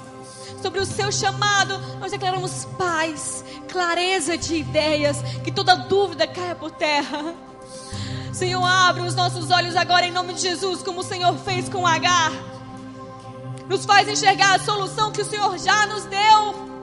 sobre 0.61 0.79
o 0.79 0.85
seu 0.85 1.11
chamado. 1.11 1.77
Nós 1.99 2.11
declaramos 2.11 2.65
paz, 2.77 3.43
clareza 3.67 4.37
de 4.37 4.55
ideias, 4.55 5.21
que 5.43 5.51
toda 5.51 5.75
dúvida 5.75 6.27
caia 6.27 6.55
por 6.55 6.71
terra. 6.71 7.35
Senhor, 8.31 8.63
abre 8.65 9.03
os 9.03 9.15
nossos 9.15 9.51
olhos 9.51 9.75
agora 9.75 10.05
em 10.05 10.11
nome 10.11 10.33
de 10.33 10.41
Jesus, 10.41 10.81
como 10.81 11.01
o 11.01 11.03
Senhor 11.03 11.35
fez 11.39 11.69
com 11.69 11.85
Agar. 11.85 12.31
Nos 13.69 13.85
faz 13.85 14.07
enxergar 14.07 14.55
a 14.55 14.59
solução 14.59 15.11
que 15.11 15.21
o 15.21 15.25
Senhor 15.25 15.57
já 15.57 15.85
nos 15.87 16.05
deu. 16.05 16.73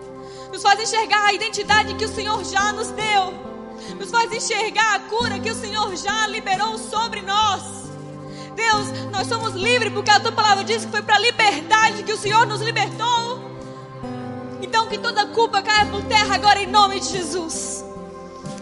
Nos 0.52 0.62
faz 0.62 0.80
enxergar 0.80 1.26
a 1.26 1.32
identidade 1.32 1.94
que 1.94 2.04
o 2.04 2.14
Senhor 2.14 2.44
já 2.44 2.72
nos 2.72 2.88
deu 2.88 3.50
nos 3.98 4.10
faz 4.10 4.32
enxergar 4.32 4.96
a 4.96 5.00
cura 5.00 5.38
que 5.38 5.50
o 5.50 5.54
Senhor 5.54 5.94
já 5.96 6.26
liberou 6.26 6.78
sobre 6.78 7.22
nós. 7.22 7.79
Deus, 8.60 9.10
nós 9.10 9.26
somos 9.26 9.54
livres 9.54 9.92
porque 9.92 10.10
a 10.10 10.20
tua 10.20 10.32
palavra 10.32 10.62
diz 10.64 10.84
que 10.84 10.90
foi 10.90 11.02
para 11.02 11.16
a 11.16 11.18
liberdade 11.18 12.02
que 12.02 12.12
o 12.12 12.16
Senhor 12.16 12.46
nos 12.46 12.60
libertou. 12.60 13.40
Então 14.60 14.86
que 14.86 14.98
toda 14.98 15.26
culpa 15.26 15.62
caia 15.62 15.86
por 15.86 16.02
terra 16.04 16.34
agora 16.34 16.60
em 16.60 16.66
nome 16.66 17.00
de 17.00 17.08
Jesus. 17.08 17.84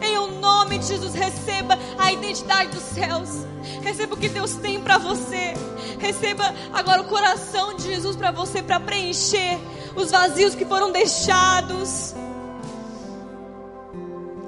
Em 0.01 0.17
o 0.19 0.29
nome 0.41 0.79
de 0.79 0.87
Jesus, 0.87 1.15
receba 1.15 1.77
a 1.99 2.13
identidade 2.13 2.71
dos 2.71 2.85
céus. 2.85 3.29
Receba 3.83 4.15
o 4.15 4.17
que 4.17 4.29
Deus 4.29 4.55
tem 4.55 4.81
para 4.81 4.99
você. 4.99 5.55
Receba 5.99 6.55
agora 6.73 7.03
o 7.03 7.05
coração 7.07 7.75
de 7.75 7.83
Jesus 7.83 8.15
para 8.15 8.31
você, 8.31 8.63
para 8.63 8.79
preencher 8.79 9.59
os 9.97 10.13
vazios 10.13 10.55
que 10.55 10.65
foram 10.65 10.93
deixados 10.93 12.15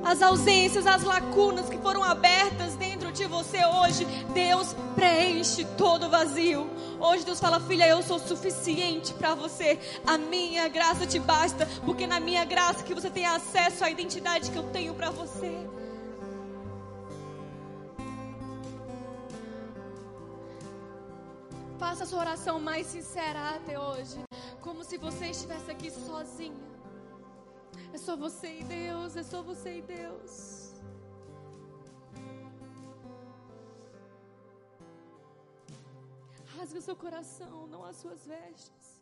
as 0.05 0.23
ausências, 0.23 0.87
as 0.87 1.03
lacunas 1.03 1.69
que 1.69 1.79
foram 1.79 2.03
abertas 2.03 2.75
dentro 2.75 3.00
de 3.11 3.27
você 3.27 3.65
hoje, 3.65 4.05
Deus 4.33 4.75
preenche 4.95 5.65
todo 5.77 6.09
vazio. 6.09 6.69
Hoje 6.99 7.25
Deus 7.25 7.41
fala, 7.41 7.61
filha, 7.61 7.89
eu 7.89 8.03
sou 8.03 8.19
suficiente 8.19 9.13
para 9.15 9.35
você. 9.35 9.79
A 10.07 10.17
minha 10.17 10.69
graça 10.69 11.07
te 11.07 11.19
basta, 11.19 11.67
porque 11.85 12.07
na 12.07 12.21
minha 12.21 12.45
graça 12.45 12.85
que 12.85 12.95
você 12.95 13.11
tem 13.11 13.27
acesso 13.27 13.85
à 13.85 13.91
identidade 13.91 14.51
que 14.51 14.57
eu 14.57 14.65
tenho 14.71 14.95
para 14.95 15.11
você. 15.11 15.67
Faça 21.79 22.05
a 22.05 22.07
sua 22.07 22.21
oração 22.21 22.61
mais 22.61 22.87
sincera 22.87 23.57
até 23.57 23.79
hoje, 23.79 24.23
como 24.61 24.85
se 24.85 24.99
você 24.99 25.29
estivesse 25.29 25.71
aqui 25.71 25.91
sozinha. 25.91 26.71
É 27.93 27.99
só 27.99 28.17
você 28.17 28.61
e 28.61 28.65
Deus, 28.65 29.17
é 29.17 29.23
só 29.23 29.43
você 29.43 29.79
e 29.79 29.83
Deus. 29.83 30.60
Rasga 36.61 36.81
seu 36.83 36.95
coração, 36.95 37.67
não 37.71 37.83
as 37.87 37.97
suas 37.97 38.27
vestes. 38.27 39.01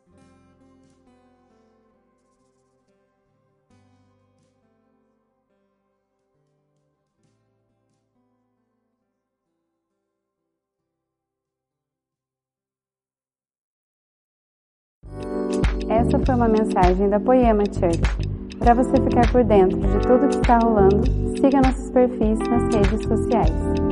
Essa 15.89 16.25
foi 16.25 16.35
uma 16.37 16.47
mensagem 16.47 17.11
da 17.11 17.19
Poema 17.19 17.65
Church. 17.65 18.01
Para 18.61 18.75
você 18.75 18.93
ficar 19.03 19.33
por 19.33 19.43
dentro 19.43 19.81
de 19.81 20.01
tudo 20.07 20.29
que 20.29 20.37
está 20.37 20.61
rolando, 20.61 21.05
siga 21.37 21.61
nossos 21.61 21.91
perfis 21.91 22.39
nas 22.39 22.73
redes 22.73 23.03
sociais. 23.03 23.88